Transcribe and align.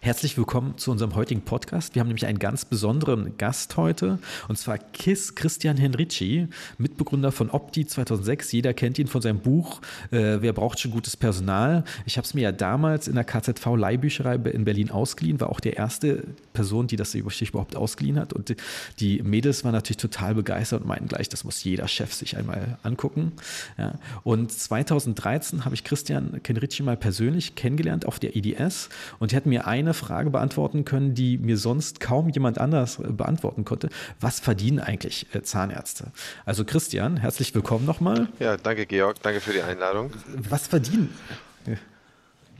Herzlich 0.00 0.36
willkommen 0.36 0.78
zu 0.78 0.90
unserem 0.90 1.14
heutigen 1.14 1.42
Podcast. 1.42 1.94
Wir 1.94 2.00
haben 2.00 2.08
nämlich 2.08 2.26
einen 2.26 2.38
ganz 2.38 2.64
besonderen 2.64 3.36
Gast 3.36 3.76
heute 3.76 4.18
und 4.48 4.56
zwar 4.56 4.78
Kiss 4.78 5.34
Christian 5.34 5.76
Henrici, 5.76 6.48
Mitbegründer 6.78 7.32
von 7.32 7.50
Opti 7.50 7.86
2006. 7.86 8.52
Jeder 8.52 8.74
kennt 8.74 8.98
ihn 8.98 9.08
von 9.08 9.22
seinem 9.22 9.40
Buch 9.40 9.80
äh, 10.10 10.38
Wer 10.40 10.52
braucht 10.52 10.78
schon 10.78 10.92
gutes 10.92 11.16
Personal? 11.16 11.84
Ich 12.06 12.16
habe 12.16 12.24
es 12.24 12.34
mir 12.34 12.42
ja 12.42 12.52
damals 12.52 13.08
in 13.08 13.14
der 13.14 13.24
KZV 13.24 13.76
Leihbücherei 13.76 14.36
in 14.36 14.64
Berlin 14.64 14.90
ausgeliehen, 14.90 15.40
war 15.40 15.50
auch 15.50 15.60
der 15.60 15.76
erste 15.76 16.24
Person, 16.52 16.86
die 16.86 16.96
das 16.96 17.14
überhaupt 17.14 17.74
ausgeliehen 17.74 18.18
hat 18.18 18.32
und 18.32 18.54
die 19.00 19.22
Mädels 19.22 19.64
waren 19.64 19.72
natürlich 19.72 19.96
total 19.96 20.34
begeistert 20.34 20.82
und 20.82 20.88
meinten 20.88 21.08
gleich, 21.08 21.28
das 21.28 21.44
muss 21.44 21.62
jeder 21.64 21.88
Chef 21.88 22.12
sich 22.12 22.36
einmal 22.36 22.78
angucken. 22.82 23.32
Ja. 23.76 23.94
Und 24.22 24.52
2013 24.52 25.64
habe 25.64 25.74
ich 25.74 25.82
Christian 25.82 26.40
Henrici 26.44 26.82
mal 26.82 26.96
persönlich 26.96 27.54
kennengelernt 27.54 28.06
auf 28.06 28.18
der 28.18 28.36
IDS 28.36 28.88
und 29.18 29.32
er 29.32 29.38
hat 29.38 29.46
mir 29.46 29.66
eine 29.66 29.77
eine 29.78 29.94
Frage 29.94 30.30
beantworten 30.30 30.84
können, 30.84 31.14
die 31.14 31.38
mir 31.38 31.56
sonst 31.56 32.00
kaum 32.00 32.28
jemand 32.28 32.58
anders 32.58 32.98
äh, 32.98 33.10
beantworten 33.10 33.64
konnte. 33.64 33.88
Was 34.20 34.40
verdienen 34.40 34.80
eigentlich 34.80 35.26
äh, 35.34 35.42
Zahnärzte? 35.42 36.12
Also 36.44 36.64
Christian, 36.64 37.16
herzlich 37.16 37.54
willkommen 37.54 37.86
nochmal. 37.86 38.28
Ja, 38.38 38.56
danke 38.56 38.86
Georg, 38.86 39.22
danke 39.22 39.40
für 39.40 39.52
die 39.52 39.62
Einladung. 39.62 40.10
Was 40.48 40.66
verdienen? 40.66 41.14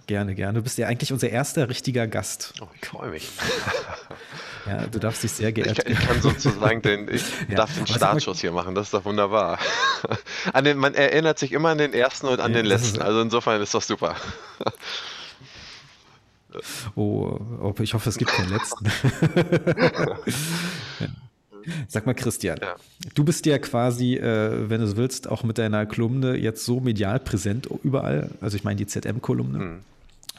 Gerne, 0.06 0.34
gerne. 0.34 0.55
Du 0.55 0.62
bist 0.62 0.78
ja 0.78 0.87
eigentlich 0.87 1.12
unser 1.12 1.28
erster 1.28 1.69
richtiger 1.69 2.06
Gast. 2.06 2.55
Oh, 2.62 2.69
ich 2.80 2.89
freue 2.89 3.11
mich. 3.11 3.28
Ja, 4.66 4.87
du 4.87 4.98
darfst 4.98 5.23
dich 5.23 5.33
sehr 5.33 5.50
geehrt. 5.50 5.78
Ich, 5.87 5.92
ich 5.92 6.06
kann 6.06 6.20
sozusagen 6.20 6.83
den, 6.83 7.09
ich 7.09 7.23
ja, 7.48 7.56
darf 7.56 7.75
den 7.75 7.87
Startschuss 7.87 8.41
hier 8.41 8.53
machen, 8.53 8.75
das 8.75 8.89
ist 8.89 8.95
doch 8.95 9.06
wunderbar. 9.06 9.59
An 10.53 10.64
den, 10.64 10.77
man 10.77 10.95
erinnert 10.95 11.39
sich 11.39 11.53
immer 11.53 11.70
an 11.70 11.78
den 11.78 11.95
ersten 11.95 12.27
und 12.27 12.41
an 12.41 12.53
ja, 12.53 12.59
den 12.59 12.66
letzten, 12.66 13.00
also 13.00 13.23
insofern 13.23 13.62
ist 13.62 13.73
das 13.75 13.87
super. 13.87 14.16
Oh, 16.95 17.39
oh, 17.62 17.75
ich 17.80 17.95
hoffe, 17.95 18.09
es 18.09 18.19
gibt 18.19 18.30
keinen 18.30 18.51
letzten. 18.51 18.87
Sag 21.87 22.06
mal, 22.06 22.15
Christian, 22.15 22.59
ja. 22.62 22.77
du 23.15 23.25
bist 23.25 23.45
ja 23.45 23.59
quasi, 23.59 24.17
äh, 24.17 24.70
wenn 24.70 24.81
du 24.81 24.87
es 24.87 24.97
willst, 24.97 25.28
auch 25.28 25.42
mit 25.42 25.59
deiner 25.59 25.84
Kolumne 25.84 26.37
jetzt 26.37 26.65
so 26.65 26.81
medial 26.81 27.20
präsent 27.20 27.69
überall. 27.83 28.31
Also 28.41 28.56
ich 28.56 28.65
meine 28.65 28.77
die 28.77 28.87
ZM-Kolumne. 28.87 29.59
Mhm 29.59 29.81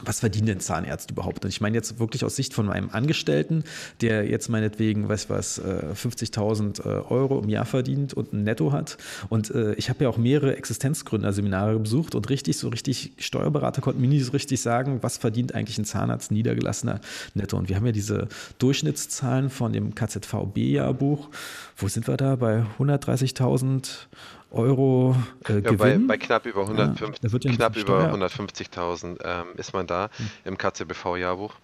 was 0.04 0.20
verdienen 0.20 0.46
denn 0.46 0.60
Zahnärzte 0.60 1.12
überhaupt? 1.12 1.44
Und 1.44 1.50
ich 1.50 1.60
meine 1.60 1.76
jetzt 1.76 1.98
wirklich 1.98 2.24
aus 2.24 2.36
Sicht 2.36 2.54
von 2.54 2.70
einem 2.70 2.90
Angestellten, 2.90 3.64
der 4.00 4.28
jetzt 4.28 4.48
meinetwegen, 4.48 5.08
weiß 5.08 5.30
was, 5.30 5.60
50.000 5.60 6.84
äh, 6.84 6.88
äh, 6.88 7.02
Euro 7.08 7.40
im 7.40 7.48
Jahr 7.48 7.64
verdient 7.64 8.14
und 8.14 8.32
ein 8.32 8.44
Netto 8.44 8.72
hat. 8.72 8.98
Und 9.28 9.50
äh, 9.50 9.74
ich 9.74 9.88
habe 9.88 10.04
ja 10.04 10.10
auch 10.10 10.16
mehrere 10.16 10.56
Existenzgründerseminare 10.56 11.78
besucht 11.78 12.14
und 12.14 12.28
richtig, 12.30 12.58
so 12.58 12.68
richtig, 12.68 13.12
Steuerberater 13.18 13.80
konnten 13.80 14.00
mir 14.00 14.08
nie 14.08 14.20
so 14.20 14.32
richtig 14.32 14.60
sagen, 14.60 14.98
was 15.02 15.18
verdient 15.18 15.54
eigentlich 15.54 15.78
ein 15.78 15.84
Zahnarzt 15.84 16.30
niedergelassener 16.30 17.00
Netto. 17.34 17.56
Und 17.56 17.68
wir 17.68 17.76
haben 17.76 17.86
ja 17.86 17.92
diese 17.92 18.28
Durchschnittszahlen 18.58 19.50
von 19.50 19.72
dem 19.72 19.94
KZVB-Jahrbuch. 19.94 21.28
Wo 21.76 21.88
sind 21.88 22.06
wir 22.08 22.16
da? 22.16 22.36
Bei 22.36 22.64
130.000 22.78 24.06
Euro 24.50 25.16
äh, 25.48 25.60
ja. 25.60 25.72
Bei, 25.72 25.96
bei, 25.98 26.18
knapp 26.18 26.46
über 26.46 26.62
150, 26.62 27.44
ja, 27.44 27.52
knapp 27.52 27.76
über 27.76 28.12
150.000 28.12 29.18
ähm, 29.24 29.46
ist 29.56 29.72
man 29.72 29.86
da 29.86 30.10
hm. 30.16 30.30
im 30.44 30.58
KCBV-Jahrbuch. 30.58 31.54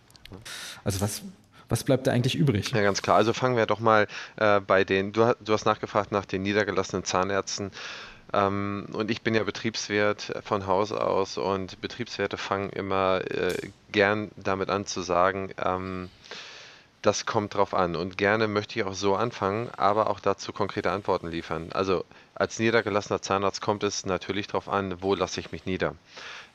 Also 0.84 1.00
was, 1.00 1.22
was 1.68 1.84
bleibt 1.84 2.06
da 2.06 2.12
eigentlich 2.12 2.36
übrig? 2.36 2.70
Ja, 2.70 2.82
ganz 2.82 3.02
klar. 3.02 3.16
Also 3.16 3.32
fangen 3.32 3.56
wir 3.56 3.66
doch 3.66 3.80
mal 3.80 4.06
äh, 4.36 4.60
bei 4.60 4.84
den, 4.84 5.12
du, 5.12 5.34
du, 5.44 5.52
hast 5.52 5.64
nachgefragt 5.64 6.12
nach 6.12 6.24
den 6.24 6.42
niedergelassenen 6.42 7.04
Zahnärzten. 7.04 7.72
Ähm, 8.32 8.86
und 8.92 9.10
ich 9.10 9.22
bin 9.22 9.34
ja 9.34 9.42
Betriebswirt 9.44 10.32
von 10.44 10.66
Haus 10.66 10.92
aus 10.92 11.38
und 11.38 11.80
Betriebswerte 11.80 12.36
fangen 12.36 12.70
immer 12.70 13.20
äh, 13.30 13.54
gern 13.90 14.30
damit 14.36 14.68
an 14.68 14.86
zu 14.86 15.00
sagen, 15.00 15.50
ähm, 15.64 16.08
das 17.06 17.24
kommt 17.24 17.54
drauf 17.54 17.72
an. 17.72 17.94
Und 17.94 18.18
gerne 18.18 18.48
möchte 18.48 18.78
ich 18.78 18.84
auch 18.84 18.94
so 18.94 19.14
anfangen, 19.14 19.70
aber 19.76 20.10
auch 20.10 20.18
dazu 20.18 20.52
konkrete 20.52 20.90
Antworten 20.90 21.28
liefern. 21.28 21.70
Also 21.72 22.04
als 22.34 22.58
niedergelassener 22.58 23.22
Zahnarzt 23.22 23.60
kommt 23.60 23.82
es 23.84 24.04
natürlich 24.04 24.48
darauf 24.48 24.68
an, 24.68 25.00
wo 25.02 25.14
lasse 25.14 25.38
ich 25.40 25.52
mich 25.52 25.66
nieder. 25.66 25.94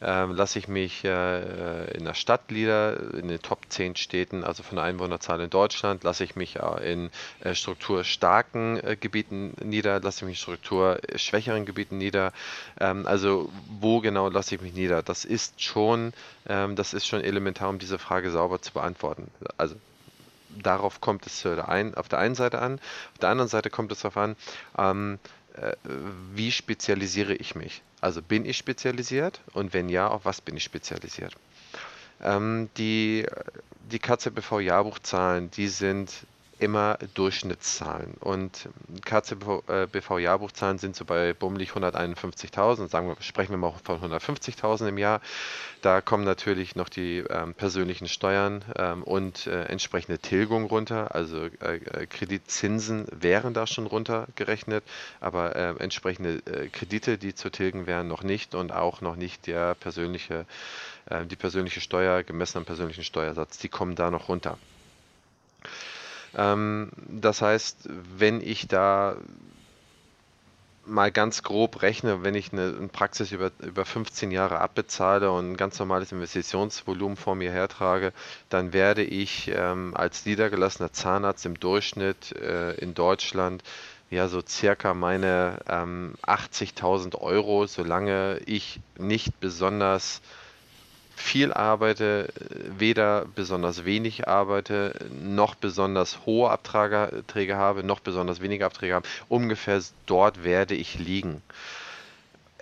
Ähm, 0.01 0.33
lasse 0.33 0.59
ich 0.59 0.67
mich 0.67 1.05
äh, 1.05 1.91
in 1.91 2.05
der 2.05 2.15
Stadt 2.15 2.51
nieder, 2.51 3.13
in 3.13 3.27
den 3.27 3.41
Top 3.41 3.59
10 3.69 3.95
Städten, 3.95 4.43
also 4.43 4.61
von 4.61 4.75
der 4.75 4.85
Einwohnerzahl 4.85 5.39
in 5.39 5.49
Deutschland, 5.49 6.03
lasse 6.03 6.23
ich 6.23 6.35
mich 6.35 6.57
äh, 6.57 6.91
in 6.91 7.11
äh, 7.41 7.55
strukturstarken 7.55 8.83
äh, 8.83 8.97
Gebieten 8.99 9.53
nieder, 9.63 9.99
lasse 9.99 10.25
ich 10.25 10.29
mich 10.29 10.39
in 10.39 10.41
strukturschwächeren 10.41 11.65
Gebieten 11.65 11.97
nieder. 11.97 12.33
Ähm, 12.79 13.05
also 13.05 13.51
wo 13.79 14.01
genau 14.01 14.27
lasse 14.27 14.55
ich 14.55 14.61
mich 14.61 14.73
nieder? 14.73 15.01
Das 15.01 15.23
ist 15.23 15.61
schon, 15.61 16.13
ähm, 16.47 16.75
das 16.75 16.93
ist 16.93 17.07
schon 17.07 17.21
elementar, 17.21 17.69
um 17.69 17.79
diese 17.79 17.99
Frage 17.99 18.31
sauber 18.31 18.61
zu 18.61 18.73
beantworten. 18.73 19.29
Also 19.57 19.75
darauf 20.61 21.01
kommt 21.01 21.25
es 21.27 21.45
auf 21.45 22.09
der 22.09 22.19
einen 22.19 22.35
Seite 22.35 22.59
an, 22.59 22.75
auf 23.13 23.19
der 23.19 23.29
anderen 23.29 23.49
Seite 23.49 23.69
kommt 23.69 23.91
es 23.91 23.99
darauf 24.01 24.17
an, 24.17 24.35
ähm, 24.77 25.19
äh, 25.55 25.73
wie 26.33 26.51
spezialisiere 26.51 27.33
ich 27.33 27.55
mich? 27.55 27.81
Also 27.99 28.21
bin 28.21 28.45
ich 28.45 28.57
spezialisiert 28.57 29.41
und 29.53 29.73
wenn 29.73 29.89
ja, 29.89 30.07
auf 30.07 30.25
was 30.25 30.41
bin 30.41 30.57
ich 30.57 30.63
spezialisiert? 30.63 31.35
Ähm, 32.21 32.69
die 32.77 33.25
die 33.91 33.99
KZBV-Jahrbuchzahlen, 33.99 35.51
die 35.51 35.67
sind 35.67 36.11
immer 36.61 36.99
Durchschnittszahlen. 37.15 38.13
Und 38.19 38.69
KZBV-Jahrbuchzahlen 39.03 40.77
sind 40.77 40.95
so 40.95 41.05
bei 41.05 41.33
bummelig 41.33 41.71
151.000. 41.71 42.87
Sagen 42.87 43.07
wir, 43.07 43.17
sprechen 43.19 43.51
wir 43.51 43.57
mal 43.57 43.73
von 43.83 43.99
150.000 43.99 44.89
im 44.89 44.97
Jahr. 44.99 45.21
Da 45.81 46.01
kommen 46.01 46.23
natürlich 46.23 46.75
noch 46.75 46.87
die 46.87 47.23
ähm, 47.29 47.55
persönlichen 47.55 48.07
Steuern 48.07 48.63
ähm, 48.77 49.01
und 49.01 49.47
äh, 49.47 49.63
entsprechende 49.63 50.19
Tilgung 50.19 50.65
runter. 50.65 51.15
Also 51.15 51.45
äh, 51.45 51.77
äh 51.77 52.05
Kreditzinsen 52.05 53.07
wären 53.11 53.55
da 53.55 53.65
schon 53.65 53.87
runtergerechnet, 53.87 54.83
aber 55.19 55.55
äh, 55.55 55.73
entsprechende 55.79 56.43
äh, 56.45 56.67
Kredite, 56.67 57.17
die 57.17 57.33
zu 57.33 57.49
tilgen 57.49 57.87
wären, 57.87 58.07
noch 58.07 58.21
nicht 58.21 58.53
und 58.53 58.71
auch 58.71 59.01
noch 59.01 59.15
nicht 59.15 59.47
der 59.47 59.73
persönliche, 59.73 60.45
äh, 61.07 61.25
die 61.25 61.35
persönliche 61.35 61.81
Steuer 61.81 62.21
gemessen 62.21 62.59
am 62.59 62.65
persönlichen 62.65 63.03
Steuersatz. 63.03 63.57
Die 63.57 63.69
kommen 63.69 63.95
da 63.95 64.11
noch 64.11 64.29
runter. 64.29 64.59
Ähm, 66.35 66.91
das 67.07 67.41
heißt, 67.41 67.89
wenn 68.17 68.41
ich 68.41 68.67
da 68.67 69.17
mal 70.85 71.11
ganz 71.11 71.43
grob 71.43 71.81
rechne, 71.81 72.23
wenn 72.23 72.35
ich 72.35 72.51
eine, 72.51 72.75
eine, 72.77 72.87
Praxis 72.87 73.31
über, 73.31 73.51
über 73.61 73.85
15 73.85 74.31
Jahre 74.31 74.59
abbezahle 74.59 75.31
und 75.31 75.51
ein 75.51 75.57
ganz 75.57 75.77
normales 75.79 76.11
Investitionsvolumen 76.11 77.17
vor 77.17 77.35
mir 77.35 77.51
hertrage, 77.51 78.13
dann 78.49 78.73
werde 78.73 79.03
ich 79.03 79.51
ähm, 79.53 79.93
als 79.95 80.25
niedergelassener 80.25 80.91
Zahnarzt 80.91 81.45
im 81.45 81.59
Durchschnitt 81.59 82.33
äh, 82.33 82.73
in 82.75 82.93
Deutschland 82.93 83.63
ja 84.09 84.27
so 84.27 84.41
circa 84.45 84.93
meine 84.93 85.59
ähm, 85.69 86.15
80.000 86.23 87.15
Euro, 87.19 87.65
solange 87.67 88.39
ich 88.45 88.79
nicht 88.97 89.39
besonders 89.39 90.21
viel 91.21 91.53
arbeite, 91.53 92.29
weder 92.77 93.25
besonders 93.35 93.85
wenig 93.85 94.27
arbeite, 94.27 94.93
noch 95.23 95.55
besonders 95.55 96.25
hohe 96.25 96.49
Abträge 96.49 97.55
habe, 97.55 97.83
noch 97.83 97.99
besonders 97.99 98.41
wenige 98.41 98.65
Abträge 98.65 98.95
habe. 98.95 99.07
Ungefähr 99.29 99.81
dort 100.05 100.43
werde 100.43 100.75
ich 100.75 100.99
liegen. 100.99 101.41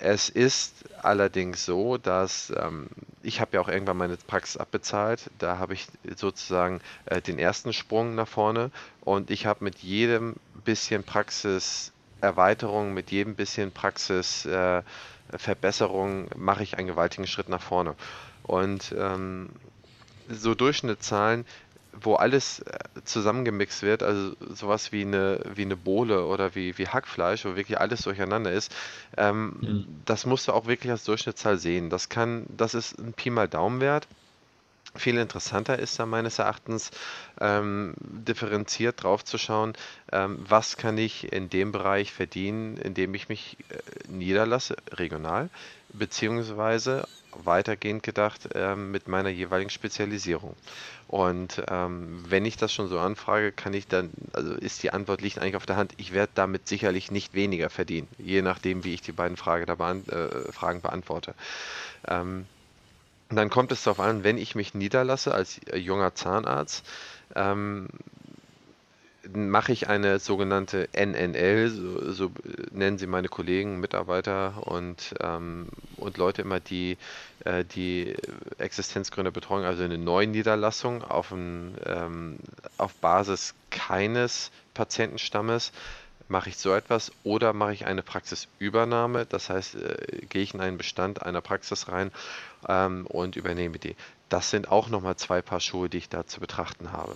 Es 0.02 0.30
ist 0.30 0.86
allerdings 1.02 1.66
so, 1.66 1.98
dass 1.98 2.54
ähm, 2.56 2.88
ich 3.22 3.42
habe 3.42 3.56
ja 3.56 3.62
auch 3.62 3.68
irgendwann 3.68 3.98
meine 3.98 4.16
Praxis 4.16 4.56
abbezahlt. 4.56 5.30
Da 5.40 5.58
habe 5.58 5.74
ich 5.74 5.88
sozusagen 6.16 6.80
äh, 7.06 7.22
den 7.22 7.38
ersten 7.38 7.74
Sprung 7.74 8.16
nach 8.16 8.30
vorne 8.30 8.72
und 9.02 9.30
ich 9.30 9.46
habe 9.46 9.62
mit 9.64 9.80
jedem 9.80 10.36
bisschen 10.64 11.04
Praxiserweiterung, 11.04 12.94
mit 12.94 13.12
jedem 13.12 13.36
bisschen 13.36 13.74
Praxisverbesserung 13.74 16.28
äh, 16.28 16.38
mache 16.38 16.64
ich 16.64 16.78
einen 16.78 16.88
gewaltigen 16.88 17.28
Schritt 17.28 17.50
nach 17.50 17.62
vorne. 17.62 17.96
Und 18.44 18.94
ähm, 18.98 19.50
so 20.30 20.56
Durchschnittszahlen, 20.56 21.46
wo 22.02 22.16
alles 22.16 22.60
äh, 22.60 22.80
zusammengemixt 23.04 23.82
wird, 23.82 24.04
also 24.04 24.36
sowas 24.54 24.92
wie 24.92 25.02
eine, 25.02 25.42
wie 25.54 25.64
eine 25.64 25.76
Bohle 25.76 26.26
oder 26.26 26.56
wie, 26.56 26.78
wie 26.78 26.88
Hackfleisch, 26.88 27.46
wo 27.46 27.56
wirklich 27.56 27.80
alles 27.80 28.04
durcheinander 28.04 28.52
ist, 28.52 28.74
ähm, 29.18 29.56
mhm. 29.60 29.86
das 30.06 30.26
musst 30.26 30.48
du 30.48 30.54
auch 30.54 30.68
wirklich 30.68 30.92
als 30.92 31.04
Durchschnittszahl 31.04 31.58
sehen. 31.58 31.90
Das 31.90 32.10
kann, 32.10 32.46
das 32.50 32.74
ist 32.74 32.98
ein 33.00 33.14
Pi 33.14 33.30
mal 33.30 33.48
Daumenwert. 33.48 34.08
Viel 34.96 35.18
interessanter 35.18 35.78
ist 35.78 36.00
da 36.00 36.08
meines 36.08 36.40
Erachtens, 36.40 36.90
ähm, 37.40 37.94
differenziert 38.00 39.04
drauf 39.04 39.24
zu 39.24 39.38
schauen, 39.38 39.74
ähm, 40.12 40.40
was 40.48 40.78
kann 40.78 40.98
ich 40.98 41.32
in 41.32 41.50
dem 41.50 41.72
Bereich 41.72 42.12
verdienen, 42.12 42.78
in 42.78 42.96
dem 42.96 43.14
ich 43.14 43.30
mich 43.30 43.58
äh, 43.70 44.12
niederlasse, 44.12 44.78
regional, 44.92 45.50
beziehungsweise 45.94 47.08
weitergehend 47.34 48.04
gedacht 48.04 48.50
ähm, 48.54 48.92
mit 48.92 49.08
meiner 49.08 49.30
jeweiligen 49.30 49.70
Spezialisierung. 49.70 50.56
Und 51.08 51.64
ähm, 51.70 52.24
wenn 52.28 52.46
ich 52.46 52.58
das 52.58 52.72
schon 52.72 52.88
so 52.88 53.00
anfrage, 53.00 53.52
kann 53.52 53.74
ich 53.74 53.88
dann, 53.88 54.12
also 54.34 54.54
ist 54.54 54.84
die 54.84 54.92
Antwort 54.92 55.22
liegt 55.22 55.40
eigentlich 55.40 55.56
auf 55.56 55.66
der 55.66 55.76
Hand, 55.76 55.94
ich 55.98 56.14
werde 56.14 56.32
damit 56.36 56.68
sicherlich 56.68 57.10
nicht 57.10 57.34
weniger 57.34 57.70
verdienen, 57.70 58.08
je 58.18 58.42
nachdem, 58.42 58.84
wie 58.84 58.94
ich 58.94 59.02
die 59.02 59.12
beiden 59.12 59.38
Frage 59.38 59.66
beant 59.76 60.08
äh, 60.10 60.52
Fragen 60.52 60.82
beantworte. 60.82 61.34
Ähm, 62.08 62.46
dann 63.30 63.50
kommt 63.50 63.72
es 63.72 63.84
darauf 63.84 64.00
an, 64.00 64.24
wenn 64.24 64.38
ich 64.38 64.56
mich 64.56 64.74
niederlasse 64.74 65.34
als 65.34 65.62
junger 65.74 66.16
Zahnarzt, 66.16 66.86
ähm, 67.36 67.88
mache 69.34 69.72
ich 69.72 69.90
eine 69.90 70.20
sogenannte 70.20 70.90
NNL, 70.94 71.70
so, 71.70 72.12
so 72.12 72.32
nennen 72.72 72.98
sie 72.98 73.08
meine 73.08 73.28
Kollegen, 73.28 73.80
Mitarbeiter 73.80 74.68
und, 74.68 75.16
ähm, 75.22 75.68
und 75.98 76.18
Leute 76.18 76.42
immer, 76.42 76.60
die 76.60 76.98
äh, 77.46 77.64
die 77.64 78.16
Existenzgründer 78.58 79.32
betreuen, 79.32 79.66
also 79.66 79.84
eine 79.84 79.98
Neuniederlassung 79.98 81.04
auf, 81.04 81.32
ein, 81.32 81.76
ähm, 81.86 82.38
auf 82.78 82.94
Basis 82.96 83.54
keines 83.70 84.52
Patientenstammes 84.74 85.72
mache 86.28 86.50
ich 86.50 86.58
so 86.58 86.74
etwas 86.74 87.12
oder 87.24 87.54
mache 87.54 87.74
ich 87.74 87.86
eine 87.86 88.04
Praxisübernahme, 88.04 89.26
das 89.26 89.50
heißt, 89.50 89.76
äh, 89.76 90.26
gehe 90.30 90.44
ich 90.44 90.54
in 90.54 90.62
einen 90.62 90.78
Bestand 90.78 91.24
einer 91.24 91.42
Praxis 91.42 91.88
rein 91.88 92.12
ähm, 92.68 93.06
und 93.08 93.36
übernehme 93.36 93.80
die. 93.80 93.96
Das 94.30 94.52
sind 94.52 94.70
auch 94.70 94.90
nochmal 94.90 95.16
zwei 95.16 95.42
Paar 95.42 95.60
Schuhe, 95.60 95.90
die 95.90 95.98
ich 95.98 96.10
da 96.10 96.28
zu 96.28 96.40
betrachten 96.40 96.92
habe. 96.92 97.16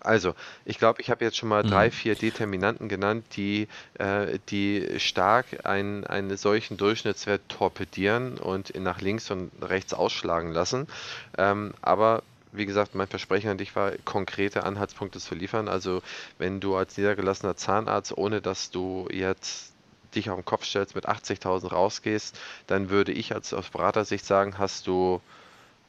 Also, 0.00 0.34
ich 0.64 0.78
glaube, 0.78 1.00
ich 1.02 1.10
habe 1.10 1.24
jetzt 1.24 1.36
schon 1.36 1.48
mal 1.50 1.62
drei, 1.64 1.90
Mhm. 1.90 1.90
vier 1.90 2.16
Determinanten 2.16 2.88
genannt, 2.88 3.26
die, 3.36 3.68
äh, 3.94 4.38
die 4.48 4.98
stark 4.98 5.64
einen, 5.66 6.04
einen 6.06 6.36
solchen 6.36 6.76
Durchschnittswert 6.76 7.48
torpedieren 7.48 8.38
und 8.38 8.70
ihn 8.74 8.82
nach 8.82 9.00
links 9.00 9.30
und 9.30 9.52
rechts 9.62 9.92
ausschlagen 9.94 10.52
lassen. 10.52 10.86
Ähm, 11.38 11.74
aber 11.82 12.22
wie 12.52 12.66
gesagt, 12.66 12.94
mein 12.94 13.06
Versprechen 13.08 13.50
an 13.50 13.58
dich 13.58 13.76
war, 13.76 13.92
konkrete 14.04 14.64
Anhaltspunkte 14.64 15.20
zu 15.20 15.34
liefern. 15.34 15.68
Also, 15.68 16.02
wenn 16.38 16.60
du 16.60 16.76
als 16.76 16.96
niedergelassener 16.96 17.56
Zahnarzt, 17.56 18.16
ohne 18.16 18.40
dass 18.40 18.70
du 18.70 19.06
jetzt 19.10 19.74
dich 20.14 20.30
auf 20.30 20.36
den 20.38 20.44
Kopf 20.44 20.64
stellst, 20.64 20.94
mit 20.94 21.06
80.000 21.06 21.72
rausgehst, 21.72 22.38
dann 22.66 22.90
würde 22.90 23.12
ich 23.12 23.34
als 23.34 23.52
aus 23.54 23.70
Beratersicht 23.70 24.24
sagen, 24.24 24.58
hast 24.58 24.86
du 24.86 25.20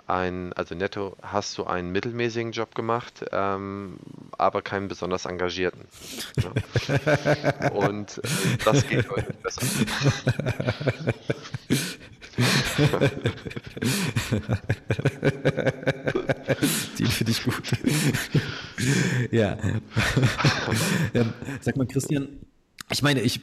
ein, 0.07 0.53
also 0.53 0.75
netto 0.75 1.15
hast 1.21 1.57
du 1.57 1.65
einen 1.65 1.91
mittelmäßigen 1.91 2.51
Job 2.51 2.75
gemacht, 2.75 3.25
ähm, 3.31 3.97
aber 4.37 4.61
keinen 4.61 4.87
besonders 4.87 5.25
engagierten. 5.25 5.85
Ja. 6.37 7.69
Und 7.71 8.17
äh, 8.17 8.21
das 8.63 8.87
geht 8.87 9.09
heute 9.09 9.33
besser. 9.33 9.61
Den 16.97 17.07
finde 17.07 17.31
ich 17.31 17.43
gut. 17.43 17.61
ja. 19.31 19.57
ähm, 21.13 21.33
sag 21.59 21.77
mal, 21.77 21.87
Christian, 21.87 22.39
ich 22.91 23.01
meine, 23.01 23.21
ich, 23.21 23.41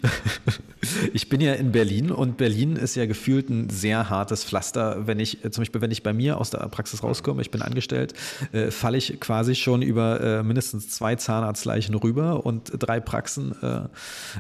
ich 1.13 1.29
bin 1.29 1.41
ja 1.41 1.55
in 1.55 1.73
Berlin 1.73 2.11
und 2.11 2.37
Berlin 2.37 2.77
ist 2.77 2.95
ja 2.95 3.07
gefühlt 3.07 3.49
ein 3.49 3.71
sehr 3.71 4.11
hartes 4.11 4.45
Pflaster. 4.45 5.07
Wenn 5.07 5.19
ich, 5.21 5.39
zum 5.43 5.63
Beispiel, 5.63 5.81
wenn 5.81 5.91
ich 5.91 6.03
bei 6.03 6.13
mir 6.13 6.39
aus 6.39 6.51
der 6.51 6.59
Praxis 6.69 7.03
rauskomme, 7.03 7.43
ich 7.43 7.51
bin 7.51 7.63
angestellt, 7.63 8.15
äh, 8.53 8.71
falle 8.71 8.99
ich 8.99 9.19
quasi 9.21 9.55
schon 9.55 9.83
über 9.83 10.21
äh, 10.21 10.43
mindestens 10.43 10.91
zwei 10.91 11.17
Zahnarztleichen 11.17 11.95
rüber 11.95 12.45
und 12.45 12.73
drei 12.79 13.01
Praxen 13.01 13.55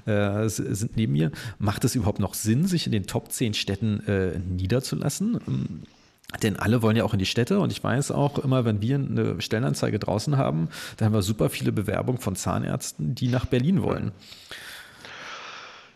äh, 0.06 0.10
äh, 0.10 0.48
sind 0.48 0.96
neben 0.96 1.12
mir. 1.12 1.30
Macht 1.58 1.84
es 1.84 1.94
überhaupt 1.94 2.20
noch 2.20 2.34
Sinn, 2.34 2.66
sich 2.66 2.86
in 2.86 2.92
den 2.92 3.06
Top 3.06 3.32
10 3.32 3.54
Städten 3.54 4.00
äh, 4.06 4.38
niederzulassen? 4.38 5.84
Denn 6.42 6.56
alle 6.56 6.82
wollen 6.82 6.96
ja 6.96 7.04
auch 7.04 7.14
in 7.14 7.18
die 7.18 7.26
Städte 7.26 7.58
und 7.58 7.72
ich 7.72 7.82
weiß 7.82 8.10
auch 8.10 8.38
immer, 8.38 8.66
wenn 8.66 8.82
wir 8.82 8.96
eine 8.96 9.40
Stellenanzeige 9.40 9.98
draußen 9.98 10.36
haben, 10.36 10.68
da 10.98 11.06
haben 11.06 11.14
wir 11.14 11.22
super 11.22 11.48
viele 11.48 11.72
Bewerbungen 11.72 12.20
von 12.20 12.36
Zahnärzten, 12.36 13.14
die 13.14 13.28
nach 13.28 13.46
Berlin 13.46 13.82
wollen. 13.82 14.12
Ja, 14.48 14.56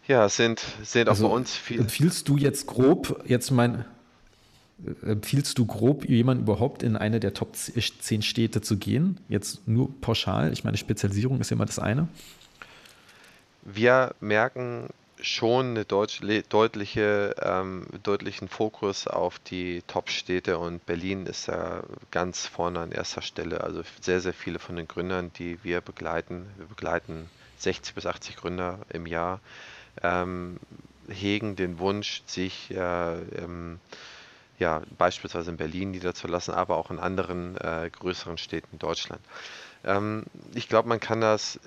es 0.06 0.37
sind, 0.37 0.60
sind 0.82 1.08
auch 1.08 1.19
bei 1.19 1.26
Also 1.26 1.28
uns 1.28 1.56
viel. 1.56 1.81
empfiehlst 1.81 2.28
du 2.28 2.37
jetzt 2.37 2.66
grob, 2.66 3.22
jetzt 3.26 3.50
mein, 3.50 3.84
empfiehlst 5.02 5.58
du 5.58 5.66
grob, 5.66 6.08
jemanden 6.08 6.43
überhaupt 6.44 6.82
in 6.82 6.96
eine 6.96 7.20
der 7.20 7.34
Top 7.34 7.54
10 7.56 8.22
Städte 8.22 8.60
zu 8.62 8.76
gehen? 8.78 9.20
Jetzt 9.28 9.66
nur 9.69 9.93
pauschal, 10.00 10.52
ich 10.52 10.64
meine, 10.64 10.76
Spezialisierung 10.76 11.40
ist 11.40 11.50
ja 11.50 11.54
immer 11.54 11.66
das 11.66 11.78
eine. 11.78 12.08
Wir 13.62 14.14
merken 14.20 14.88
schon 15.20 15.70
eine 15.70 15.84
deutsch, 15.84 16.20
le- 16.20 16.43
deutliche, 16.43 17.34
ähm, 17.40 17.87
deutlichen 18.02 18.48
Fokus 18.48 19.06
auf 19.06 19.38
die 19.38 19.82
Top-Städte 19.87 20.58
und 20.58 20.84
Berlin 20.84 21.26
ist 21.26 21.48
da 21.48 21.84
ganz 22.10 22.46
vorne 22.46 22.81
an 22.81 22.93
erster 22.93 23.22
Stelle. 23.22 23.62
Also 23.62 23.82
sehr, 24.00 24.20
sehr 24.20 24.34
viele 24.34 24.58
von 24.58 24.76
den 24.76 24.88
Gründern, 24.88 25.32
die 25.38 25.58
wir 25.62 25.81
begleiten, 25.81 26.46
wir 26.56 26.66
begleiten 26.66 27.31
60 27.56 27.94
bis 27.94 28.06
80 28.06 28.37
Gründer 28.37 28.81
im 28.88 29.06
Jahr, 29.06 29.40
ähm, 30.02 30.58
hegen 31.08 31.56
den 31.56 31.78
Wunsch, 31.78 32.22
sich 32.26 32.70
äh, 32.70 33.18
ähm, 33.18 33.80
ja, 34.58 34.82
beispielsweise 34.96 35.50
in 35.50 35.56
Berlin 35.56 35.90
niederzulassen, 35.90 36.54
aber 36.54 36.76
auch 36.76 36.90
in 36.90 36.98
anderen 36.98 37.56
äh, 37.56 37.90
größeren 37.90 38.38
Städten 38.38 38.68
in 38.72 38.78
Deutschland. 38.78 39.20
Ähm, 39.84 40.24
ich 40.54 40.68
glaube, 40.68 40.88
man 40.88 41.00
kann 41.00 41.20
das, 41.20 41.58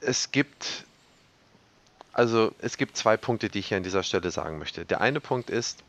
es 0.00 0.30
gibt, 0.30 0.84
also 2.12 2.54
es 2.60 2.76
gibt 2.76 2.96
zwei 2.96 3.16
Punkte, 3.16 3.48
die 3.48 3.58
ich 3.58 3.68
hier 3.68 3.76
an 3.76 3.82
dieser 3.82 4.04
Stelle 4.04 4.30
sagen 4.30 4.58
möchte. 4.58 4.84
Der 4.84 5.00
eine 5.00 5.20
Punkt 5.20 5.50
ist, 5.50 5.82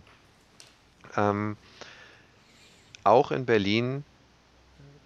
ähm, 1.15 1.55
auch 3.03 3.31
in 3.31 3.45
Berlin 3.45 4.03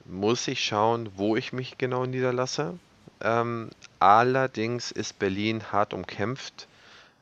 muss 0.06 0.47
ich 0.47 0.63
schauen, 0.63 1.12
wo 1.18 1.35
ich 1.35 1.51
mich 1.51 1.77
genau 1.77 2.06
niederlasse. 2.06 2.80
Ähm, 3.21 3.69
allerdings 4.00 4.92
ist 4.92 5.19
Berlin 5.19 5.74
hart 5.74 5.94
umkämpft 5.94 6.69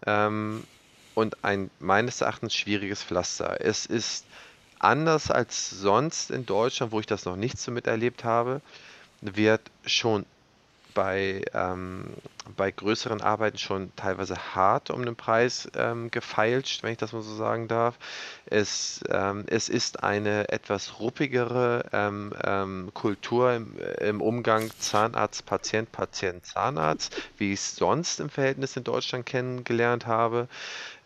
ähm, 0.06 0.64
und 1.16 1.44
ein 1.44 1.70
meines 1.80 2.22
Erachtens 2.22 2.54
schwieriges 2.54 3.04
Pflaster. 3.04 3.58
Es 3.60 3.86
ist 3.86 4.26
anders 4.80 5.32
als 5.32 5.70
sonst 5.70 6.30
in 6.32 6.46
Deutschland, 6.46 6.92
wo 6.92 7.00
ich 7.00 7.06
das 7.06 7.26
noch 7.26 7.36
nicht 7.36 7.58
so 7.58 7.72
miterlebt 7.72 8.24
habe, 8.24 8.62
wird 9.22 9.62
schon 9.86 10.26
bei, 10.94 11.44
ähm, 11.54 12.14
bei 12.56 12.72
größeren 12.72 13.22
Arbeiten 13.22 13.58
schon 13.58 13.96
teilweise 13.96 14.36
hart 14.56 14.90
um 14.90 15.06
den 15.06 15.16
Preis 15.16 15.70
ähm, 15.76 16.12
gefeilscht, 16.12 16.84
wenn 16.84 16.92
ich 16.92 16.98
das 16.98 17.14
mal 17.14 17.22
so 17.22 17.36
sagen 17.36 17.68
darf. 17.68 17.98
Es, 18.46 19.02
ähm, 19.10 19.46
es 19.48 19.70
ist 19.70 20.04
eine 20.04 20.50
etwas 20.50 21.00
ruppigere 21.00 21.86
ähm, 21.92 22.34
ähm, 22.44 22.92
Kultur 22.94 23.54
im, 23.54 23.76
im 24.00 24.22
Umgang 24.22 24.72
Zahnarzt, 24.80 25.46
Patient, 25.46 25.92
Patient, 25.92 26.46
Zahnarzt, 26.46 27.16
wie 27.38 27.54
ich 27.54 27.60
es 27.60 27.76
sonst 27.76 28.20
im 28.20 28.30
Verhältnis 28.30 28.78
in 28.78 28.84
Deutschland 28.84 29.26
kennengelernt 29.26 30.06
habe. 30.08 30.48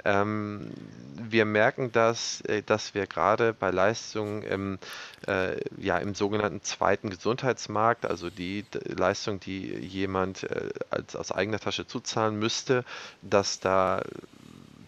Ähm, 0.03 0.71
wir 1.13 1.45
merken, 1.45 1.91
dass, 1.91 2.41
äh, 2.41 2.63
dass 2.63 2.93
wir 2.93 3.07
gerade 3.07 3.53
bei 3.53 3.71
Leistungen 3.71 4.43
im, 4.43 4.79
äh, 5.27 5.57
ja, 5.77 5.97
im 5.97 6.15
sogenannten 6.15 6.61
zweiten 6.63 7.09
Gesundheitsmarkt, 7.09 8.05
also 8.05 8.29
die 8.29 8.65
Leistung, 8.85 9.39
die 9.39 9.67
jemand 9.75 10.43
äh, 10.43 10.69
als, 10.89 11.15
aus 11.15 11.30
eigener 11.35 11.59
Tasche 11.59 11.87
zuzahlen 11.87 12.37
müsste, 12.37 12.83
dass 13.21 13.59
da 13.59 14.01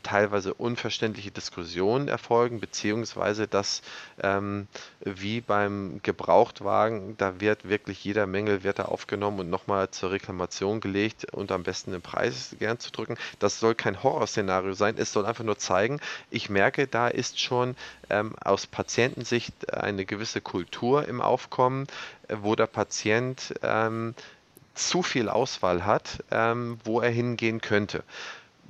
teilweise 0.04 0.54
unverständliche 0.54 1.32
Diskussionen 1.32 2.08
erfolgen, 2.08 2.60
beziehungsweise 2.60 3.48
dass 3.48 3.82
ähm, 4.22 4.68
wie 5.00 5.42
beim 5.42 6.02
Gebrauchtwagen, 6.04 7.18
da 7.18 7.40
wird 7.40 7.68
wirklich 7.68 8.04
jeder 8.04 8.28
Mängel 8.28 8.62
aufgenommen 8.80 9.40
und 9.40 9.50
nochmal 9.50 9.90
zur 9.92 10.12
Reklamation 10.12 10.82
gelegt 10.82 11.34
und 11.34 11.52
am 11.52 11.64
besten 11.64 11.92
den 11.92 12.02
Preis 12.02 12.56
gern 12.60 12.80
zu 12.80 12.92
drücken. 12.92 13.18
Das 13.40 13.60
soll 13.60 13.76
kein 13.76 14.04
Horrorszenario 14.04 14.74
sein, 14.74 14.96
es 14.98 15.12
soll 15.12 15.26
einfach 15.26 15.44
nur 15.44 15.58
zeigen, 15.58 16.00
ich 16.30 16.50
merke, 16.50 16.88
da 16.88 17.08
ist 17.08 17.40
schon 17.40 17.76
ähm, 18.10 18.36
aus 18.44 18.68
Patientensicht 18.68 19.74
eine 19.74 20.06
gewisse 20.06 20.42
Kultur 20.42 21.08
im 21.08 21.22
Aufkommen, 21.22 21.88
wo 22.30 22.56
der 22.56 22.68
Patient 22.68 23.54
ähm, 23.64 24.16
zu 24.74 25.04
viel 25.04 25.30
Auswahl 25.30 25.86
hat, 25.86 26.24
ähm, 26.32 26.80
wo 26.84 27.02
er 27.02 27.12
hingehen 27.12 27.62
könnte 27.62 28.04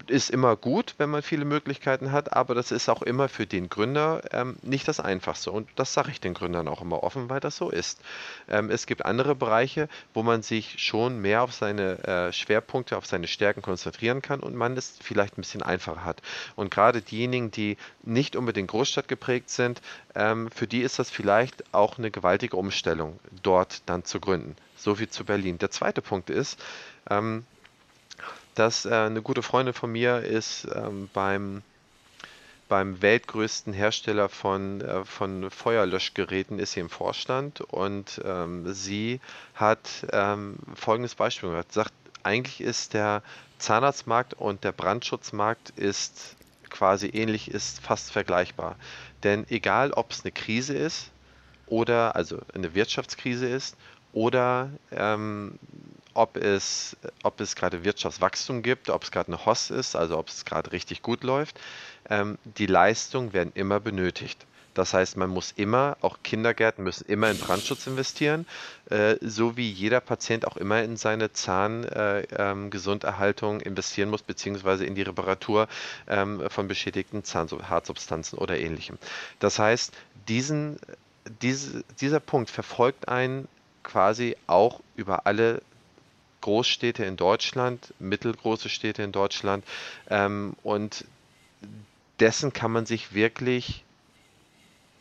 ist 0.07 0.29
immer 0.29 0.55
gut, 0.55 0.95
wenn 0.97 1.09
man 1.09 1.21
viele 1.21 1.45
Möglichkeiten 1.45 2.11
hat, 2.11 2.33
aber 2.33 2.55
das 2.55 2.71
ist 2.71 2.89
auch 2.89 3.01
immer 3.01 3.29
für 3.29 3.45
den 3.45 3.69
Gründer 3.69 4.21
ähm, 4.31 4.57
nicht 4.61 4.87
das 4.87 4.99
Einfachste. 4.99 5.51
Und 5.51 5.69
das 5.75 5.93
sage 5.93 6.11
ich 6.11 6.19
den 6.19 6.33
Gründern 6.33 6.67
auch 6.67 6.81
immer 6.81 7.03
offen, 7.03 7.29
weil 7.29 7.39
das 7.39 7.57
so 7.57 7.69
ist. 7.69 8.01
Ähm, 8.49 8.69
es 8.69 8.85
gibt 8.85 9.05
andere 9.05 9.35
Bereiche, 9.35 9.87
wo 10.13 10.23
man 10.23 10.41
sich 10.41 10.75
schon 10.79 11.19
mehr 11.19 11.43
auf 11.43 11.53
seine 11.53 12.03
äh, 12.03 12.33
Schwerpunkte, 12.33 12.97
auf 12.97 13.05
seine 13.05 13.27
Stärken 13.27 13.61
konzentrieren 13.61 14.21
kann 14.21 14.41
und 14.41 14.55
man 14.55 14.75
es 14.77 14.97
vielleicht 15.01 15.37
ein 15.37 15.41
bisschen 15.41 15.63
einfacher 15.63 16.03
hat. 16.03 16.21
Und 16.55 16.71
gerade 16.71 17.01
diejenigen, 17.01 17.51
die 17.51 17.77
nicht 18.03 18.35
unbedingt 18.35 18.69
Großstadt 18.69 19.07
geprägt 19.07 19.49
sind, 19.49 19.81
ähm, 20.15 20.51
für 20.51 20.67
die 20.67 20.81
ist 20.81 20.99
das 20.99 21.09
vielleicht 21.09 21.63
auch 21.73 21.97
eine 21.97 22.11
gewaltige 22.11 22.57
Umstellung, 22.57 23.19
dort 23.41 23.81
dann 23.87 24.03
zu 24.03 24.19
gründen. 24.19 24.55
So 24.75 24.95
viel 24.95 25.09
zu 25.09 25.23
Berlin. 25.23 25.57
Der 25.59 25.71
zweite 25.71 26.01
Punkt 26.01 26.29
ist, 26.29 26.59
ähm, 27.09 27.45
dass 28.55 28.85
äh, 28.85 28.93
eine 28.93 29.21
gute 29.21 29.41
Freundin 29.41 29.73
von 29.73 29.91
mir 29.91 30.19
ist 30.19 30.67
ähm, 30.73 31.09
beim, 31.13 31.63
beim 32.69 33.01
weltgrößten 33.01 33.73
Hersteller 33.73 34.29
von, 34.29 34.81
äh, 34.81 35.05
von 35.05 35.49
Feuerlöschgeräten, 35.49 36.59
ist 36.59 36.73
sie 36.73 36.79
im 36.79 36.89
Vorstand 36.89 37.61
und 37.61 38.21
ähm, 38.23 38.71
sie 38.73 39.19
hat 39.55 39.89
ähm, 40.11 40.57
folgendes 40.75 41.15
Beispiel 41.15 41.49
gemacht. 41.49 41.71
Sagt, 41.71 41.93
eigentlich 42.23 42.61
ist 42.61 42.93
der 42.93 43.21
Zahnarztmarkt 43.57 44.33
und 44.33 44.63
der 44.63 44.71
Brandschutzmarkt 44.71 45.71
ist 45.71 46.35
quasi 46.69 47.07
ähnlich, 47.07 47.51
ist 47.51 47.79
fast 47.81 48.11
vergleichbar. 48.11 48.75
Denn 49.23 49.45
egal, 49.49 49.93
ob 49.93 50.11
es 50.11 50.23
eine 50.23 50.31
Krise 50.31 50.73
ist 50.73 51.11
oder 51.67 52.15
also 52.15 52.39
eine 52.53 52.73
Wirtschaftskrise 52.75 53.47
ist 53.47 53.77
oder 54.11 54.69
ähm, 54.91 55.59
ob 56.13 56.37
es, 56.37 56.97
ob 57.23 57.39
es 57.39 57.55
gerade 57.55 57.83
Wirtschaftswachstum 57.83 58.61
gibt, 58.61 58.89
ob 58.89 59.03
es 59.03 59.11
gerade 59.11 59.27
eine 59.27 59.45
Hoss 59.45 59.69
ist, 59.69 59.95
also 59.95 60.17
ob 60.17 60.29
es 60.29 60.45
gerade 60.45 60.71
richtig 60.71 61.01
gut 61.01 61.23
läuft, 61.23 61.59
ähm, 62.09 62.37
die 62.43 62.65
Leistungen 62.65 63.33
werden 63.33 63.51
immer 63.55 63.79
benötigt. 63.79 64.45
Das 64.73 64.93
heißt, 64.93 65.17
man 65.17 65.29
muss 65.29 65.53
immer, 65.55 65.97
auch 66.01 66.17
Kindergärten 66.23 66.83
müssen 66.83 67.05
immer 67.07 67.29
in 67.29 67.37
Brandschutz 67.37 67.85
investieren, 67.87 68.45
äh, 68.89 69.15
so 69.21 69.55
wie 69.55 69.69
jeder 69.69 70.01
Patient 70.01 70.47
auch 70.47 70.57
immer 70.57 70.81
in 70.83 70.97
seine 70.97 71.31
Zahngesunderhaltung 71.31 73.59
äh, 73.59 73.63
ähm, 73.63 73.67
investieren 73.67 74.09
muss, 74.09 74.23
beziehungsweise 74.23 74.83
in 74.85 74.95
die 74.95 75.03
Reparatur 75.03 75.67
ähm, 76.07 76.41
von 76.49 76.67
beschädigten 76.67 77.23
Zahnhartsubstanzen 77.23 78.39
oder 78.39 78.57
ähnlichem. 78.57 78.97
Das 79.39 79.59
heißt, 79.59 79.93
diesen, 80.27 80.79
diese, 81.41 81.85
dieser 82.01 82.19
Punkt 82.19 82.49
verfolgt 82.49 83.07
einen 83.07 83.47
quasi 83.83 84.35
auch 84.47 84.81
über 84.95 85.27
alle 85.27 85.61
Großstädte 86.43 87.05
in 87.05 87.15
Deutschland, 87.15 87.93
mittelgroße 87.99 88.67
Städte 88.67 89.01
in 89.01 89.13
Deutschland 89.13 89.63
ähm, 90.09 90.55
und 90.61 91.05
dessen 92.19 92.51
kann 92.51 92.71
man 92.71 92.85
sich 92.85 93.13
wirklich 93.13 93.83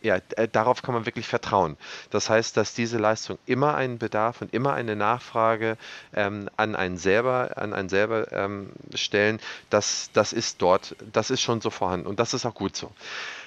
ja, 0.01 0.19
äh, 0.35 0.47
darauf 0.49 0.81
kann 0.81 0.93
man 0.93 1.05
wirklich 1.05 1.27
vertrauen. 1.27 1.77
Das 2.11 2.29
heißt, 2.29 2.57
dass 2.57 2.73
diese 2.73 2.97
Leistung 2.97 3.39
immer 3.45 3.75
einen 3.75 3.97
Bedarf 3.97 4.41
und 4.41 4.53
immer 4.53 4.73
eine 4.73 4.95
Nachfrage 4.95 5.77
ähm, 6.13 6.49
an 6.57 6.75
einen 6.75 6.97
selber, 6.97 7.51
an 7.55 7.73
einen 7.73 7.89
selber 7.89 8.31
ähm, 8.33 8.71
stellen, 8.93 9.39
das, 9.69 10.11
das 10.13 10.33
ist 10.33 10.61
dort, 10.61 10.95
das 11.13 11.29
ist 11.29 11.41
schon 11.41 11.61
so 11.61 11.69
vorhanden 11.69 12.07
und 12.07 12.19
das 12.19 12.33
ist 12.33 12.45
auch 12.45 12.53
gut 12.53 12.75
so. 12.75 12.91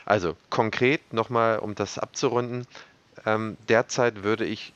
Also 0.06 0.34
konkret 0.48 1.12
nochmal, 1.12 1.58
um 1.58 1.74
das 1.74 1.98
abzurunden, 1.98 2.66
ähm, 3.26 3.56
derzeit 3.68 4.22
würde 4.22 4.44
ich 4.46 4.72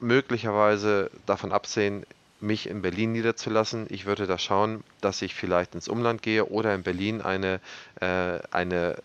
möglicherweise 0.00 1.10
davon 1.24 1.52
absehen, 1.52 2.04
mich 2.40 2.68
in 2.68 2.82
Berlin 2.82 3.12
niederzulassen. 3.12 3.86
Ich 3.88 4.06
würde 4.06 4.26
da 4.26 4.38
schauen, 4.38 4.84
dass 5.00 5.22
ich 5.22 5.34
vielleicht 5.34 5.74
ins 5.74 5.88
Umland 5.88 6.22
gehe 6.22 6.46
oder 6.46 6.74
in 6.74 6.82
Berlin 6.82 7.20
eine, 7.22 7.60
äh, 8.00 8.38
eine 8.50 8.96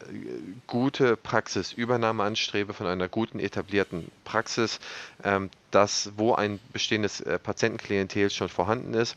gute 0.67 1.15
Praxisübernahme 1.15 2.23
anstrebe 2.23 2.73
von 2.73 2.88
einer 2.88 3.07
guten 3.07 3.39
etablierten 3.39 4.11
Praxis, 4.25 4.79
ähm, 5.23 5.50
das, 5.71 6.11
wo 6.17 6.33
ein 6.33 6.59
bestehendes 6.73 7.21
äh, 7.21 7.39
Patientenklientel 7.39 8.29
schon 8.29 8.50
vorhanden 8.50 8.93
ist 8.93 9.15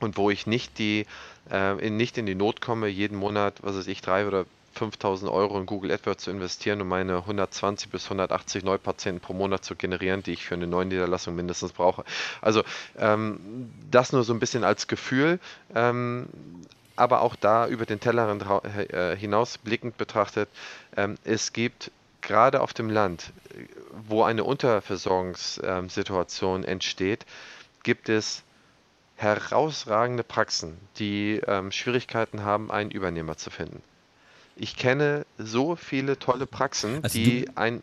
und 0.00 0.16
wo 0.16 0.30
ich 0.30 0.46
nicht 0.46 0.78
die 0.78 1.06
äh, 1.50 1.86
in, 1.86 1.96
nicht 1.96 2.18
in 2.18 2.26
die 2.26 2.34
Not 2.34 2.60
komme, 2.60 2.88
jeden 2.88 3.16
Monat, 3.16 3.62
was 3.62 3.76
weiß 3.76 3.86
ich, 3.86 4.00
drei 4.02 4.26
oder 4.26 4.46
5000 4.74 5.30
Euro 5.30 5.58
in 5.58 5.66
Google 5.66 5.92
AdWords 5.92 6.24
zu 6.24 6.30
investieren, 6.30 6.80
um 6.80 6.88
meine 6.88 7.18
120 7.18 7.90
bis 7.90 8.04
180 8.04 8.64
Neupatienten 8.64 9.20
pro 9.20 9.32
Monat 9.32 9.64
zu 9.64 9.76
generieren, 9.76 10.22
die 10.22 10.32
ich 10.32 10.44
für 10.44 10.54
eine 10.54 10.66
neue 10.66 10.86
Niederlassung 10.86 11.34
mindestens 11.34 11.72
brauche. 11.72 12.04
Also 12.40 12.62
ähm, 12.98 13.70
das 13.90 14.12
nur 14.12 14.24
so 14.24 14.32
ein 14.32 14.40
bisschen 14.40 14.64
als 14.64 14.86
Gefühl. 14.86 15.38
Ähm, 15.74 16.28
aber 16.96 17.22
auch 17.22 17.36
da 17.36 17.66
über 17.66 17.86
den 17.86 17.98
Tellerrand 18.00 18.44
äh, 18.74 19.16
hinaus 19.16 19.58
blickend 19.58 19.96
betrachtet, 19.96 20.48
ähm, 20.96 21.16
es 21.24 21.52
gibt 21.52 21.90
gerade 22.20 22.60
auf 22.60 22.72
dem 22.72 22.88
Land, 22.88 23.32
wo 24.08 24.22
eine 24.22 24.44
Unterversorgungssituation 24.44 26.64
entsteht, 26.64 27.26
gibt 27.82 28.08
es 28.08 28.44
herausragende 29.16 30.24
Praxen, 30.24 30.78
die 30.98 31.40
ähm, 31.46 31.70
Schwierigkeiten 31.70 32.42
haben, 32.42 32.70
einen 32.70 32.90
Übernehmer 32.90 33.36
zu 33.36 33.50
finden. 33.50 33.82
Ich 34.56 34.76
kenne 34.76 35.26
so 35.38 35.76
viele 35.76 36.18
tolle 36.18 36.46
Praxen, 36.46 37.02
also 37.02 37.18
die 37.18 37.48
ein, 37.56 37.82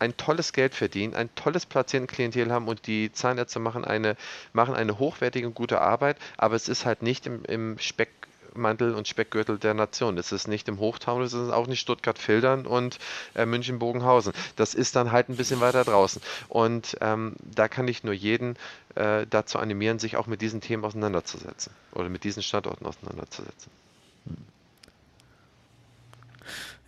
ein 0.00 0.16
tolles 0.16 0.52
Geld 0.52 0.74
verdienen, 0.74 1.14
ein 1.14 1.32
tolles 1.34 1.66
Patientenklientel 1.66 2.50
haben 2.50 2.66
und 2.68 2.86
die 2.86 3.12
Zahnärzte 3.12 3.60
machen 3.60 3.84
eine, 3.84 4.16
machen 4.52 4.74
eine 4.74 4.98
hochwertige 4.98 5.46
und 5.46 5.54
gute 5.54 5.80
Arbeit, 5.80 6.16
aber 6.36 6.56
es 6.56 6.68
ist 6.68 6.84
halt 6.84 7.02
nicht 7.02 7.26
im, 7.26 7.44
im 7.44 7.78
Speckmantel 7.78 8.94
und 8.94 9.06
Speckgürtel 9.06 9.58
der 9.58 9.74
Nation. 9.74 10.18
Es 10.18 10.32
ist 10.32 10.48
nicht 10.48 10.68
im 10.68 10.80
Hochtaunus, 10.80 11.32
es 11.32 11.46
ist 11.46 11.52
auch 11.52 11.68
nicht 11.68 11.80
Stuttgart-Fildern 11.80 12.66
und 12.66 12.98
äh, 13.34 13.46
München-Bogenhausen. 13.46 14.32
Das 14.56 14.74
ist 14.74 14.96
dann 14.96 15.12
halt 15.12 15.28
ein 15.28 15.36
bisschen 15.36 15.60
weiter 15.60 15.84
draußen. 15.84 16.20
Und 16.48 16.96
ähm, 17.02 17.36
da 17.40 17.68
kann 17.68 17.86
ich 17.86 18.02
nur 18.02 18.14
jeden 18.14 18.56
äh, 18.96 19.26
dazu 19.30 19.58
animieren, 19.58 20.00
sich 20.00 20.16
auch 20.16 20.26
mit 20.26 20.40
diesen 20.40 20.60
Themen 20.60 20.84
auseinanderzusetzen 20.84 21.72
oder 21.92 22.08
mit 22.08 22.24
diesen 22.24 22.42
Standorten 22.42 22.86
auseinanderzusetzen. 22.86 23.70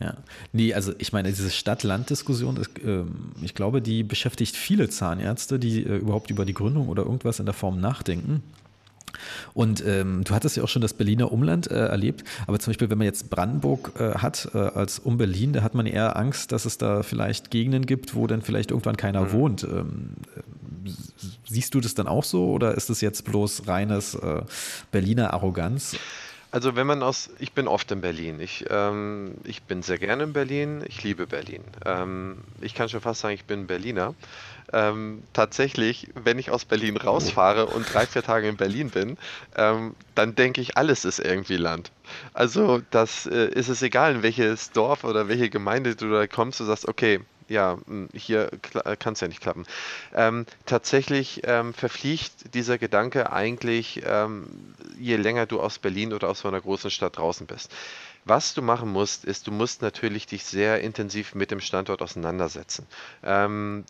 Ja, 0.00 0.16
nee, 0.52 0.75
also 0.75 0.92
ich 0.99 1.12
meine, 1.12 1.28
diese 1.28 1.50
Stadt-Land-Diskussion, 1.50 2.61
äh, 2.84 3.44
ich 3.44 3.54
glaube, 3.54 3.80
die 3.80 4.02
beschäftigt 4.02 4.56
viele 4.56 4.88
Zahnärzte, 4.88 5.58
die 5.58 5.84
äh, 5.84 5.96
überhaupt 5.96 6.30
über 6.30 6.44
die 6.44 6.54
Gründung 6.54 6.88
oder 6.88 7.04
irgendwas 7.04 7.38
in 7.38 7.46
der 7.46 7.54
Form 7.54 7.80
nachdenken. 7.80 8.42
Und 9.54 9.84
ähm, 9.87 10.25
du 10.25 10.34
hattest 10.34 10.56
ja 10.56 10.62
auch 10.62 10.68
schon 10.68 10.82
das 10.82 10.94
Berliner 10.94 11.32
Umland 11.32 11.70
äh, 11.70 11.75
erlebt, 11.75 12.25
aber 12.46 12.58
zum 12.58 12.72
Beispiel, 12.72 12.90
wenn 12.90 12.99
man 12.99 13.04
jetzt 13.04 13.30
Brandenburg 13.30 13.92
äh, 13.99 14.14
hat 14.14 14.49
äh, 14.54 14.58
als 14.58 14.99
um 14.99 15.18
Berlin, 15.18 15.52
da 15.52 15.62
hat 15.62 15.75
man 15.75 15.87
eher 15.87 16.16
Angst, 16.16 16.52
dass 16.52 16.64
es 16.64 16.78
da 16.78 17.02
vielleicht 17.02 17.50
Gegenden 17.50 17.87
gibt, 17.87 18.14
wo 18.14 18.26
dann 18.26 18.42
vielleicht 18.42 18.70
irgendwann 18.70 18.96
keiner 18.96 19.22
mhm. 19.22 19.32
wohnt. 19.32 19.64
Ähm, 19.64 20.14
äh, 20.37 20.90
siehst 21.46 21.75
du 21.75 21.80
das 21.80 21.94
dann 21.94 22.08
auch 22.08 22.25
so 22.25 22.50
oder 22.50 22.75
ist 22.75 22.90
das 22.90 23.00
jetzt 23.00 23.25
bloß 23.25 23.68
reines 23.68 24.14
äh, 24.14 24.42
Berliner 24.90 25.32
Arroganz? 25.32 25.96
Also 26.52 26.76
wenn 26.76 26.87
man 26.87 27.02
aus, 27.02 27.30
ich 27.38 27.54
bin 27.54 27.66
oft 27.66 27.90
in 27.92 28.02
Berlin. 28.02 28.38
Ich, 28.38 28.66
ähm, 28.68 29.37
ich 29.44 29.62
bin 29.62 29.82
sehr 29.82 29.99
gerne 29.99 30.25
in 30.25 30.32
Berlin. 30.35 30.85
Ich 30.87 31.02
liebe 31.02 31.26
Berlin. 31.26 31.64
Ähm, 31.87 32.44
ich 32.61 32.75
kann 32.75 32.90
schon 32.90 33.00
fast 33.00 33.23
sagen, 33.23 33.35
ich 33.35 33.47
bin 33.47 33.66
Berliner. 33.66 34.14
Ähm, 34.73 35.23
tatsächlich, 35.33 36.09
wenn 36.14 36.38
ich 36.38 36.50
aus 36.50 36.64
Berlin 36.64 36.97
rausfahre 36.97 37.66
und 37.66 37.92
drei, 37.92 38.07
vier 38.07 38.23
Tage 38.23 38.49
in 38.49 38.57
Berlin 38.57 38.90
bin, 38.90 39.19
ähm, 39.57 39.95
dann 40.14 40.35
denke 40.35 40.61
ich, 40.61 40.76
alles 40.76 41.04
ist 41.04 41.19
irgendwie 41.19 41.57
Land. 41.57 41.92
Also 42.33 42.81
das 42.90 43.26
äh, 43.26 43.49
ist 43.49 43.69
es 43.69 43.83
egal, 43.83 44.16
in 44.16 44.23
welches 44.23 44.73
Dorf 44.73 45.04
oder 45.04 45.28
welche 45.28 45.50
Gemeinde 45.50 45.97
du 45.97 46.11
da 46.11 46.26
kommst, 46.26 46.61
du 46.61 46.64
sagst, 46.64 46.88
okay, 46.88 47.21
ja, 47.49 47.78
hm, 47.87 48.09
hier 48.14 48.50
kann 48.99 49.12
es 49.12 49.21
ja 49.21 49.28
nicht 49.28 49.40
klappen. 49.40 49.64
Ähm, 50.14 50.47
tatsächlich 50.66 51.42
ähm, 51.45 51.75
verfliegt 51.75 52.54
dieser 52.54 52.78
Gedanke 52.78 53.33
eigentlich, 53.33 54.02
ähm, 54.04 54.75
je 54.99 55.16
länger 55.16 55.47
du 55.47 55.61
aus 55.61 55.78
Berlin 55.78 56.12
oder 56.12 56.28
aus 56.28 56.40
so 56.40 56.49
einer 56.49 56.61
großen 56.61 56.90
Stadt 56.90 57.19
draußen 57.19 57.47
bist. 57.47 57.73
Was 58.25 58.54
du 58.54 58.62
machen 58.62 58.90
musst, 58.90 59.25
ist, 59.25 59.47
du 59.49 59.50
musst 59.52 59.83
natürlich 59.83 60.26
dich 60.26 60.45
sehr 60.45 60.81
intensiv 60.81 61.35
mit 61.35 61.50
dem 61.50 61.61
Standort 61.61 62.02
auseinandersetzen. 62.02 62.87
Ähm, 63.23 63.85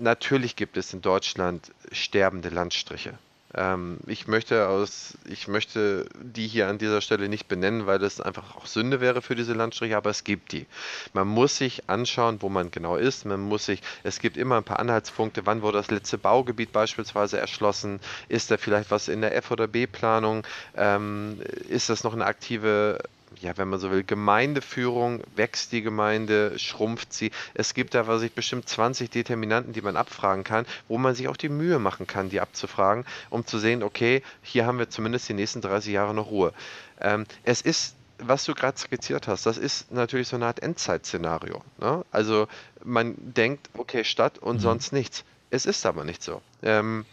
natürlich 0.00 0.56
gibt 0.56 0.76
es 0.76 0.92
in 0.92 1.02
Deutschland 1.02 1.72
sterbende 1.92 2.48
Landstriche. 2.48 3.18
Ähm, 3.52 3.98
ich 4.06 4.28
möchte 4.28 4.68
aus, 4.68 5.18
ich 5.28 5.48
möchte 5.48 6.06
die 6.20 6.46
hier 6.46 6.68
an 6.68 6.78
dieser 6.78 7.00
Stelle 7.00 7.28
nicht 7.28 7.48
benennen, 7.48 7.86
weil 7.86 7.98
das 7.98 8.20
einfach 8.20 8.56
auch 8.56 8.66
Sünde 8.66 9.00
wäre 9.00 9.22
für 9.22 9.34
diese 9.34 9.54
Landstriche, 9.54 9.96
aber 9.96 10.10
es 10.10 10.22
gibt 10.22 10.52
die. 10.52 10.66
Man 11.14 11.26
muss 11.26 11.56
sich 11.56 11.88
anschauen, 11.88 12.42
wo 12.42 12.48
man 12.48 12.70
genau 12.70 12.96
ist. 12.96 13.24
Man 13.24 13.40
muss 13.40 13.66
sich, 13.66 13.82
es 14.04 14.20
gibt 14.20 14.36
immer 14.36 14.56
ein 14.56 14.64
paar 14.64 14.78
Anhaltspunkte, 14.78 15.46
wann 15.46 15.62
wurde 15.62 15.78
das 15.78 15.90
letzte 15.90 16.18
Baugebiet 16.18 16.72
beispielsweise 16.72 17.38
erschlossen? 17.38 18.00
Ist 18.28 18.50
da 18.50 18.56
vielleicht 18.56 18.90
was 18.90 19.08
in 19.08 19.20
der 19.20 19.34
F- 19.34 19.50
oder 19.50 19.66
B-Planung? 19.66 20.46
Ähm, 20.76 21.40
ist 21.68 21.88
das 21.88 22.04
noch 22.04 22.12
eine 22.12 22.26
aktive 22.26 23.00
ja, 23.40 23.56
wenn 23.56 23.68
man 23.68 23.78
so 23.78 23.90
will, 23.90 24.02
Gemeindeführung, 24.04 25.22
wächst 25.36 25.72
die 25.72 25.82
Gemeinde, 25.82 26.58
schrumpft 26.58 27.12
sie. 27.12 27.30
Es 27.54 27.74
gibt 27.74 27.94
da, 27.94 28.06
was 28.06 28.22
ich 28.22 28.32
bestimmt 28.32 28.68
20 28.68 29.10
Determinanten, 29.10 29.72
die 29.72 29.82
man 29.82 29.96
abfragen 29.96 30.44
kann, 30.44 30.66
wo 30.88 30.98
man 30.98 31.14
sich 31.14 31.28
auch 31.28 31.36
die 31.36 31.48
Mühe 31.48 31.78
machen 31.78 32.06
kann, 32.06 32.28
die 32.28 32.40
abzufragen, 32.40 33.04
um 33.30 33.46
zu 33.46 33.58
sehen, 33.58 33.82
okay, 33.82 34.22
hier 34.42 34.66
haben 34.66 34.78
wir 34.78 34.90
zumindest 34.90 35.28
die 35.28 35.34
nächsten 35.34 35.60
30 35.60 35.92
Jahre 35.92 36.14
noch 36.14 36.30
Ruhe. 36.30 36.52
Ähm, 37.00 37.24
es 37.44 37.60
ist 37.60 37.96
was 38.22 38.44
du 38.44 38.54
gerade 38.54 38.76
skizziert 38.78 39.28
hast, 39.28 39.46
das 39.46 39.56
ist 39.56 39.90
natürlich 39.92 40.28
so 40.28 40.36
eine 40.36 40.44
Art 40.44 40.62
Endzeit-Szenario. 40.62 41.62
Ne? 41.78 42.04
Also 42.10 42.48
man 42.84 43.14
denkt, 43.16 43.70
okay, 43.78 44.04
Stadt 44.04 44.38
und 44.38 44.56
mhm. 44.56 44.60
sonst 44.60 44.92
nichts. 44.92 45.24
Es 45.48 45.66
ist 45.66 45.86
aber 45.86 46.04
nicht 46.04 46.22
so. 46.22 46.42
Ähm, 46.62 47.06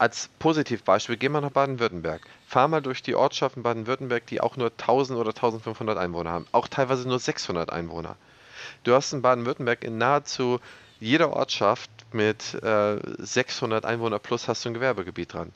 als 0.00 0.30
Positivbeispiel 0.38 1.18
gehen 1.18 1.32
wir 1.32 1.42
nach 1.42 1.50
Baden-Württemberg. 1.50 2.22
Fahr 2.46 2.68
mal 2.68 2.80
durch 2.80 3.02
die 3.02 3.14
Ortschaften 3.14 3.62
Baden-Württemberg, 3.62 4.26
die 4.26 4.40
auch 4.40 4.56
nur 4.56 4.70
1000 4.70 5.18
oder 5.18 5.28
1500 5.30 5.98
Einwohner 5.98 6.30
haben. 6.30 6.46
Auch 6.52 6.68
teilweise 6.68 7.06
nur 7.06 7.18
600 7.18 7.70
Einwohner. 7.70 8.16
Du 8.82 8.94
hast 8.94 9.12
in 9.12 9.20
Baden-Württemberg 9.20 9.84
in 9.84 9.98
nahezu 9.98 10.58
jeder 11.00 11.34
Ortschaft 11.34 11.90
mit 12.12 12.54
äh, 12.62 12.96
600 13.18 13.84
Einwohner 13.84 14.18
plus 14.18 14.48
hast 14.48 14.64
du 14.64 14.70
ein 14.70 14.74
Gewerbegebiet 14.74 15.34
dran. 15.34 15.52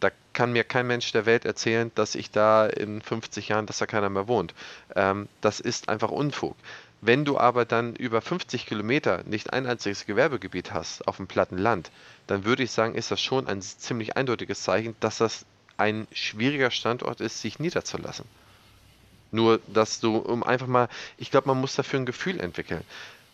Da 0.00 0.10
kann 0.32 0.52
mir 0.52 0.64
kein 0.64 0.86
Mensch 0.86 1.12
der 1.12 1.26
Welt 1.26 1.44
erzählen, 1.44 1.90
dass 1.94 2.14
ich 2.14 2.30
da 2.30 2.66
in 2.66 3.02
50 3.02 3.48
Jahren, 3.48 3.66
dass 3.66 3.78
da 3.78 3.86
keiner 3.86 4.08
mehr 4.08 4.28
wohnt. 4.28 4.54
Ähm, 4.96 5.28
das 5.42 5.60
ist 5.60 5.90
einfach 5.90 6.10
Unfug. 6.10 6.56
Wenn 7.00 7.24
du 7.24 7.38
aber 7.38 7.64
dann 7.64 7.94
über 7.94 8.20
50 8.20 8.66
Kilometer 8.66 9.22
nicht 9.24 9.52
ein 9.52 9.66
einziges 9.66 10.04
Gewerbegebiet 10.06 10.72
hast 10.72 11.06
auf 11.06 11.18
dem 11.18 11.28
platten 11.28 11.58
Land, 11.58 11.90
dann 12.26 12.44
würde 12.44 12.64
ich 12.64 12.72
sagen, 12.72 12.96
ist 12.96 13.10
das 13.10 13.20
schon 13.20 13.46
ein 13.46 13.62
ziemlich 13.62 14.16
eindeutiges 14.16 14.62
Zeichen, 14.62 14.96
dass 15.00 15.18
das 15.18 15.46
ein 15.76 16.08
schwieriger 16.12 16.72
Standort 16.72 17.20
ist, 17.20 17.40
sich 17.40 17.60
niederzulassen. 17.60 18.24
Nur, 19.30 19.60
dass 19.68 20.00
du, 20.00 20.16
um 20.16 20.42
einfach 20.42 20.66
mal, 20.66 20.88
ich 21.18 21.30
glaube, 21.30 21.48
man 21.48 21.60
muss 21.60 21.76
dafür 21.76 22.00
ein 22.00 22.06
Gefühl 22.06 22.40
entwickeln. 22.40 22.82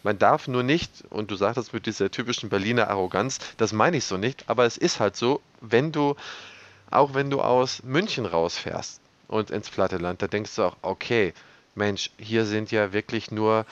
Man 0.02 0.18
darf 0.18 0.46
nur 0.48 0.62
nicht, 0.62 0.90
und 1.08 1.30
du 1.30 1.36
sagtest 1.36 1.72
mit 1.72 1.86
dieser 1.86 2.10
typischen 2.10 2.50
Berliner 2.50 2.90
Arroganz, 2.90 3.38
das 3.56 3.72
meine 3.72 3.96
ich 3.96 4.04
so 4.04 4.18
nicht, 4.18 4.44
aber 4.50 4.66
es 4.66 4.76
ist 4.76 5.00
halt 5.00 5.16
so, 5.16 5.40
wenn 5.62 5.92
du, 5.92 6.16
auch 6.90 7.14
wenn 7.14 7.30
du 7.30 7.40
aus 7.40 7.82
München 7.82 8.26
rausfährst 8.26 9.00
und 9.28 9.50
ins 9.50 9.70
platte 9.70 9.96
Land, 9.96 10.20
da 10.20 10.26
denkst 10.26 10.54
du 10.56 10.64
auch, 10.64 10.76
okay, 10.82 11.32
Mensch, 11.74 12.10
hier 12.18 12.44
sind 12.44 12.70
ja 12.70 12.92
wirklich 12.92 13.30
nur, 13.30 13.66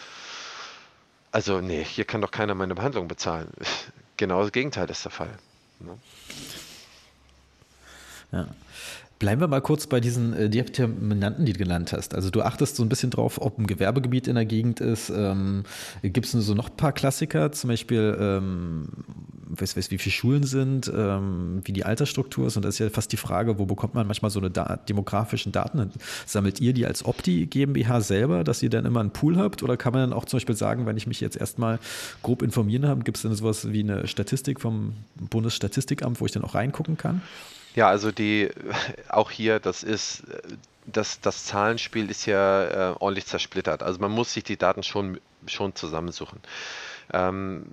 also 1.30 1.60
nee, 1.60 1.84
hier 1.84 2.04
kann 2.04 2.20
doch 2.20 2.30
keiner 2.30 2.54
meine 2.54 2.74
Behandlung 2.74 3.08
bezahlen. 3.08 3.48
Genau 4.18 4.42
das 4.42 4.52
Gegenteil 4.52 4.88
ist 4.88 5.04
der 5.04 5.10
Fall. 5.10 5.36
Ne? 5.80 5.98
Ja. 8.30 8.46
Bleiben 9.18 9.40
wir 9.40 9.46
mal 9.46 9.60
kurz 9.60 9.86
bei 9.86 10.00
diesen 10.00 10.32
äh, 10.34 10.50
Determinanten, 10.50 11.44
die 11.44 11.52
du 11.52 11.58
genannt 11.60 11.92
hast. 11.92 12.12
Also 12.14 12.30
du 12.30 12.42
achtest 12.42 12.74
so 12.74 12.82
ein 12.82 12.88
bisschen 12.88 13.10
drauf, 13.10 13.40
ob 13.40 13.56
ein 13.58 13.68
Gewerbegebiet 13.68 14.26
in 14.26 14.34
der 14.34 14.46
Gegend 14.46 14.80
ist. 14.80 15.10
Ähm, 15.10 15.62
Gibt 16.02 16.26
es 16.26 16.32
so 16.32 16.54
noch 16.54 16.70
ein 16.70 16.76
paar 16.76 16.92
Klassiker, 16.92 17.52
zum 17.52 17.68
Beispiel, 17.68 18.16
ähm, 18.20 18.88
weiß, 19.46 19.76
weiß, 19.76 19.90
wie 19.90 19.98
viele 19.98 20.12
Schulen 20.12 20.44
sind, 20.44 20.90
ähm, 20.94 21.60
wie 21.64 21.72
die 21.72 21.84
Altersstruktur 21.84 22.46
ist. 22.46 22.56
Und 22.56 22.64
das 22.64 22.74
ist 22.74 22.78
ja 22.78 22.90
fast 22.90 23.12
die 23.12 23.16
Frage, 23.16 23.58
wo 23.58 23.66
bekommt 23.66 23.94
man 23.94 24.06
manchmal 24.06 24.30
so 24.30 24.40
eine 24.40 24.50
da 24.50 24.76
demografischen 24.88 25.52
Daten? 25.52 25.92
Sammelt 26.26 26.60
ihr 26.60 26.72
die 26.72 26.86
als 26.86 27.04
Opti 27.04 27.46
GmbH 27.46 28.00
selber, 28.00 28.44
dass 28.44 28.62
ihr 28.62 28.70
dann 28.70 28.84
immer 28.84 29.00
einen 29.00 29.10
Pool 29.10 29.36
habt? 29.36 29.62
Oder 29.62 29.76
kann 29.76 29.92
man 29.92 30.10
dann 30.10 30.18
auch 30.18 30.24
zum 30.24 30.38
Beispiel 30.38 30.56
sagen, 30.56 30.86
wenn 30.86 30.96
ich 30.96 31.06
mich 31.06 31.20
jetzt 31.20 31.36
erstmal 31.36 31.78
grob 32.22 32.42
informieren 32.42 32.86
habe, 32.86 33.02
gibt 33.02 33.16
es 33.16 33.22
dann 33.22 33.34
sowas 33.34 33.72
wie 33.72 33.80
eine 33.80 34.06
Statistik 34.06 34.60
vom 34.60 34.94
Bundesstatistikamt, 35.16 36.20
wo 36.20 36.26
ich 36.26 36.32
dann 36.32 36.44
auch 36.44 36.54
reingucken 36.54 36.96
kann? 36.96 37.22
Ja, 37.74 37.88
also 37.88 38.12
die, 38.12 38.50
auch 39.08 39.30
hier, 39.30 39.58
das 39.58 39.82
ist, 39.82 40.24
das, 40.86 41.20
das 41.20 41.44
Zahlenspiel 41.44 42.10
ist 42.10 42.26
ja 42.26 42.92
äh, 42.92 42.94
ordentlich 42.98 43.26
zersplittert. 43.26 43.82
Also 43.82 44.00
man 44.00 44.10
muss 44.10 44.32
sich 44.32 44.44
die 44.44 44.56
Daten 44.56 44.82
schon, 44.82 45.20
schon 45.46 45.74
zusammensuchen. 45.74 46.40
Ähm, 47.12 47.66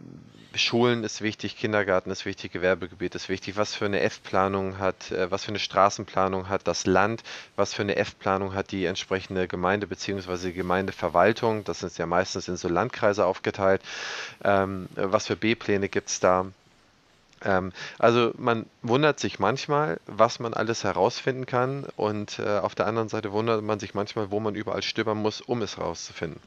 Schulen 0.55 1.03
ist 1.03 1.21
wichtig, 1.21 1.57
Kindergarten 1.57 2.09
ist 2.09 2.25
wichtig, 2.25 2.51
Gewerbegebiet 2.51 3.13
ist 3.13 3.29
wichtig, 3.29 3.55
was 3.55 3.75
für 3.75 3.85
eine 3.85 4.01
F-Planung 4.01 4.79
hat, 4.79 5.11
äh, 5.11 5.29
was 5.29 5.45
für 5.45 5.49
eine 5.49 5.59
Straßenplanung 5.59 6.49
hat 6.49 6.67
das 6.67 6.85
Land, 6.85 7.23
was 7.55 7.73
für 7.73 7.83
eine 7.83 7.95
F-Planung 7.95 8.53
hat 8.53 8.71
die 8.71 8.85
entsprechende 8.85 9.47
Gemeinde 9.47 9.85
bzw. 9.85 10.51
Gemeindeverwaltung, 10.51 11.63
das 11.63 11.83
ist 11.83 11.99
ja 11.99 12.07
meistens 12.07 12.47
in 12.47 12.57
so 12.57 12.67
Landkreise 12.67 13.25
aufgeteilt, 13.25 13.81
ähm, 14.43 14.89
was 14.95 15.27
für 15.27 15.35
B-Pläne 15.35 15.87
gibt 15.87 16.09
es 16.09 16.19
da, 16.19 16.47
ähm, 17.43 17.71
also 17.97 18.31
man 18.37 18.65
wundert 18.81 19.19
sich 19.19 19.39
manchmal, 19.39 19.99
was 20.07 20.39
man 20.39 20.53
alles 20.53 20.83
herausfinden 20.83 21.45
kann 21.45 21.85
und 21.95 22.39
äh, 22.39 22.59
auf 22.59 22.75
der 22.75 22.87
anderen 22.87 23.09
Seite 23.09 23.31
wundert 23.31 23.63
man 23.63 23.79
sich 23.79 23.93
manchmal, 23.93 24.31
wo 24.31 24.39
man 24.39 24.55
überall 24.55 24.81
stöbern 24.81 25.17
muss, 25.17 25.41
um 25.41 25.61
es 25.61 25.77
herauszufinden. 25.77 26.41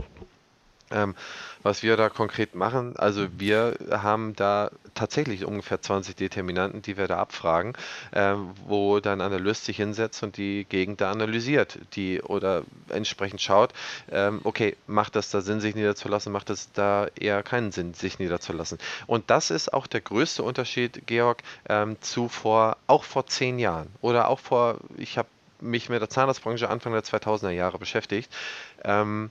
Ähm, 0.93 1.15
was 1.63 1.83
wir 1.83 1.97
da 1.97 2.09
konkret 2.09 2.55
machen, 2.55 2.97
also 2.97 3.29
wir 3.39 3.77
haben 3.91 4.35
da 4.35 4.71
tatsächlich 4.95 5.45
ungefähr 5.45 5.81
20 5.81 6.17
Determinanten, 6.17 6.83
die 6.83 6.97
wir 6.97 7.07
da 7.07 7.19
abfragen, 7.19 7.75
ähm, 8.13 8.51
wo 8.67 9.01
dann 9.01 9.21
Analyst 9.21 9.65
sich 9.65 9.77
hinsetzt 9.77 10.23
und 10.23 10.37
die 10.37 10.67
Gegend 10.69 11.01
da 11.01 11.11
analysiert, 11.11 11.79
die 11.95 12.21
oder 12.21 12.63
entsprechend 12.89 13.41
schaut, 13.41 13.73
ähm, 14.11 14.41
okay, 14.45 14.77
macht 14.87 15.17
das 15.17 15.31
da 15.31 15.41
Sinn, 15.41 15.61
sich 15.61 15.75
niederzulassen, 15.75 16.33
macht 16.33 16.51
es 16.51 16.73
da 16.73 17.07
eher 17.19 17.43
keinen 17.43 17.71
Sinn, 17.73 17.95
sich 17.95 18.19
niederzulassen. 18.19 18.79
Und 19.07 19.31
das 19.31 19.51
ist 19.51 19.73
auch 19.73 19.87
der 19.87 20.01
größte 20.01 20.43
Unterschied, 20.43 21.07
Georg, 21.07 21.43
ähm, 21.69 21.97
zu 22.01 22.29
vor, 22.29 22.77
auch 22.87 23.05
vor 23.05 23.27
zehn 23.27 23.59
Jahren 23.59 23.89
oder 24.01 24.29
auch 24.29 24.41
vor, 24.41 24.79
ich 24.97 25.17
habe 25.17 25.29
mich 25.61 25.89
mit 25.89 26.01
der 26.01 26.11
Zahnarztbranche 26.11 26.69
Anfang 26.69 26.93
der 26.93 27.05
2000er 27.05 27.51
Jahre 27.51 27.79
beschäftigt. 27.79 28.31
Ähm, 28.85 29.31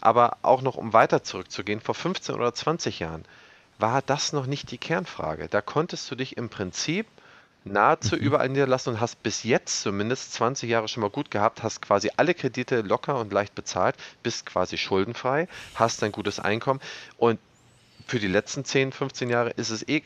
aber 0.00 0.38
auch 0.42 0.62
noch 0.62 0.76
um 0.76 0.92
weiter 0.92 1.22
zurückzugehen, 1.22 1.80
vor 1.80 1.94
15 1.94 2.34
oder 2.34 2.52
20 2.52 3.00
Jahren 3.00 3.24
war 3.78 4.02
das 4.02 4.32
noch 4.32 4.46
nicht 4.46 4.70
die 4.70 4.78
Kernfrage. 4.78 5.48
Da 5.48 5.60
konntest 5.62 6.10
du 6.10 6.14
dich 6.14 6.36
im 6.36 6.48
Prinzip 6.48 7.06
nahezu 7.64 8.16
mhm. 8.16 8.22
überall 8.22 8.48
niederlassen 8.48 8.94
und 8.94 9.00
hast 9.00 9.22
bis 9.22 9.42
jetzt 9.42 9.82
zumindest 9.82 10.32
20 10.34 10.68
Jahre 10.68 10.88
schon 10.88 11.02
mal 11.02 11.10
gut 11.10 11.30
gehabt, 11.30 11.62
hast 11.62 11.82
quasi 11.82 12.10
alle 12.16 12.34
Kredite 12.34 12.80
locker 12.80 13.18
und 13.18 13.32
leicht 13.32 13.54
bezahlt, 13.54 13.96
bist 14.22 14.46
quasi 14.46 14.78
schuldenfrei, 14.78 15.48
hast 15.74 16.02
ein 16.02 16.12
gutes 16.12 16.40
Einkommen 16.40 16.80
und 17.16 17.38
für 18.06 18.18
die 18.18 18.28
letzten 18.28 18.64
10, 18.64 18.92
15 18.92 19.30
Jahre 19.30 19.50
ist 19.50 19.70
es 19.70 19.86
eh 19.86 20.02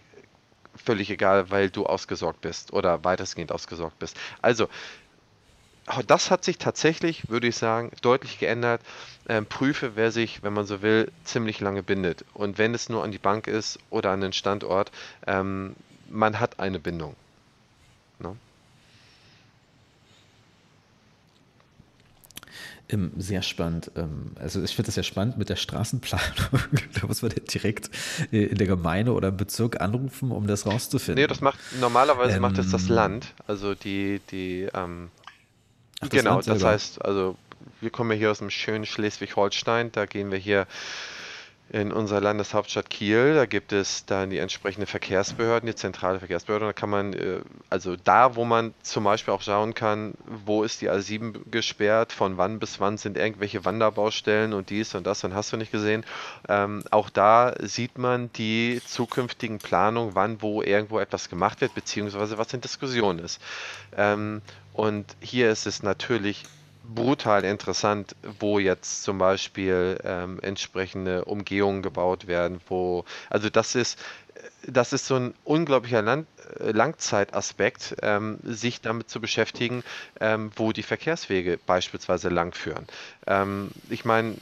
völlig 0.76 1.10
egal, 1.10 1.50
weil 1.50 1.70
du 1.70 1.86
ausgesorgt 1.86 2.40
bist 2.40 2.72
oder 2.72 3.04
weitestgehend 3.04 3.52
ausgesorgt 3.52 3.98
bist. 3.98 4.16
Also 4.42 4.68
das 6.06 6.30
hat 6.30 6.44
sich 6.44 6.58
tatsächlich, 6.58 7.28
würde 7.28 7.48
ich 7.48 7.56
sagen, 7.56 7.90
deutlich 8.02 8.38
geändert. 8.38 8.80
Ähm, 9.28 9.46
prüfe, 9.46 9.96
wer 9.96 10.10
sich, 10.12 10.42
wenn 10.42 10.52
man 10.52 10.66
so 10.66 10.82
will, 10.82 11.10
ziemlich 11.24 11.60
lange 11.60 11.82
bindet. 11.82 12.24
Und 12.34 12.58
wenn 12.58 12.74
es 12.74 12.88
nur 12.88 13.04
an 13.04 13.10
die 13.10 13.18
Bank 13.18 13.46
ist 13.46 13.78
oder 13.90 14.10
an 14.10 14.20
den 14.20 14.32
Standort, 14.32 14.90
ähm, 15.26 15.74
man 16.08 16.40
hat 16.40 16.60
eine 16.60 16.78
Bindung. 16.78 17.14
Ne? 18.18 18.36
Ähm, 22.90 23.12
sehr 23.16 23.42
spannend. 23.42 23.90
Ähm, 23.96 24.32
also 24.38 24.62
ich 24.62 24.76
finde 24.76 24.86
das 24.86 24.94
sehr 24.94 25.04
spannend 25.04 25.38
mit 25.38 25.48
der 25.48 25.56
Straßenplanung. 25.56 26.28
da 27.00 27.06
muss 27.06 27.22
man 27.22 27.32
direkt 27.52 27.90
äh, 28.30 28.44
in 28.44 28.56
der 28.56 28.66
Gemeinde 28.66 29.12
oder 29.12 29.28
im 29.28 29.36
Bezirk 29.38 29.80
anrufen, 29.80 30.30
um 30.30 30.46
das 30.46 30.66
rauszufinden. 30.66 31.22
Nee, 31.22 31.26
das 31.26 31.40
macht 31.40 31.58
normalerweise 31.80 32.36
ähm, 32.36 32.42
macht 32.42 32.58
es 32.58 32.70
das 32.70 32.88
Land. 32.88 33.32
Also 33.46 33.74
die, 33.74 34.20
die 34.30 34.68
ähm, 34.74 35.10
Ach, 36.04 36.08
das 36.08 36.22
genau, 36.22 36.40
das 36.40 36.62
heißt, 36.62 37.04
also 37.04 37.36
wir 37.80 37.90
kommen 37.90 38.10
ja 38.12 38.16
hier 38.16 38.30
aus 38.30 38.38
dem 38.38 38.50
schönen 38.50 38.86
Schleswig-Holstein, 38.86 39.92
da 39.92 40.06
gehen 40.06 40.30
wir 40.30 40.38
hier 40.38 40.66
in 41.70 41.92
unserer 41.92 42.20
Landeshauptstadt 42.20 42.90
Kiel. 42.90 43.34
Da 43.34 43.46
gibt 43.46 43.72
es 43.72 44.04
dann 44.04 44.30
die 44.30 44.38
entsprechenden 44.38 44.86
Verkehrsbehörden, 44.86 45.66
die 45.66 45.74
zentrale 45.74 46.18
Verkehrsbehörde. 46.18 46.66
Da 46.66 46.72
kann 46.72 46.90
man, 46.90 47.14
äh, 47.14 47.40
also 47.70 47.96
da, 47.96 48.36
wo 48.36 48.44
man 48.44 48.74
zum 48.82 49.04
Beispiel 49.04 49.32
auch 49.32 49.42
schauen 49.42 49.74
kann, 49.74 50.14
wo 50.44 50.62
ist 50.62 50.82
die 50.82 50.90
A7 50.90 51.50
gesperrt, 51.50 52.12
von 52.12 52.36
wann 52.36 52.58
bis 52.58 52.80
wann 52.80 52.98
sind 52.98 53.16
irgendwelche 53.16 53.64
Wanderbaustellen 53.64 54.52
und 54.52 54.70
dies 54.70 54.94
und 54.94 55.06
das 55.06 55.24
und 55.24 55.34
hast 55.34 55.52
du 55.52 55.56
nicht 55.56 55.72
gesehen. 55.72 56.04
Ähm, 56.48 56.84
auch 56.90 57.08
da 57.08 57.54
sieht 57.60 57.98
man 57.98 58.30
die 58.34 58.80
zukünftigen 58.86 59.58
Planungen, 59.58 60.14
wann 60.14 60.42
wo 60.42 60.62
irgendwo 60.62 60.98
etwas 60.98 61.30
gemacht 61.30 61.60
wird, 61.60 61.74
beziehungsweise 61.74 62.36
was 62.36 62.52
in 62.52 62.60
Diskussion 62.60 63.18
ist. 63.18 63.40
Ähm, 63.96 64.42
und 64.74 65.16
hier 65.20 65.50
ist 65.50 65.66
es 65.66 65.82
natürlich 65.82 66.42
brutal 66.82 67.44
interessant, 67.44 68.14
wo 68.40 68.58
jetzt 68.58 69.04
zum 69.04 69.18
Beispiel 69.18 69.98
ähm, 70.04 70.38
entsprechende 70.42 71.24
Umgehungen 71.24 71.80
gebaut 71.80 72.26
werden, 72.26 72.60
wo, 72.68 73.04
also 73.30 73.48
das 73.48 73.74
ist, 73.74 73.98
das 74.66 74.92
ist 74.92 75.06
so 75.06 75.14
ein 75.14 75.34
unglaublicher 75.44 76.02
Land, 76.02 76.26
äh, 76.58 76.72
Langzeitaspekt, 76.72 77.96
ähm, 78.02 78.38
sich 78.42 78.80
damit 78.80 79.08
zu 79.08 79.20
beschäftigen, 79.20 79.82
ähm, 80.20 80.50
wo 80.56 80.72
die 80.72 80.82
Verkehrswege 80.82 81.58
beispielsweise 81.64 82.28
langführen. 82.28 82.86
Ähm, 83.26 83.70
ich 83.88 84.04
meine, 84.04 84.36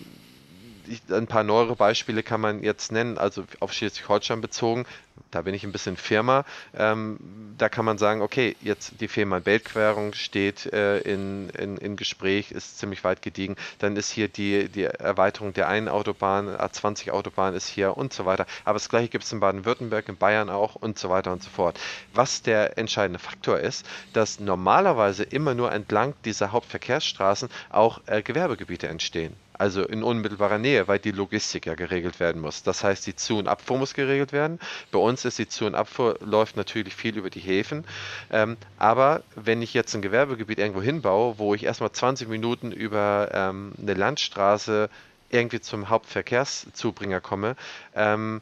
ein 1.11 1.27
paar 1.27 1.45
neuere 1.45 1.77
Beispiele 1.77 2.23
kann 2.23 2.41
man 2.41 2.63
jetzt 2.63 2.93
nennen, 2.93 3.19
also 3.19 3.45
auf 3.61 3.73
Schleswig-Holstein 3.73 4.41
bezogen 4.41 4.85
da 5.31 5.43
bin 5.43 5.55
ich 5.55 5.65
ein 5.65 5.73
bisschen 5.73 5.97
Firma. 5.97 6.45
Ähm, 6.77 7.19
da 7.59 7.69
kann 7.69 7.85
man 7.85 7.99
sagen, 7.99 8.23
okay, 8.23 8.57
jetzt 8.61 9.01
die 9.01 9.09
Firma 9.09 9.39
Beltquerung 9.39 10.15
steht 10.15 10.73
äh, 10.73 10.99
in, 10.99 11.49
in, 11.51 11.77
in 11.77 11.97
Gespräch, 11.97 12.51
ist 12.51 12.79
ziemlich 12.79 13.05
weit 13.05 13.23
gediegen. 13.23 13.57
Dann 13.79 13.97
ist 13.97 14.11
hier 14.11 14.29
die, 14.29 14.69
die 14.69 14.85
Erweiterung 14.85 15.53
der 15.53 15.69
einen 15.69 15.89
Autobahn, 15.89 16.49
A20 16.49 17.11
Autobahn 17.11 17.55
ist 17.55 17.69
hier 17.69 17.97
und 17.97 18.13
so 18.13 18.27
weiter. 18.27 18.47
Aber 18.65 18.75
das 18.75 18.89
gleiche 18.89 19.09
gibt 19.09 19.25
es 19.25 19.33
in 19.33 19.41
Baden-Württemberg, 19.41 20.09
in 20.09 20.17
Bayern 20.17 20.51
auch 20.51 20.75
und 20.75 20.99
so 20.99 21.09
weiter 21.09 21.33
und 21.33 21.43
so 21.43 21.51
fort. 21.51 21.79
Was 22.15 22.43
der 22.43 22.79
entscheidende 22.79 23.19
Faktor 23.19 23.59
ist, 23.59 23.87
dass 24.13 24.41
normalerweise 24.41 25.23
immer 25.23 25.55
nur 25.55 25.73
entlang 25.73 26.15
dieser 26.25 26.53
Hauptverkehrsstraßen 26.53 27.49
auch 27.71 28.01
äh, 28.07 28.23
Gewerbegebiete 28.23 28.89
entstehen 28.89 29.35
also 29.63 29.85
in 29.85 30.03
unmittelbarer 30.03 30.59
Nähe, 30.59 30.89
weil 30.89 30.99
die 30.99 31.13
Logistik 31.13 31.67
ja 31.67 31.77
geregelt 31.77 32.19
werden 32.19 32.43
muss. 32.43 32.65
Das 32.65 32.83
heißt, 32.83 33.07
die 33.07 33.15
Zu- 33.15 33.39
und 33.39 33.47
Abfuhr 33.47 33.79
muss 33.79 33.95
geregelt 33.95 34.33
werden. 34.33 34.59
Bei 34.91 34.99
uns 34.99 35.25
ist 35.25 35.39
die 35.39 35.47
Zu- 35.47 35.67
und 35.67 35.77
Abfuhr 35.77 36.19
läuft 36.21 36.57
natürlich 36.57 36.97
viel 36.97 37.17
über 37.17 37.31
die 37.31 37.39
Häfen. 37.39 37.85
Ähm, 38.33 38.57
aber 38.77 39.23
wenn 39.37 39.63
ich 39.63 39.73
jetzt 39.73 39.95
ein 39.95 40.03
Gewerbegebiet 40.03 40.59
irgendwo 40.59 40.83
hinbaue, 40.83 41.39
wo 41.39 41.55
ich 41.55 41.63
erstmal 41.63 41.93
20 41.93 42.29
Minuten 42.29 42.73
über 42.73 43.31
ähm, 43.33 43.71
eine 43.81 43.95
Landstraße 43.95 44.91
irgendwie 45.31 45.61
zum 45.61 45.89
Hauptverkehrszubringer 45.89 47.21
komme, 47.21 47.55
ähm, 47.95 48.41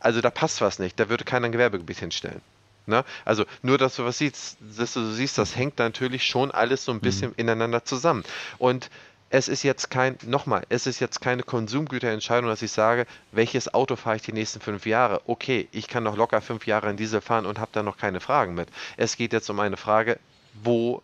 also 0.00 0.20
da 0.20 0.30
passt 0.30 0.60
was 0.60 0.80
nicht. 0.80 0.98
Da 0.98 1.08
würde 1.08 1.22
keiner 1.22 1.46
ein 1.46 1.52
Gewerbegebiet 1.52 1.98
hinstellen. 1.98 2.40
Ne? 2.86 3.04
Also 3.24 3.44
nur, 3.62 3.78
dass 3.78 3.94
du 3.94 4.04
was 4.04 4.18
siehst, 4.18 4.56
dass 4.76 4.94
du 4.94 5.12
siehst, 5.12 5.38
das 5.38 5.54
hängt 5.54 5.78
natürlich 5.78 6.24
schon 6.24 6.50
alles 6.50 6.84
so 6.84 6.90
ein 6.90 6.98
bisschen 6.98 7.28
mhm. 7.28 7.36
ineinander 7.36 7.84
zusammen. 7.84 8.24
Und 8.58 8.90
es 9.30 9.46
ist 9.46 9.62
jetzt 9.62 9.90
kein, 9.90 10.18
nochmal, 10.26 10.64
es 10.68 10.86
ist 10.86 10.98
jetzt 10.98 11.20
keine 11.20 11.44
Konsumgüterentscheidung, 11.44 12.50
dass 12.50 12.62
ich 12.62 12.72
sage, 12.72 13.06
welches 13.30 13.72
Auto 13.72 13.94
fahre 13.94 14.16
ich 14.16 14.22
die 14.22 14.32
nächsten 14.32 14.60
fünf 14.60 14.86
Jahre. 14.86 15.22
Okay, 15.26 15.68
ich 15.70 15.86
kann 15.86 16.02
noch 16.02 16.16
locker 16.16 16.40
fünf 16.40 16.66
Jahre 16.66 16.90
in 16.90 16.96
Diesel 16.96 17.20
fahren 17.20 17.46
und 17.46 17.60
habe 17.60 17.70
da 17.72 17.84
noch 17.84 17.96
keine 17.96 18.18
Fragen 18.18 18.54
mit. 18.54 18.68
Es 18.96 19.16
geht 19.16 19.32
jetzt 19.32 19.48
um 19.48 19.60
eine 19.60 19.76
Frage, 19.76 20.18
wo 20.64 21.00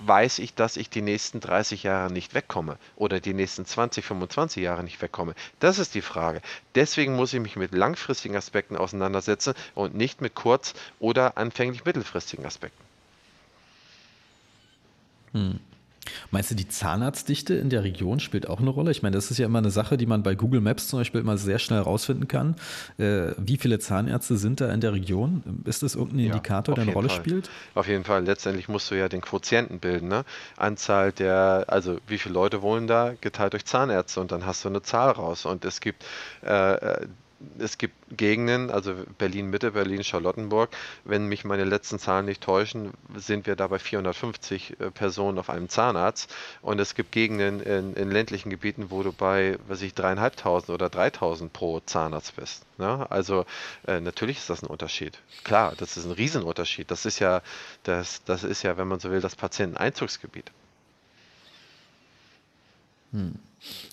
weiß 0.00 0.40
ich, 0.40 0.54
dass 0.54 0.76
ich 0.76 0.90
die 0.90 1.00
nächsten 1.00 1.40
30 1.40 1.84
Jahre 1.84 2.12
nicht 2.12 2.34
wegkomme 2.34 2.76
oder 2.96 3.20
die 3.20 3.34
nächsten 3.34 3.64
20, 3.64 4.04
25 4.04 4.62
Jahre 4.62 4.84
nicht 4.84 5.00
wegkomme? 5.00 5.34
Das 5.58 5.78
ist 5.78 5.94
die 5.94 6.02
Frage. 6.02 6.42
Deswegen 6.74 7.16
muss 7.16 7.32
ich 7.32 7.40
mich 7.40 7.56
mit 7.56 7.72
langfristigen 7.72 8.36
Aspekten 8.36 8.76
auseinandersetzen 8.76 9.54
und 9.74 9.94
nicht 9.94 10.20
mit 10.20 10.34
kurz- 10.34 10.74
oder 10.98 11.38
anfänglich 11.38 11.84
mittelfristigen 11.84 12.44
Aspekten. 12.44 12.82
Hm. 15.32 15.60
Meinst 16.30 16.50
du, 16.50 16.54
die 16.54 16.68
Zahnarztdichte 16.68 17.54
in 17.54 17.70
der 17.70 17.84
Region 17.84 18.20
spielt 18.20 18.48
auch 18.48 18.60
eine 18.60 18.70
Rolle? 18.70 18.90
Ich 18.90 19.02
meine, 19.02 19.14
das 19.14 19.30
ist 19.30 19.38
ja 19.38 19.46
immer 19.46 19.58
eine 19.58 19.70
Sache, 19.70 19.96
die 19.96 20.06
man 20.06 20.22
bei 20.22 20.34
Google 20.34 20.60
Maps 20.60 20.88
zum 20.88 20.98
Beispiel 20.98 21.20
immer 21.20 21.36
sehr 21.38 21.58
schnell 21.58 21.78
herausfinden 21.78 22.28
kann. 22.28 22.56
Äh, 22.98 23.32
wie 23.36 23.56
viele 23.56 23.78
Zahnärzte 23.78 24.36
sind 24.36 24.60
da 24.60 24.72
in 24.72 24.80
der 24.80 24.92
Region? 24.92 25.62
Ist 25.64 25.82
das 25.82 25.94
irgendein 25.94 26.20
ja, 26.20 26.26
Indikator, 26.32 26.74
der 26.74 26.82
eine 26.82 26.92
Rolle 26.92 27.08
Fall. 27.08 27.18
spielt? 27.18 27.50
Auf 27.74 27.88
jeden 27.88 28.04
Fall. 28.04 28.24
Letztendlich 28.24 28.68
musst 28.68 28.90
du 28.90 28.94
ja 28.96 29.08
den 29.08 29.20
Quotienten 29.20 29.78
bilden. 29.78 30.08
Ne? 30.08 30.24
Anzahl 30.56 31.12
der, 31.12 31.64
also 31.68 31.98
wie 32.06 32.18
viele 32.18 32.34
Leute 32.34 32.62
wohnen 32.62 32.86
da, 32.86 33.14
geteilt 33.20 33.52
durch 33.52 33.64
Zahnärzte 33.64 34.20
und 34.20 34.32
dann 34.32 34.46
hast 34.46 34.64
du 34.64 34.68
eine 34.68 34.82
Zahl 34.82 35.10
raus. 35.10 35.44
Und 35.46 35.64
es 35.64 35.80
gibt 35.80 36.04
äh, 36.44 36.74
äh 36.74 37.06
es 37.58 37.78
gibt 37.78 37.94
Gegenden, 38.16 38.70
also 38.70 38.94
Berlin-Mitte, 39.18 39.72
Berlin-Charlottenburg. 39.72 40.70
Wenn 41.04 41.26
mich 41.26 41.44
meine 41.44 41.64
letzten 41.64 41.98
Zahlen 41.98 42.26
nicht 42.26 42.42
täuschen, 42.42 42.92
sind 43.16 43.46
wir 43.46 43.56
da 43.56 43.66
bei 43.68 43.78
450 43.78 44.80
äh, 44.80 44.90
Personen 44.90 45.38
auf 45.38 45.50
einem 45.50 45.68
Zahnarzt. 45.68 46.34
Und 46.60 46.80
es 46.80 46.94
gibt 46.94 47.12
Gegenden 47.12 47.60
in, 47.60 47.94
in 47.94 48.10
ländlichen 48.10 48.50
Gebieten, 48.50 48.90
wo 48.90 49.02
du 49.02 49.12
bei, 49.12 49.58
was 49.68 49.82
ich, 49.82 49.94
dreieinhalbtausend 49.94 50.70
oder 50.70 50.88
3000 50.88 51.52
pro 51.52 51.80
Zahnarzt 51.80 52.36
bist. 52.36 52.64
Ne? 52.78 53.06
Also 53.10 53.46
äh, 53.86 54.00
natürlich 54.00 54.38
ist 54.38 54.50
das 54.50 54.62
ein 54.62 54.66
Unterschied. 54.66 55.18
Klar, 55.44 55.74
das 55.76 55.96
ist 55.96 56.04
ein 56.04 56.12
Riesenunterschied. 56.12 56.90
Das 56.90 57.06
ist 57.06 57.18
ja, 57.18 57.42
das, 57.82 58.22
das 58.24 58.44
ist 58.44 58.62
ja, 58.62 58.76
wenn 58.76 58.88
man 58.88 59.00
so 59.00 59.10
will, 59.10 59.20
das 59.20 59.36
Patienteneinzugsgebiet. 59.36 60.50
Hm. 63.12 63.38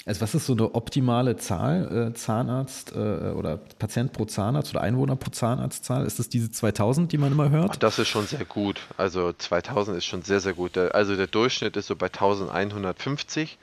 Also 0.05 0.21
was 0.21 0.33
ist 0.35 0.45
so 0.45 0.53
eine 0.53 0.73
optimale 0.73 1.37
Zahl, 1.37 2.09
äh, 2.09 2.13
Zahnarzt 2.13 2.93
äh, 2.93 2.97
oder 3.31 3.57
Patient 3.57 4.11
pro 4.13 4.25
Zahnarzt 4.25 4.71
oder 4.71 4.81
Einwohner 4.81 5.15
pro 5.15 5.29
Zahnarztzahl? 5.31 6.05
Ist 6.05 6.19
das 6.19 6.29
diese 6.29 6.51
2000, 6.51 7.11
die 7.11 7.17
man 7.17 7.31
immer 7.31 7.49
hört? 7.49 7.71
Ach, 7.71 7.75
das 7.75 7.99
ist 7.99 8.07
schon 8.07 8.25
sehr 8.25 8.45
gut. 8.45 8.81
Also 8.97 9.33
2000 9.33 9.97
ist 9.97 10.05
schon 10.05 10.23
sehr, 10.23 10.39
sehr 10.39 10.53
gut. 10.53 10.77
Also 10.77 11.15
der 11.15 11.27
Durchschnitt 11.27 11.77
ist 11.77 11.87
so 11.87 11.95
bei 11.95 12.07
1150 12.07 13.57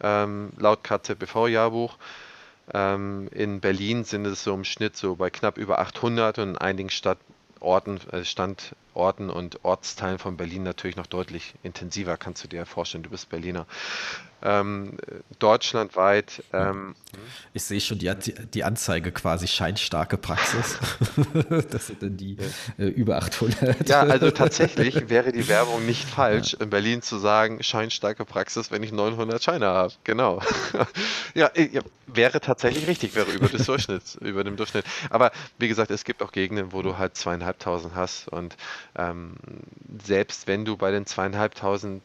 ähm, 0.00 0.50
laut 0.58 0.84
KZBV-Jahrbuch. 0.84 1.96
Ähm, 2.74 3.28
in 3.32 3.60
Berlin 3.60 4.04
sind 4.04 4.26
es 4.26 4.42
so 4.42 4.54
im 4.54 4.64
Schnitt 4.64 4.96
so 4.96 5.16
bei 5.16 5.30
knapp 5.30 5.56
über 5.56 5.78
800 5.78 6.38
und 6.38 6.50
in 6.50 6.58
einigen 6.58 6.90
Stadtorten, 6.90 8.00
äh, 8.12 8.24
Standorten 8.96 9.28
und 9.28 9.62
Ortsteilen 9.62 10.18
von 10.18 10.38
Berlin 10.38 10.62
natürlich 10.62 10.96
noch 10.96 11.06
deutlich 11.06 11.54
intensiver, 11.62 12.16
kannst 12.16 12.42
du 12.42 12.48
dir 12.48 12.64
vorstellen. 12.64 13.02
Du 13.02 13.10
bist 13.10 13.28
Berliner 13.28 13.66
ähm, 14.42 14.96
deutschlandweit. 15.38 16.42
Ähm, 16.52 16.94
ich 17.54 17.64
sehe 17.64 17.80
schon 17.80 17.98
die, 17.98 18.12
die 18.52 18.64
Anzeige 18.64 19.10
quasi 19.12 19.48
scheinstarke 19.48 20.16
Praxis. 20.18 20.78
das 21.70 21.86
sind 21.88 22.02
dann 22.02 22.16
die 22.16 22.36
äh, 22.78 22.84
über 22.84 23.16
800. 23.16 23.88
Ja, 23.88 24.02
also 24.02 24.30
tatsächlich 24.30 25.08
wäre 25.08 25.32
die 25.32 25.48
Werbung 25.48 25.84
nicht 25.86 26.04
falsch, 26.04 26.52
ja. 26.52 26.60
in 26.60 26.70
Berlin 26.70 27.02
zu 27.02 27.18
sagen, 27.18 27.62
scheinstarke 27.62 28.24
Praxis, 28.24 28.70
wenn 28.70 28.82
ich 28.82 28.92
900 28.92 29.42
Scheine 29.42 29.66
habe. 29.66 29.94
Genau. 30.04 30.40
ja, 31.34 31.50
ja, 31.54 31.82
wäre 32.06 32.40
tatsächlich 32.40 32.86
richtig, 32.86 33.14
wäre 33.14 33.30
über, 33.30 33.48
des 33.48 33.66
Durchschnitts, 33.66 34.16
über 34.16 34.44
dem 34.44 34.56
Durchschnitt. 34.56 34.84
Aber 35.10 35.32
wie 35.58 35.68
gesagt, 35.68 35.90
es 35.90 36.04
gibt 36.04 36.22
auch 36.22 36.32
Gegenden, 36.32 36.72
wo 36.72 36.82
du 36.82 36.98
halt 36.98 37.16
zweieinhalbtausend 37.16 37.94
hast 37.94 38.28
und 38.28 38.56
ähm, 38.96 39.34
selbst 40.04 40.46
wenn 40.46 40.64
du 40.64 40.76
bei 40.76 40.90
den 40.90 41.06
zweieinhalbtausend 41.06 42.02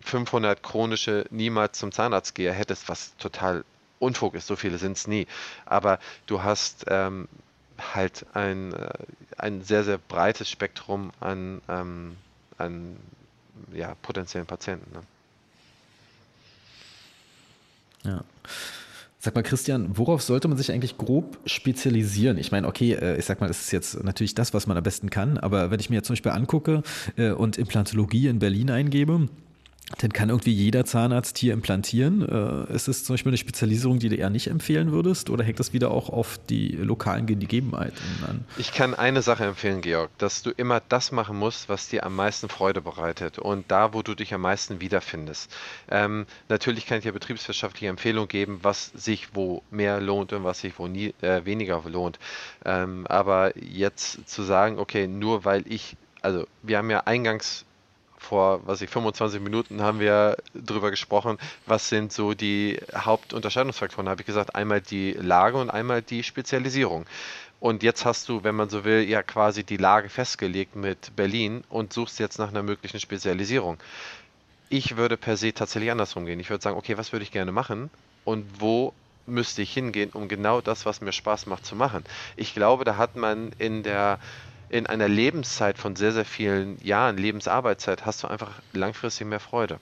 500 0.00 0.62
chronische 0.62 1.24
niemals 1.30 1.78
zum 1.78 1.92
Zahnarzt 1.92 2.34
gehe, 2.34 2.52
hättest, 2.52 2.88
was 2.88 3.16
total 3.16 3.64
Unfug 3.98 4.34
ist, 4.34 4.46
so 4.46 4.56
viele 4.56 4.78
sind 4.78 4.96
es 4.96 5.06
nie. 5.06 5.26
Aber 5.64 5.98
du 6.26 6.42
hast 6.42 6.84
ähm, 6.88 7.28
halt 7.94 8.26
ein, 8.34 8.72
äh, 8.74 8.88
ein 9.38 9.62
sehr, 9.62 9.84
sehr 9.84 9.98
breites 9.98 10.50
Spektrum 10.50 11.10
an, 11.20 11.62
ähm, 11.68 12.16
an 12.58 12.96
ja, 13.72 13.94
potenziellen 14.02 14.46
Patienten. 14.46 14.92
Ne? 14.92 15.02
Ja. 18.04 18.24
Sag 19.24 19.34
mal, 19.34 19.42
Christian, 19.42 19.96
worauf 19.96 20.20
sollte 20.20 20.48
man 20.48 20.58
sich 20.58 20.70
eigentlich 20.70 20.98
grob 20.98 21.38
spezialisieren? 21.46 22.36
Ich 22.36 22.52
meine, 22.52 22.68
okay, 22.68 22.92
äh, 22.92 23.16
ich 23.16 23.24
sag 23.24 23.40
mal, 23.40 23.46
das 23.46 23.62
ist 23.62 23.72
jetzt 23.72 24.04
natürlich 24.04 24.34
das, 24.34 24.52
was 24.52 24.66
man 24.66 24.76
am 24.76 24.82
besten 24.82 25.08
kann, 25.08 25.38
aber 25.38 25.70
wenn 25.70 25.80
ich 25.80 25.88
mir 25.88 25.96
jetzt 25.96 26.08
zum 26.08 26.12
Beispiel 26.12 26.32
angucke 26.32 26.82
äh, 27.16 27.30
und 27.30 27.56
Implantologie 27.56 28.28
in 28.28 28.38
Berlin 28.38 28.70
eingebe, 28.70 29.30
dann 29.98 30.12
kann 30.12 30.30
irgendwie 30.30 30.52
jeder 30.52 30.86
Zahnarzt 30.86 31.36
hier 31.36 31.52
implantieren. 31.52 32.26
Äh, 32.26 32.74
ist 32.74 32.88
es 32.88 33.04
zum 33.04 33.14
Beispiel 33.14 33.30
eine 33.30 33.36
Spezialisierung, 33.36 33.98
die 33.98 34.08
du 34.08 34.16
eher 34.16 34.30
nicht 34.30 34.46
empfehlen 34.46 34.92
würdest 34.92 35.28
oder 35.28 35.44
hängt 35.44 35.60
das 35.60 35.74
wieder 35.74 35.90
auch 35.90 36.08
auf 36.08 36.38
die 36.48 36.68
lokalen 36.68 37.26
Gegebenheiten 37.26 38.02
an? 38.26 38.44
Ich 38.56 38.72
kann 38.72 38.94
eine 38.94 39.20
Sache 39.20 39.44
empfehlen, 39.44 39.82
Georg, 39.82 40.10
dass 40.16 40.42
du 40.42 40.50
immer 40.50 40.80
das 40.88 41.12
machen 41.12 41.38
musst, 41.38 41.68
was 41.68 41.88
dir 41.88 42.06
am 42.06 42.16
meisten 42.16 42.48
Freude 42.48 42.80
bereitet 42.80 43.38
und 43.38 43.70
da, 43.70 43.92
wo 43.92 44.02
du 44.02 44.14
dich 44.14 44.32
am 44.32 44.40
meisten 44.40 44.80
wiederfindest. 44.80 45.54
Ähm, 45.90 46.24
natürlich 46.48 46.86
kann 46.86 46.98
ich 46.98 47.04
dir 47.04 47.12
betriebswirtschaftliche 47.12 47.88
Empfehlungen 47.88 48.28
geben, 48.28 48.60
was 48.62 48.90
sich 48.94 49.34
wo 49.34 49.62
mehr 49.70 50.00
lohnt 50.00 50.32
und 50.32 50.44
was 50.44 50.60
sich 50.60 50.78
wo 50.78 50.86
nie, 50.86 51.12
äh, 51.20 51.44
weniger 51.44 51.82
lohnt. 51.86 52.18
Ähm, 52.64 53.06
aber 53.06 53.52
jetzt 53.58 54.28
zu 54.28 54.42
sagen, 54.42 54.78
okay, 54.78 55.06
nur 55.06 55.44
weil 55.44 55.64
ich, 55.70 55.96
also 56.22 56.46
wir 56.62 56.78
haben 56.78 56.88
ja 56.88 57.00
eingangs 57.00 57.66
vor, 58.24 58.60
was 58.66 58.80
ich, 58.82 58.90
25 58.90 59.40
Minuten 59.40 59.82
haben 59.82 60.00
wir 60.00 60.36
darüber 60.54 60.90
gesprochen, 60.90 61.38
was 61.66 61.88
sind 61.88 62.12
so 62.12 62.34
die 62.34 62.80
Hauptunterscheidungsfaktoren. 62.94 64.06
Da 64.06 64.10
habe 64.10 64.22
ich 64.22 64.26
gesagt, 64.26 64.54
einmal 64.54 64.80
die 64.80 65.12
Lage 65.12 65.58
und 65.58 65.70
einmal 65.70 66.02
die 66.02 66.22
Spezialisierung. 66.22 67.06
Und 67.60 67.82
jetzt 67.82 68.04
hast 68.04 68.28
du, 68.28 68.44
wenn 68.44 68.54
man 68.54 68.68
so 68.68 68.84
will, 68.84 69.08
ja 69.08 69.22
quasi 69.22 69.64
die 69.64 69.76
Lage 69.76 70.08
festgelegt 70.08 70.76
mit 70.76 71.16
Berlin 71.16 71.64
und 71.68 71.92
suchst 71.92 72.18
jetzt 72.18 72.38
nach 72.38 72.48
einer 72.48 72.62
möglichen 72.62 73.00
Spezialisierung. 73.00 73.78
Ich 74.68 74.96
würde 74.96 75.16
per 75.16 75.36
se 75.36 75.54
tatsächlich 75.54 75.90
andersrum 75.90 76.26
gehen. 76.26 76.40
Ich 76.40 76.50
würde 76.50 76.62
sagen, 76.62 76.76
okay, 76.76 76.98
was 76.98 77.12
würde 77.12 77.22
ich 77.22 77.30
gerne 77.30 77.52
machen 77.52 77.90
und 78.24 78.44
wo 78.58 78.92
müsste 79.26 79.62
ich 79.62 79.72
hingehen, 79.72 80.10
um 80.12 80.28
genau 80.28 80.60
das, 80.60 80.84
was 80.84 81.00
mir 81.00 81.12
Spaß 81.12 81.46
macht, 81.46 81.64
zu 81.64 81.76
machen. 81.76 82.04
Ich 82.36 82.54
glaube, 82.54 82.84
da 82.84 82.96
hat 82.96 83.16
man 83.16 83.52
in 83.58 83.82
der 83.82 84.18
in 84.68 84.86
einer 84.86 85.08
Lebenszeit 85.08 85.78
von 85.78 85.96
sehr, 85.96 86.12
sehr 86.12 86.24
vielen 86.24 86.82
Jahren, 86.84 87.16
Lebensarbeitszeit, 87.16 88.06
hast 88.06 88.22
du 88.22 88.28
einfach 88.28 88.50
langfristig 88.72 89.26
mehr 89.26 89.40
Freude. 89.40 89.78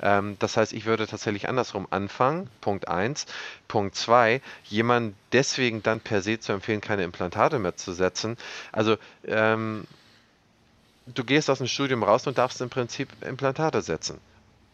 Ähm, 0.00 0.36
das 0.38 0.56
heißt, 0.56 0.72
ich 0.72 0.84
würde 0.86 1.06
tatsächlich 1.06 1.48
andersrum 1.48 1.86
anfangen. 1.90 2.48
Punkt 2.60 2.88
1. 2.88 3.26
Punkt 3.66 3.94
2, 3.94 4.40
jemand 4.64 5.14
deswegen 5.32 5.82
dann 5.82 6.00
per 6.00 6.22
se 6.22 6.38
zu 6.38 6.52
empfehlen, 6.52 6.80
keine 6.80 7.04
Implantate 7.04 7.58
mehr 7.58 7.76
zu 7.76 7.92
setzen. 7.92 8.36
Also, 8.72 8.96
ähm, 9.24 9.86
du 11.06 11.24
gehst 11.24 11.50
aus 11.50 11.58
dem 11.58 11.66
Studium 11.66 12.02
raus 12.02 12.26
und 12.26 12.38
darfst 12.38 12.60
im 12.60 12.70
Prinzip 12.70 13.08
Implantate 13.22 13.82
setzen. 13.82 14.20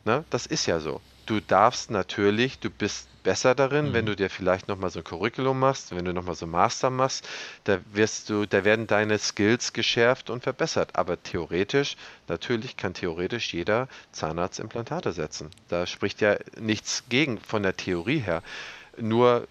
Ne? 0.04 0.24
Das 0.30 0.46
ist 0.46 0.66
ja 0.66 0.80
so. 0.80 1.00
Du 1.26 1.40
darfst 1.40 1.90
natürlich, 1.90 2.58
du 2.58 2.70
bist 2.70 3.08
besser 3.24 3.56
darin, 3.56 3.88
mhm. 3.88 3.92
wenn 3.94 4.06
du 4.06 4.14
dir 4.14 4.30
vielleicht 4.30 4.68
nochmal 4.68 4.90
so 4.90 5.00
ein 5.00 5.04
Curriculum 5.04 5.58
machst, 5.58 5.96
wenn 5.96 6.04
du 6.04 6.12
nochmal 6.12 6.36
so 6.36 6.46
ein 6.46 6.50
Master 6.50 6.90
machst, 6.90 7.28
da 7.64 7.80
wirst 7.92 8.30
du, 8.30 8.46
da 8.46 8.64
werden 8.64 8.86
deine 8.86 9.18
Skills 9.18 9.72
geschärft 9.72 10.30
und 10.30 10.44
verbessert. 10.44 10.90
Aber 10.94 11.20
theoretisch, 11.20 11.96
natürlich 12.28 12.76
kann 12.76 12.94
theoretisch 12.94 13.52
jeder 13.52 13.88
Zahnarzt 14.12 14.60
Implantate 14.60 15.12
setzen. 15.12 15.50
Da 15.68 15.86
spricht 15.86 16.20
ja 16.20 16.36
nichts 16.60 17.02
gegen 17.08 17.40
von 17.40 17.64
der 17.64 17.76
Theorie 17.76 18.20
her. 18.20 18.42
Nur 18.96 19.48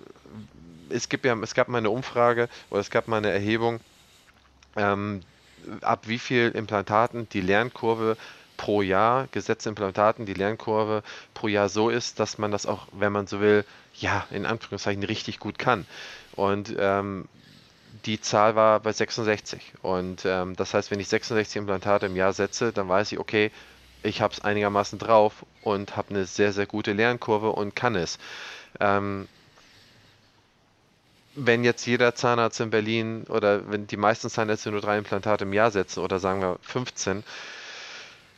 es 0.90 1.10
gibt 1.10 1.26
ja, 1.26 1.36
es 1.42 1.54
gab 1.54 1.68
mal 1.68 1.80
eine 1.80 1.90
Umfrage 1.90 2.48
oder 2.70 2.80
es 2.80 2.90
gab 2.90 3.08
mal 3.08 3.18
eine 3.18 3.32
Erhebung, 3.32 3.80
ähm, 4.76 5.22
ab 5.82 6.08
wie 6.08 6.20
viel 6.20 6.52
Implantaten 6.52 7.28
die 7.30 7.42
Lernkurve 7.42 8.18
pro 8.64 8.82
Jahr 8.82 9.28
gesetzte 9.34 9.68
Implantaten 9.68 10.26
die 10.26 10.34
Lernkurve 10.34 11.04
pro 11.34 11.50
Jahr 11.50 11.68
so 11.68 11.90
ist, 11.90 12.22
dass 12.22 12.38
man 12.38 12.50
das 12.50 12.66
auch, 12.66 12.88
wenn 12.94 13.12
man 13.12 13.28
so 13.28 13.42
will, 13.42 13.66
ja, 13.94 14.26
in 14.32 14.46
Anführungszeichen 14.46 15.04
richtig 15.04 15.40
gut 15.40 15.60
kann. 15.60 15.86
Und 16.38 16.74
ähm, 16.80 17.28
die 18.06 18.22
Zahl 18.22 18.56
war 18.56 18.80
bei 18.80 18.94
66. 18.94 19.74
Und 19.82 20.24
ähm, 20.24 20.56
das 20.56 20.74
heißt, 20.74 20.92
wenn 20.92 21.02
ich 21.02 21.10
66 21.10 21.58
Implantate 21.58 22.06
im 22.06 22.16
Jahr 22.16 22.32
setze, 22.32 22.72
dann 22.72 22.88
weiß 22.88 23.12
ich, 23.12 23.20
okay, 23.20 23.52
ich 24.02 24.22
habe 24.22 24.34
es 24.34 24.40
einigermaßen 24.40 24.98
drauf 24.98 25.46
und 25.62 25.98
habe 25.98 26.12
eine 26.12 26.24
sehr, 26.24 26.54
sehr 26.54 26.66
gute 26.66 26.94
Lernkurve 26.94 27.50
und 27.50 27.76
kann 27.76 27.96
es. 27.96 28.18
Ähm, 28.80 29.28
wenn 31.36 31.66
jetzt 31.66 31.86
jeder 31.86 32.16
Zahnarzt 32.16 32.62
in 32.62 32.70
Berlin 32.70 33.26
oder 33.28 33.70
wenn 33.70 33.88
die 33.88 33.98
meisten 33.98 34.30
Zahnärzte 34.30 34.72
nur 34.72 34.80
drei 34.80 34.98
Implantate 34.98 35.44
im 35.44 35.52
Jahr 35.52 35.72
setzen 35.72 36.00
oder 36.00 36.20
sagen 36.20 36.40
wir 36.40 36.60
15, 36.62 37.26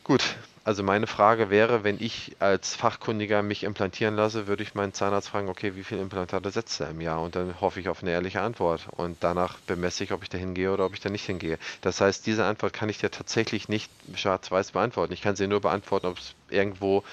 Gut, 0.06 0.38
Also 0.64 0.84
meine 0.84 1.08
Frage 1.08 1.50
wäre, 1.50 1.84
wenn 1.84 2.00
ich 2.00 2.36
als 2.40 2.76
Fachkundiger 2.76 3.44
mich 3.44 3.64
implantieren 3.64 4.16
lasse, 4.16 4.48
würde 4.48 4.64
ich 4.64 4.74
meinen 4.76 4.94
Zahnarzt 4.94 5.30
fragen, 5.30 5.50
okay, 5.50 5.76
wie 5.76 5.84
viele 5.84 6.02
Implantate 6.02 6.50
setzt 6.52 6.80
er 6.80 6.90
im 6.92 7.02
Jahr? 7.02 7.22
Und 7.24 7.36
dann 7.36 7.60
hoffe 7.60 7.80
ich 7.80 7.90
auf 7.90 8.02
eine 8.04 8.12
ehrliche 8.12 8.42
Antwort. 8.42 8.88
Und 8.92 9.24
danach 9.24 9.60
bemesse 9.62 10.04
ich, 10.04 10.12
ob 10.14 10.24
ich 10.24 10.30
da 10.30 10.38
hingehe 10.38 10.72
oder 10.72 10.86
ob 10.86 10.94
ich 10.94 11.02
da 11.02 11.10
nicht 11.10 11.26
hingehe. 11.26 11.60
Das 11.82 12.02
heißt, 12.02 12.26
diese 12.26 12.46
Antwort 12.46 12.74
kann 12.74 12.90
ich 12.90 13.00
dir 13.00 13.12
tatsächlich 13.12 13.68
nicht 13.70 13.92
schwarz-weiß 14.16 14.72
beantworten. 14.74 15.14
Ich 15.14 15.22
kann 15.22 15.36
sie 15.36 15.48
nur 15.48 15.62
beantworten, 15.62 16.08
ob 16.08 16.18
es 16.20 16.36
irgendwo, 16.50 17.04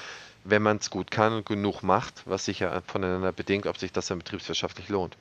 wenn 0.45 0.63
man 0.63 0.77
es 0.79 0.91
gut 0.91 1.11
kann 1.11 1.33
und 1.35 1.47
genug 1.47 1.83
macht, 1.83 2.23
was 2.27 2.45
sich 2.47 2.61
ja 2.61 2.83
voneinander 2.87 3.33
bedingt, 3.33 3.67
ob 3.67 3.79
sich 3.79 3.93
das 3.93 4.07
dann 4.07 4.19
betriebswirtschaftlich 4.19 4.89
lohnt. 4.91 5.17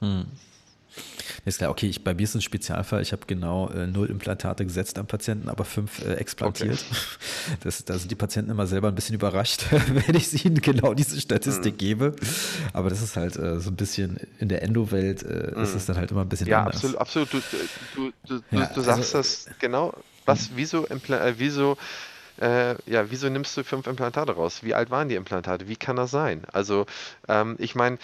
Hm. 0.00 0.26
Ist 1.44 1.58
klar, 1.58 1.70
okay, 1.70 1.86
ich, 1.86 2.04
bei 2.04 2.14
mir 2.14 2.22
ist 2.22 2.30
es 2.30 2.36
ein 2.36 2.42
Spezialfall. 2.42 3.02
Ich 3.02 3.12
habe 3.12 3.22
genau 3.26 3.68
äh, 3.70 3.86
null 3.86 4.08
Implantate 4.08 4.64
gesetzt 4.64 4.98
am 4.98 5.06
Patienten, 5.06 5.48
aber 5.48 5.64
fünf 5.64 6.04
äh, 6.04 6.14
explantiert. 6.14 6.84
Okay. 6.90 6.98
Das, 7.60 7.84
da 7.84 7.98
sind 7.98 8.10
die 8.10 8.14
Patienten 8.14 8.50
immer 8.50 8.66
selber 8.66 8.88
ein 8.88 8.94
bisschen 8.94 9.14
überrascht, 9.14 9.66
wenn 9.70 10.14
ich 10.14 10.44
ihnen 10.44 10.60
genau 10.60 10.94
diese 10.94 11.20
Statistik 11.20 11.74
mhm. 11.74 11.78
gebe. 11.78 12.16
Aber 12.72 12.90
das 12.90 13.02
ist 13.02 13.16
halt 13.16 13.36
äh, 13.36 13.58
so 13.58 13.70
ein 13.70 13.76
bisschen 13.76 14.18
in 14.38 14.48
der 14.48 14.62
Endo-Welt 14.62 15.22
äh, 15.22 15.52
mhm. 15.54 15.62
ist 15.62 15.74
es 15.74 15.86
dann 15.86 15.96
halt 15.96 16.10
immer 16.10 16.22
ein 16.22 16.28
bisschen 16.28 16.46
ja, 16.46 16.60
anders. 16.60 16.76
absolut, 16.76 16.98
absolut. 16.98 17.32
Du, 17.32 18.12
du, 18.26 18.40
du, 18.50 18.56
ja, 18.56 18.66
du 18.66 18.80
sagst 18.82 19.14
also, 19.14 19.18
das 19.18 19.46
genau. 19.58 19.94
Was, 20.26 20.50
wieso, 20.54 20.86
äh, 20.88 21.34
wieso 21.38 21.78
äh, 22.40 22.76
ja, 22.86 23.10
wieso 23.10 23.28
nimmst 23.28 23.56
du 23.56 23.64
fünf 23.64 23.86
Implantate 23.86 24.32
raus? 24.32 24.62
Wie 24.62 24.74
alt 24.74 24.90
waren 24.90 25.08
die 25.08 25.16
Implantate? 25.16 25.68
Wie 25.68 25.76
kann 25.76 25.96
das 25.96 26.10
sein? 26.10 26.42
Also, 26.52 26.86
ähm, 27.28 27.56
ich 27.58 27.74
meine, 27.74 27.98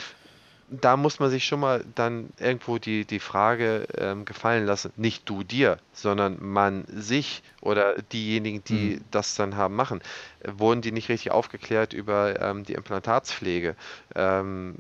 da 0.69 0.97
muss 0.97 1.21
man 1.21 1.31
sich 1.31 1.45
schon 1.45 1.61
mal 1.61 1.85
dann 1.95 2.31
irgendwo 2.39 2.79
die, 2.79 3.05
die 3.05 3.21
Frage 3.21 3.87
ähm, 3.97 4.25
gefallen 4.25 4.67
lassen, 4.67 4.93
nicht 4.97 5.29
du 5.29 5.43
dir, 5.43 5.79
sondern 5.93 6.39
man 6.41 6.85
sich 6.89 7.43
oder 7.61 8.01
diejenigen, 8.13 8.65
die 8.65 8.97
mhm. 8.97 9.05
das 9.11 9.35
dann 9.35 9.57
haben, 9.57 9.77
machen. 9.77 10.01
Wurden 10.45 10.83
die 10.83 10.93
nicht 10.93 11.09
richtig 11.09 11.33
aufgeklärt 11.33 11.93
über 11.93 12.41
ähm, 12.41 12.65
die 12.65 12.75
Implantatspflege? 12.75 13.77
Ähm, 14.15 14.77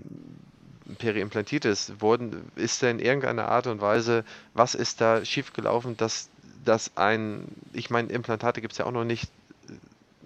Periimplantitis, 0.98 1.94
wurden, 1.98 2.50
ist 2.56 2.82
da 2.82 2.90
in 2.90 2.98
irgendeiner 2.98 3.48
Art 3.48 3.66
und 3.66 3.80
Weise, 3.80 4.24
was 4.52 4.74
ist 4.74 5.00
da 5.00 5.24
schiefgelaufen, 5.24 5.96
dass, 5.96 6.28
dass 6.64 6.96
ein, 6.96 7.46
ich 7.72 7.90
meine, 7.90 8.08
Implantate 8.12 8.60
gibt 8.60 8.72
es 8.72 8.78
ja 8.78 8.84
auch 8.84 8.92
noch 8.92 9.04
nicht 9.04 9.30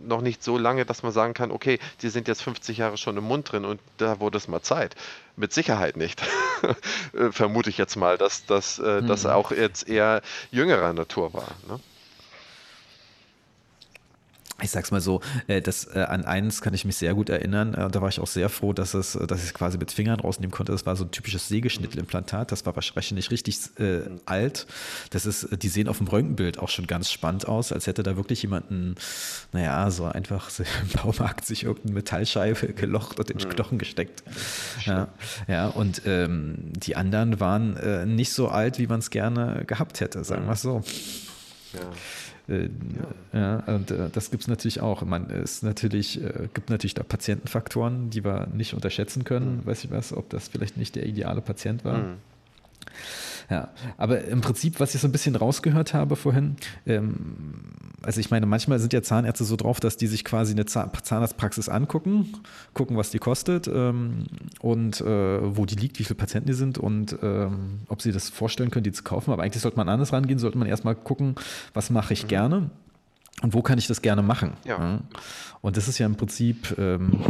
noch 0.07 0.21
nicht 0.21 0.43
so 0.43 0.59
lange, 0.59 0.85
dass 0.85 1.03
man 1.03 1.13
sagen 1.13 1.35
kann, 1.35 1.51
okay, 1.51 1.79
die 2.03 2.09
sind 2.09 2.29
jetzt 2.29 2.43
50 2.43 2.79
Jahre 2.79 2.97
schon 2.97 3.17
im 3.17 3.25
Mund 3.25 3.51
drin 3.51 3.65
und 3.65 3.81
da 3.97 4.21
wurde 4.21 4.39
es 4.39 4.49
mal 4.49 4.63
Zeit. 4.63 4.95
Mit 5.37 5.53
Sicherheit 5.53 5.97
nicht. 5.97 6.21
Vermute 7.31 7.71
ich 7.71 7.79
jetzt 7.79 7.97
mal, 7.97 8.19
dass 8.19 8.47
das 8.47 8.79
äh, 8.79 9.01
mhm. 9.03 9.27
auch 9.27 9.51
jetzt 9.53 9.89
eher 9.89 10.23
jüngerer 10.51 10.93
Natur 10.93 11.33
war. 11.35 11.49
Ne? 11.69 11.81
Ich 14.61 14.71
sag's 14.71 14.91
mal 14.91 15.01
so, 15.01 15.21
äh, 15.47 15.63
das, 15.63 15.85
äh, 15.95 16.01
an 16.01 16.25
eins 16.25 16.61
kann 16.63 16.75
ich 16.75 16.85
mich 16.85 16.97
sehr 16.97 17.15
gut 17.15 17.29
erinnern. 17.29 17.75
Äh, 17.75 17.89
da 17.91 18.03
war 18.03 18.09
ich 18.09 18.19
auch 18.19 18.27
sehr 18.27 18.49
froh, 18.49 18.73
dass, 18.73 18.95
es, 18.95 19.13
dass 19.13 19.39
ich 19.41 19.47
es 19.47 19.55
quasi 19.55 19.79
mit 19.79 19.93
Fingern 19.93 20.19
rausnehmen 20.19 20.51
konnte. 20.51 20.73
Das 20.73 20.85
war 20.85 20.97
so 20.97 21.05
ein 21.05 21.13
typisches 21.13 21.49
Sägeschnittelimplantat. 21.49 22.51
Das 22.51 22.67
war 22.67 22.75
wahrscheinlich 22.75 23.31
richtig 23.31 23.59
äh, 23.79 24.01
alt. 24.27 24.67
Das 25.11 25.27
ist, 25.27 25.49
die 25.63 25.69
sehen 25.69 25.89
auf 25.89 25.99
dem 25.99 26.09
Röntgenbild 26.09 26.59
auch 26.59 26.69
schon 26.71 26.89
ganz 26.89 27.11
spannend 27.11 27.47
aus, 27.47 27.73
als 27.73 27.87
hätte 27.87 28.03
da 28.03 28.17
wirklich 28.17 28.43
jemanden, 28.43 28.97
naja, 29.53 29.91
so 29.93 30.07
einfach 30.07 30.51
so 30.51 30.65
im 30.83 30.89
Baumarkt 31.03 31.45
sich 31.47 31.63
irgendeine 31.63 31.95
Metallscheibe 31.95 32.73
gelocht 32.73 33.21
und 33.21 33.31
in 33.31 33.39
den 33.39 33.49
Knochen 33.49 33.79
gesteckt. 33.79 34.25
Ja, 34.85 35.09
ja 35.47 35.69
und 35.69 36.03
ähm, 36.05 36.73
die 36.75 36.97
anderen 36.97 37.39
waren 37.39 37.77
äh, 37.77 38.07
nicht 38.07 38.33
so 38.33 38.49
alt, 38.49 38.81
wie 38.81 38.89
man 38.89 38.99
es 38.99 39.11
gerne 39.11 39.65
gehabt 39.67 40.01
hätte, 40.01 40.25
sagen 40.25 40.47
wir 40.47 40.53
es 40.55 40.63
so. 40.63 40.83
Ja. 41.75 41.81
Äh, 42.49 42.71
ja. 43.33 43.63
ja. 43.67 43.75
und 43.75 43.91
äh, 43.91 44.09
das 44.13 44.31
gibt 44.31 44.43
es 44.43 44.49
natürlich 44.49 44.81
auch. 44.81 45.03
Man 45.03 45.29
ist 45.31 45.63
natürlich, 45.63 46.23
äh, 46.23 46.49
gibt 46.55 46.71
natürlich 46.71 46.95
da 46.95 47.03
Patientenfaktoren, 47.03 48.11
die 48.11 48.25
wir 48.25 48.49
nicht 48.53 48.75
unterschätzen 48.75 49.25
können. 49.25 49.59
Mhm. 49.59 49.67
Weiß 49.67 49.85
ich 49.85 49.91
was, 49.91 50.13
ob 50.13 50.31
das 50.31 50.49
vielleicht 50.49 50.77
nicht 50.77 50.97
der 50.97 51.07
ideale 51.07 51.41
Patient 51.41 51.85
war. 51.85 51.99
Mhm. 51.99 52.15
Ja, 53.51 53.71
aber 53.97 54.25
im 54.25 54.43
Prinzip, 54.43 54.79
was 54.79 54.95
ich 54.95 55.01
so 55.01 55.09
ein 55.09 55.13
bisschen 55.13 55.35
rausgehört 55.35 55.95
habe 55.95 56.17
vorhin, 56.17 56.57
ähm, 56.87 57.65
also 58.03 58.21
ich 58.21 58.31
meine, 58.31 58.45
manchmal 58.45 58.79
sind 58.79 58.93
ja 58.93 59.03
Zahnärzte 59.03 59.45
so 59.45 59.57
drauf, 59.57 59.81
dass 59.81 59.97
die 59.97 60.07
sich 60.07 60.25
quasi 60.25 60.53
eine 60.53 60.67
Zahnarztpraxis 60.67 61.69
angucken, 61.69 62.35
gucken, 62.75 62.97
was 62.97 63.11
die 63.11 63.19
kostet 63.19 63.67
ähm, 63.67 64.27
und 64.61 65.01
äh, 65.01 65.57
wo 65.57 65.65
die 65.65 65.77
liegt, 65.77 65.99
wie 65.99 66.05
viele 66.05 66.17
Patienten 66.17 66.49
die 66.49 66.55
sind 66.55 66.77
und 66.77 67.17
ähm, 67.23 67.81
ob 67.89 68.03
sie 68.03 68.13
das 68.13 68.29
vorstellen 68.29 68.71
können, 68.71 68.85
die 68.85 68.93
zu 68.93 69.03
kaufen. 69.03 69.33
Aber 69.33 69.43
eigentlich 69.43 69.63
sollte 69.63 69.79
man 69.79 69.89
anders 69.89 70.13
rangehen, 70.13 70.39
sollte 70.39 70.59
man 70.59 70.69
erstmal 70.69 70.95
gucken, 70.95 71.35
was 71.73 71.89
mache 71.89 72.13
ich 72.13 72.25
mhm. 72.25 72.29
gerne 72.29 72.71
und 73.43 73.55
wo 73.55 73.63
kann 73.63 73.79
ich 73.79 73.87
das 73.87 74.03
gerne 74.03 74.23
machen. 74.23 74.53
Ja. 74.65 75.01
Und 75.61 75.77
das 75.77 75.89
ist 75.89 75.99
ja 75.99 76.07
im 76.07 76.17
Prinzip 76.17 76.77
ähm, 76.79 77.21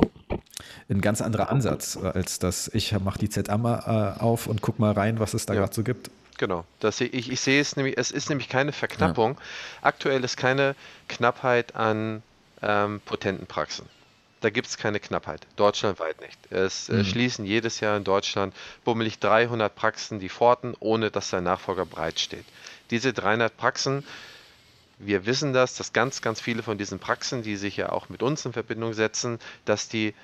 ein 0.90 1.00
ganz 1.00 1.20
anderer 1.20 1.50
Ansatz, 1.50 1.96
äh, 1.96 2.06
als 2.06 2.38
dass 2.38 2.68
ich 2.68 2.98
mache 2.98 3.18
die 3.18 3.28
ZA 3.28 3.58
mal 3.58 4.16
äh, 4.18 4.20
auf 4.22 4.46
und 4.46 4.62
gucke 4.62 4.80
mal 4.80 4.92
rein, 4.92 5.20
was 5.20 5.34
es 5.34 5.46
da 5.46 5.54
ja. 5.54 5.60
gerade 5.60 5.74
so 5.74 5.82
gibt. 5.82 6.10
Genau, 6.38 6.64
das, 6.78 7.00
ich, 7.00 7.30
ich 7.30 7.40
sehe 7.40 7.60
es 7.60 7.76
nämlich, 7.76 7.98
es 7.98 8.12
ist 8.12 8.28
nämlich 8.28 8.48
keine 8.48 8.72
Verknappung. 8.72 9.34
Ja. 9.34 9.40
Aktuell 9.82 10.22
ist 10.22 10.36
keine 10.36 10.76
Knappheit 11.08 11.74
an 11.74 12.22
ähm, 12.62 13.00
potenten 13.04 13.46
Praxen. 13.46 13.86
Da 14.40 14.50
gibt 14.50 14.68
es 14.68 14.76
keine 14.76 15.00
Knappheit, 15.00 15.46
deutschlandweit 15.56 16.20
nicht. 16.20 16.38
Es 16.50 16.88
äh, 16.88 16.92
mhm. 16.92 17.00
äh, 17.00 17.04
schließen 17.04 17.44
jedes 17.44 17.80
Jahr 17.80 17.96
in 17.96 18.04
Deutschland 18.04 18.54
bummelig 18.84 19.18
300 19.18 19.74
Praxen 19.74 20.20
die 20.20 20.28
Pforten, 20.28 20.74
ohne 20.78 21.10
dass 21.10 21.30
der 21.30 21.40
Nachfolger 21.40 21.84
bereitsteht. 21.84 22.44
Diese 22.90 23.12
300 23.12 23.56
Praxen, 23.56 24.04
wir 24.98 25.26
wissen 25.26 25.52
das, 25.52 25.74
dass 25.74 25.92
ganz, 25.92 26.22
ganz 26.22 26.40
viele 26.40 26.62
von 26.62 26.78
diesen 26.78 27.00
Praxen, 27.00 27.42
die 27.42 27.56
sich 27.56 27.76
ja 27.76 27.90
auch 27.90 28.08
mit 28.08 28.22
uns 28.22 28.44
in 28.44 28.52
Verbindung 28.52 28.92
setzen, 28.92 29.40
dass 29.64 29.88
die 29.88 30.14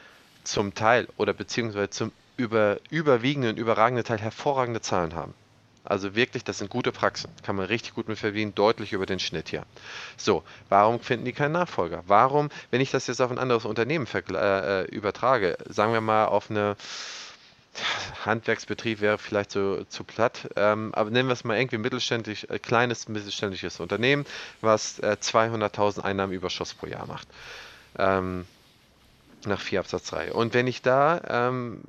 zum 0.45 0.75
Teil 0.75 1.09
oder 1.17 1.33
beziehungsweise 1.33 1.91
zum 1.91 2.13
über, 2.37 2.79
überwiegenden, 2.91 3.57
überragenden 3.57 4.05
Teil 4.05 4.19
hervorragende 4.19 4.81
Zahlen 4.81 5.15
haben. 5.15 5.35
Also 5.85 6.15
wirklich, 6.15 6.45
das 6.45 6.59
sind 6.59 6.71
gute 6.71 6.93
Praxen. 6.93 7.31
Kann 7.43 7.57
man 7.57 7.67
richtig 7.67 7.95
gut 7.95 8.09
mit 8.09 8.19
verdienen, 8.19 8.55
deutlich 8.55 8.93
über 8.95 9.05
den 9.05 9.19
Schnitt 9.19 9.51
hier. 9.51 9.65
So, 10.17 10.43
warum 10.71 10.99
finden 10.99 11.27
die 11.27 11.33
keinen 11.33 11.53
Nachfolger? 11.53 12.03
Warum, 12.07 12.49
wenn 12.71 12.81
ich 12.81 12.91
das 12.91 13.07
jetzt 13.07 13.21
auf 13.21 13.31
ein 13.31 13.39
anderes 13.39 13.67
Unternehmen 13.67 14.07
äh, 14.31 14.83
äh, 14.83 14.85
übertrage, 14.87 15.59
sagen 15.69 15.93
wir 15.93 16.01
mal 16.01 16.27
auf 16.27 16.51
eine 16.51 16.77
Handwerksbetrieb 18.25 19.01
wäre 19.01 19.19
vielleicht 19.19 19.51
so 19.51 19.85
zu 19.85 20.05
platt, 20.05 20.49
ähm, 20.57 20.95
aber 20.95 21.11
nennen 21.11 21.29
wir 21.29 21.33
es 21.33 21.45
mal 21.45 21.59
irgendwie 21.59 21.79
mittelständisch, 21.79 22.45
äh, 22.45 22.59
kleines 22.59 23.09
mittelständisches 23.09 23.81
Unternehmen, 23.81 24.25
was 24.61 25.01
äh, 25.01 25.17
200.000 25.21 26.01
Einnahmenüberschuss 26.01 26.75
pro 26.75 26.87
Jahr 26.87 27.07
macht. 27.07 27.29
Ähm, 27.99 28.47
nach 29.47 29.61
4 29.61 29.81
Absatz 29.81 30.11
3. 30.11 30.33
Und 30.33 30.55
wenn 30.55 30.67
ich 30.67 30.83
da 30.83 31.21
ähm, 31.29 31.81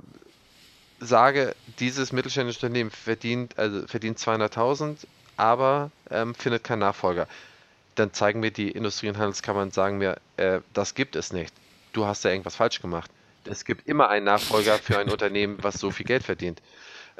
sage, 0.99 1.55
dieses 1.79 2.11
mittelständische 2.11 2.59
Unternehmen 2.59 2.91
verdient, 2.91 3.57
also 3.57 3.87
verdient 3.87 4.19
200.000, 4.19 4.97
aber 5.37 5.91
ähm, 6.09 6.35
findet 6.35 6.63
keinen 6.63 6.79
Nachfolger, 6.79 7.27
dann 7.95 8.13
zeigen 8.13 8.39
mir 8.39 8.51
die 8.51 8.71
Industrie- 8.71 9.09
und 9.09 9.17
Handelskammern, 9.17 9.71
sagen 9.71 9.97
mir, 9.97 10.17
äh, 10.37 10.59
das 10.73 10.95
gibt 10.95 11.15
es 11.15 11.33
nicht. 11.33 11.53
Du 11.93 12.05
hast 12.05 12.25
da 12.25 12.29
irgendwas 12.29 12.55
falsch 12.55 12.81
gemacht. 12.81 13.09
Es 13.45 13.63
gibt 13.63 13.87
immer 13.87 14.09
einen 14.09 14.25
Nachfolger 14.25 14.77
für 14.77 14.97
ein 14.97 15.09
Unternehmen, 15.09 15.57
was 15.61 15.75
so 15.75 15.91
viel 15.91 16.05
Geld 16.05 16.23
verdient. 16.23 16.61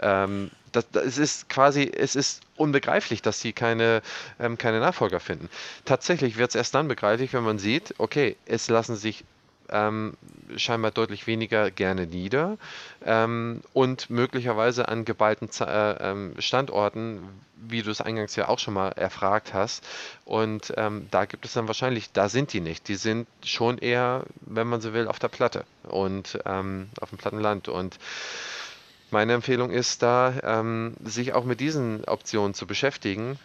Ähm, 0.01 0.51
das, 0.71 0.89
das, 0.91 1.17
ist 1.17 1.47
quasi, 1.49 1.89
es 1.95 2.15
ist 2.15 2.41
unbegreiflich, 2.57 3.21
dass 3.21 3.39
sie 3.39 3.53
keine, 3.53 4.01
ähm, 4.39 4.57
keine 4.57 4.79
Nachfolger 4.79 5.19
finden. 5.19 5.49
Tatsächlich 5.85 6.37
wird 6.37 6.49
es 6.49 6.55
erst 6.55 6.75
dann 6.75 6.87
begreiflich, 6.87 7.33
wenn 7.33 7.43
man 7.43 7.59
sieht, 7.59 7.93
okay, 7.97 8.35
es 8.45 8.67
lassen 8.67 8.95
sich 8.95 9.23
ähm, 9.69 10.13
scheinbar 10.57 10.91
deutlich 10.91 11.27
weniger 11.27 11.71
gerne 11.71 12.07
nieder 12.07 12.57
ähm, 13.03 13.61
und 13.73 14.09
möglicherweise 14.09 14.87
an 14.87 15.05
geballten 15.05 15.49
äh, 15.61 16.11
ähm, 16.11 16.35
Standorten, 16.39 17.19
wie 17.55 17.81
du 17.81 17.91
es 17.91 18.01
eingangs 18.01 18.35
ja 18.35 18.47
auch 18.47 18.59
schon 18.59 18.73
mal 18.73 18.89
erfragt 18.89 19.53
hast. 19.53 19.83
Und 20.23 20.73
ähm, 20.77 21.07
da 21.11 21.25
gibt 21.25 21.45
es 21.45 21.53
dann 21.53 21.67
wahrscheinlich, 21.67 22.11
da 22.11 22.29
sind 22.29 22.53
die 22.53 22.61
nicht. 22.61 22.87
Die 22.87 22.95
sind 22.95 23.27
schon 23.43 23.77
eher, 23.77 24.23
wenn 24.41 24.67
man 24.67 24.81
so 24.81 24.93
will, 24.93 25.07
auf 25.07 25.19
der 25.19 25.29
Platte 25.29 25.65
und 25.83 26.39
ähm, 26.45 26.89
auf 27.01 27.09
dem 27.09 27.17
Plattenland. 27.17 27.67
Und 27.67 27.97
meine 29.11 29.33
Empfehlung 29.33 29.71
ist 29.71 30.03
da, 30.03 30.33
ähm, 30.43 30.95
sich 31.03 31.33
auch 31.33 31.45
mit 31.45 31.59
diesen 31.59 32.03
Optionen 32.05 32.53
zu 32.53 32.67
beschäftigen. 32.67 33.39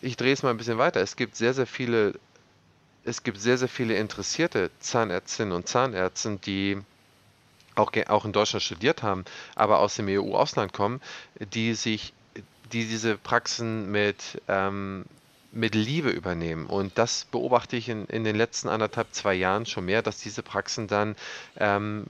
ich 0.00 0.16
drehe 0.16 0.32
es 0.32 0.42
mal 0.42 0.50
ein 0.50 0.58
bisschen 0.58 0.78
weiter. 0.78 1.00
Es 1.00 1.16
gibt 1.16 1.36
sehr, 1.36 1.54
sehr 1.54 1.66
viele 1.66 2.14
es 3.04 3.22
gibt 3.22 3.40
sehr, 3.40 3.58
sehr 3.58 3.68
viele 3.68 3.96
interessierte 3.96 4.70
Zahnärztinnen 4.80 5.52
und 5.52 5.68
Zahnärzte, 5.68 6.38
die 6.44 6.78
auch, 7.74 7.92
auch 8.06 8.24
in 8.24 8.32
Deutschland 8.32 8.62
studiert 8.62 9.02
haben, 9.02 9.24
aber 9.54 9.80
aus 9.80 9.96
dem 9.96 10.08
EU-Ausland 10.08 10.72
kommen, 10.72 11.00
die 11.52 11.74
sich, 11.74 12.12
die 12.72 12.86
diese 12.86 13.16
Praxen 13.16 13.90
mit, 13.90 14.40
ähm, 14.48 15.04
mit 15.52 15.74
Liebe 15.74 16.10
übernehmen. 16.10 16.66
Und 16.66 16.98
das 16.98 17.26
beobachte 17.26 17.76
ich 17.76 17.88
in, 17.88 18.06
in 18.06 18.24
den 18.24 18.36
letzten 18.36 18.68
anderthalb, 18.68 19.12
zwei 19.12 19.34
Jahren 19.34 19.66
schon 19.66 19.84
mehr, 19.84 20.02
dass 20.02 20.18
diese 20.18 20.42
Praxen 20.42 20.86
dann 20.86 21.16
ähm, 21.56 22.06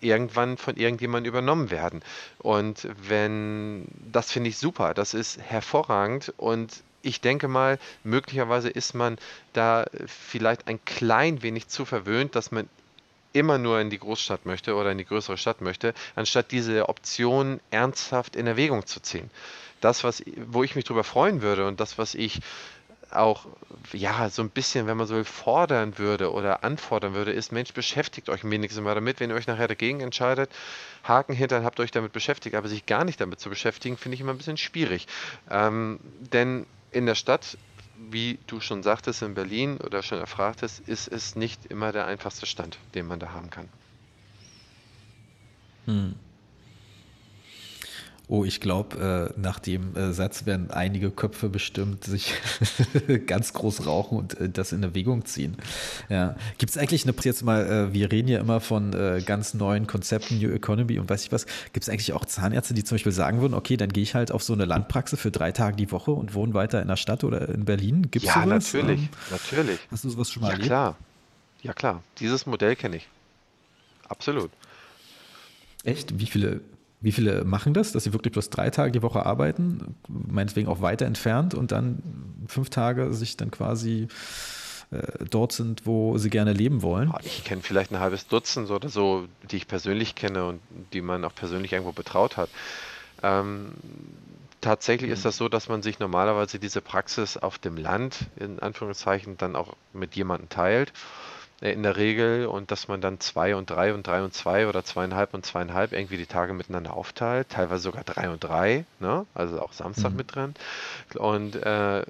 irgendwann 0.00 0.56
von 0.56 0.76
irgendjemandem 0.76 1.30
übernommen 1.30 1.70
werden. 1.70 2.02
Und 2.38 2.88
wenn, 3.08 3.86
das 4.12 4.32
finde 4.32 4.50
ich 4.50 4.58
super, 4.58 4.94
das 4.94 5.14
ist 5.14 5.40
hervorragend 5.40 6.32
und 6.36 6.82
ich 7.02 7.20
denke 7.20 7.48
mal, 7.48 7.78
möglicherweise 8.04 8.68
ist 8.68 8.94
man 8.94 9.18
da 9.52 9.86
vielleicht 10.06 10.68
ein 10.68 10.84
klein 10.84 11.42
wenig 11.42 11.68
zu 11.68 11.84
verwöhnt, 11.84 12.34
dass 12.34 12.52
man 12.52 12.68
immer 13.32 13.58
nur 13.58 13.80
in 13.80 13.90
die 13.90 13.98
Großstadt 13.98 14.44
möchte 14.44 14.74
oder 14.74 14.90
in 14.92 14.98
die 14.98 15.04
größere 15.04 15.38
Stadt 15.38 15.60
möchte, 15.60 15.94
anstatt 16.16 16.50
diese 16.50 16.88
Option 16.88 17.60
ernsthaft 17.70 18.36
in 18.36 18.46
Erwägung 18.46 18.86
zu 18.86 19.00
ziehen. 19.00 19.30
Das, 19.80 20.04
was, 20.04 20.22
wo 20.46 20.62
ich 20.62 20.74
mich 20.74 20.84
drüber 20.84 21.04
freuen 21.04 21.42
würde 21.42 21.66
und 21.66 21.80
das, 21.80 21.96
was 21.96 22.14
ich 22.14 22.40
auch, 23.12 23.46
ja, 23.92 24.28
so 24.28 24.42
ein 24.42 24.50
bisschen, 24.50 24.86
wenn 24.86 24.96
man 24.96 25.06
so 25.06 25.16
will, 25.16 25.24
fordern 25.24 25.98
würde 25.98 26.32
oder 26.32 26.62
anfordern 26.62 27.14
würde, 27.14 27.32
ist, 27.32 27.50
Mensch, 27.50 27.72
beschäftigt 27.72 28.28
euch 28.28 28.44
wenigstens 28.44 28.84
mal 28.84 28.94
damit. 28.94 29.20
Wenn 29.20 29.30
ihr 29.30 29.36
euch 29.36 29.46
nachher 29.46 29.68
dagegen 29.68 30.00
entscheidet, 30.00 30.50
Haken 31.02 31.34
hinter, 31.34 31.64
habt 31.64 31.80
euch 31.80 31.90
damit 31.90 32.12
beschäftigt, 32.12 32.54
aber 32.54 32.68
sich 32.68 32.86
gar 32.86 33.04
nicht 33.04 33.20
damit 33.20 33.40
zu 33.40 33.48
beschäftigen, 33.48 33.96
finde 33.96 34.14
ich 34.14 34.20
immer 34.20 34.32
ein 34.32 34.38
bisschen 34.38 34.56
schwierig. 34.56 35.08
Ähm, 35.50 35.98
denn 36.32 36.66
in 36.90 37.06
der 37.06 37.14
Stadt 37.14 37.56
wie 38.00 38.38
du 38.46 38.60
schon 38.60 38.82
sagtest, 38.82 39.22
in 39.22 39.34
Berlin 39.34 39.78
oder 39.78 40.02
schon 40.02 40.18
erfragtest, 40.18 40.80
ist 40.80 41.08
es 41.08 41.36
nicht 41.36 41.66
immer 41.66 41.92
der 41.92 42.06
einfachste 42.06 42.46
Stand, 42.46 42.78
den 42.94 43.06
man 43.06 43.20
da 43.20 43.32
haben 43.32 43.50
kann. 43.50 43.68
Hm. 45.86 46.14
Oh, 48.32 48.44
ich 48.44 48.60
glaube, 48.60 49.32
äh, 49.36 49.40
nach 49.40 49.58
dem 49.58 49.96
äh, 49.96 50.12
Satz 50.12 50.46
werden 50.46 50.70
einige 50.70 51.10
Köpfe 51.10 51.48
bestimmt 51.48 52.04
sich 52.04 52.34
ganz 53.26 53.52
groß 53.52 53.86
rauchen 53.86 54.18
und 54.18 54.38
äh, 54.38 54.48
das 54.48 54.70
in 54.70 54.84
Erwägung 54.84 55.24
ziehen. 55.24 55.56
Ja. 56.08 56.36
Gibt 56.58 56.70
es 56.70 56.78
eigentlich 56.78 57.04
eine, 57.04 57.14
jetzt 57.24 57.42
mal, 57.42 57.66
äh, 57.66 57.92
wir 57.92 58.12
reden 58.12 58.28
ja 58.28 58.38
immer 58.38 58.60
von 58.60 58.92
äh, 58.92 59.20
ganz 59.26 59.54
neuen 59.54 59.88
Konzepten, 59.88 60.38
New 60.38 60.48
Economy 60.52 61.00
und 61.00 61.10
weiß 61.10 61.24
ich 61.24 61.32
was, 61.32 61.46
gibt 61.72 61.82
es 61.82 61.88
eigentlich 61.88 62.12
auch 62.12 62.24
Zahnärzte, 62.24 62.72
die 62.72 62.84
zum 62.84 62.94
Beispiel 62.94 63.10
sagen 63.10 63.40
würden, 63.40 63.54
okay, 63.54 63.76
dann 63.76 63.88
gehe 63.88 64.04
ich 64.04 64.14
halt 64.14 64.30
auf 64.30 64.44
so 64.44 64.52
eine 64.52 64.64
Landpraxis 64.64 65.18
für 65.18 65.32
drei 65.32 65.50
Tage 65.50 65.74
die 65.74 65.90
Woche 65.90 66.12
und 66.12 66.32
wohne 66.32 66.54
weiter 66.54 66.80
in 66.80 66.86
der 66.86 66.94
Stadt 66.94 67.24
oder 67.24 67.48
in 67.48 67.64
Berlin? 67.64 68.12
Gibt's 68.12 68.28
ja, 68.28 68.44
sowas? 68.44 68.72
natürlich, 68.72 69.00
ähm, 69.00 69.08
natürlich. 69.32 69.80
Hast 69.90 70.04
du 70.04 70.10
sowas 70.10 70.30
schon 70.30 70.42
mal 70.42 70.50
ja, 70.50 70.52
erlebt? 70.52 70.68
klar. 70.68 70.96
Ja, 71.62 71.72
klar. 71.72 72.00
Dieses 72.20 72.46
Modell 72.46 72.76
kenne 72.76 72.98
ich. 72.98 73.08
Absolut. 74.08 74.52
Echt? 75.82 76.16
Wie 76.20 76.26
viele 76.26 76.60
wie 77.00 77.12
viele 77.12 77.44
machen 77.44 77.74
das, 77.74 77.92
dass 77.92 78.04
sie 78.04 78.12
wirklich 78.12 78.32
bloß 78.32 78.50
drei 78.50 78.70
Tage 78.70 78.92
die 78.92 79.02
Woche 79.02 79.24
arbeiten, 79.24 79.96
meinetwegen 80.08 80.68
auch 80.68 80.82
weiter 80.82 81.06
entfernt 81.06 81.54
und 81.54 81.72
dann 81.72 82.02
fünf 82.46 82.70
Tage 82.70 83.12
sich 83.14 83.36
dann 83.36 83.50
quasi 83.50 84.08
äh, 84.90 85.24
dort 85.30 85.52
sind, 85.52 85.86
wo 85.86 86.18
sie 86.18 86.30
gerne 86.30 86.52
leben 86.52 86.82
wollen? 86.82 87.12
Ich 87.24 87.44
kenne 87.44 87.62
vielleicht 87.62 87.90
ein 87.90 88.00
halbes 88.00 88.26
Dutzend 88.26 88.70
oder 88.70 88.88
so, 88.88 89.26
die 89.50 89.56
ich 89.56 89.66
persönlich 89.66 90.14
kenne 90.14 90.44
und 90.44 90.60
die 90.92 91.00
man 91.00 91.24
auch 91.24 91.34
persönlich 91.34 91.72
irgendwo 91.72 91.92
betraut 91.92 92.36
hat. 92.36 92.50
Ähm, 93.22 93.72
tatsächlich 94.60 95.10
ist 95.10 95.24
das 95.24 95.38
so, 95.38 95.48
dass 95.48 95.68
man 95.68 95.82
sich 95.82 96.00
normalerweise 96.00 96.58
diese 96.58 96.82
Praxis 96.82 97.38
auf 97.38 97.58
dem 97.58 97.76
Land, 97.76 98.26
in 98.36 98.58
Anführungszeichen, 98.58 99.38
dann 99.38 99.56
auch 99.56 99.74
mit 99.94 100.16
jemandem 100.16 100.48
teilt 100.50 100.92
in 101.60 101.82
der 101.82 101.96
Regel 101.96 102.46
und 102.46 102.70
dass 102.70 102.88
man 102.88 103.00
dann 103.00 103.20
zwei 103.20 103.54
und 103.54 103.68
drei 103.68 103.92
und 103.92 104.06
drei 104.06 104.22
und 104.22 104.32
zwei 104.32 104.66
oder 104.66 104.82
zweieinhalb 104.82 105.34
und 105.34 105.44
zweieinhalb 105.44 105.92
irgendwie 105.92 106.16
die 106.16 106.26
Tage 106.26 106.54
miteinander 106.54 106.94
aufteilt, 106.94 107.50
teilweise 107.50 107.82
sogar 107.82 108.02
drei 108.04 108.30
und 108.30 108.42
drei, 108.42 108.84
ne? 108.98 109.26
also 109.34 109.60
auch 109.60 109.72
Samstag 109.72 110.12
mhm. 110.12 110.16
mit 110.16 110.34
drin. 110.34 110.54
Und 111.16 111.56
äh, 111.56 112.04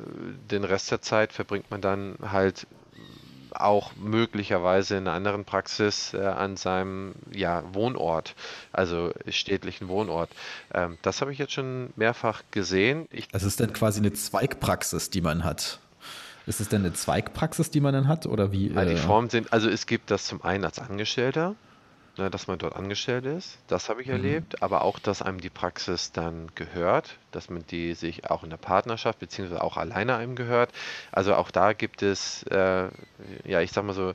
den 0.50 0.64
Rest 0.64 0.90
der 0.92 1.02
Zeit 1.02 1.32
verbringt 1.32 1.70
man 1.70 1.80
dann 1.80 2.16
halt 2.22 2.66
auch 3.52 3.92
möglicherweise 3.96 4.96
in 4.96 5.08
einer 5.08 5.16
anderen 5.16 5.44
Praxis 5.44 6.14
äh, 6.14 6.18
an 6.18 6.56
seinem 6.56 7.14
ja, 7.32 7.62
Wohnort, 7.72 8.34
also 8.72 9.12
städtlichen 9.28 9.88
Wohnort. 9.88 10.30
Ähm, 10.72 10.98
das 11.02 11.20
habe 11.20 11.32
ich 11.32 11.38
jetzt 11.38 11.52
schon 11.52 11.92
mehrfach 11.96 12.42
gesehen. 12.52 13.06
Ich, 13.10 13.28
das 13.28 13.42
ist 13.42 13.60
dann 13.60 13.72
quasi 13.72 14.00
eine 14.00 14.12
Zweigpraxis, 14.12 15.10
die 15.10 15.20
man 15.20 15.44
hat. 15.44 15.80
Ist 16.50 16.58
es 16.58 16.68
denn 16.68 16.84
eine 16.84 16.92
Zweigpraxis, 16.92 17.70
die 17.70 17.78
man 17.78 17.94
dann 17.94 18.08
hat? 18.08 18.26
Oder 18.26 18.50
wie? 18.50 18.70
Die 18.70 18.74
äh, 18.74 18.96
Formen 18.96 19.30
sind, 19.30 19.52
also 19.52 19.70
es 19.70 19.86
gibt 19.86 20.10
das 20.10 20.26
zum 20.26 20.42
einen 20.42 20.64
als 20.64 20.80
Angestellter, 20.80 21.54
ne, 22.18 22.28
dass 22.28 22.48
man 22.48 22.58
dort 22.58 22.74
angestellt 22.74 23.24
ist. 23.24 23.58
Das 23.68 23.88
habe 23.88 24.02
ich 24.02 24.08
mhm. 24.08 24.14
erlebt. 24.14 24.60
Aber 24.60 24.82
auch, 24.82 24.98
dass 24.98 25.22
einem 25.22 25.40
die 25.40 25.48
Praxis 25.48 26.10
dann 26.10 26.48
gehört, 26.56 27.18
dass 27.30 27.50
man 27.50 27.64
die 27.70 27.94
sich 27.94 28.28
auch 28.28 28.42
in 28.42 28.50
der 28.50 28.56
Partnerschaft 28.56 29.20
beziehungsweise 29.20 29.62
auch 29.62 29.76
alleine 29.76 30.16
einem 30.16 30.34
gehört. 30.34 30.72
Also 31.12 31.36
auch 31.36 31.52
da 31.52 31.72
gibt 31.72 32.02
es, 32.02 32.42
äh, 32.48 32.88
ja, 33.44 33.60
ich 33.60 33.70
sag 33.70 33.84
mal 33.84 33.92
so, 33.92 34.14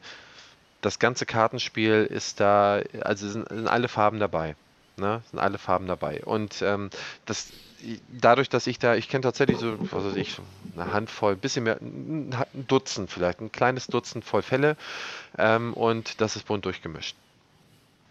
das 0.81 0.99
ganze 0.99 1.25
Kartenspiel 1.25 2.03
ist 2.03 2.41
da, 2.41 2.81
also 2.99 3.29
sind, 3.29 3.47
sind 3.47 3.69
alle 3.69 3.87
Farben 3.87 4.19
dabei. 4.19 4.57
Ne? 4.97 5.21
Sind 5.31 5.39
alle 5.39 5.57
Farben 5.57 5.87
dabei. 5.87 6.21
Und 6.25 6.61
ähm, 6.61 6.89
das 7.25 7.53
dadurch, 8.09 8.49
dass 8.49 8.67
ich 8.67 8.79
da, 8.79 8.95
ich 8.95 9.09
kenne 9.09 9.21
tatsächlich 9.21 9.57
so, 9.57 9.77
was 9.91 10.05
weiß 10.05 10.15
ich, 10.15 10.39
eine 10.75 10.91
Handvoll, 10.91 11.33
ein 11.33 11.39
bisschen 11.39 11.63
mehr, 11.63 11.77
ein 11.81 12.35
Dutzend 12.53 13.09
vielleicht, 13.09 13.41
ein 13.41 13.51
kleines 13.51 13.87
Dutzend 13.87 14.25
voll 14.25 14.41
Fälle 14.41 14.77
ähm, 15.37 15.73
und 15.73 16.21
das 16.21 16.35
ist 16.35 16.45
bunt 16.45 16.65
durchgemischt. 16.65 17.15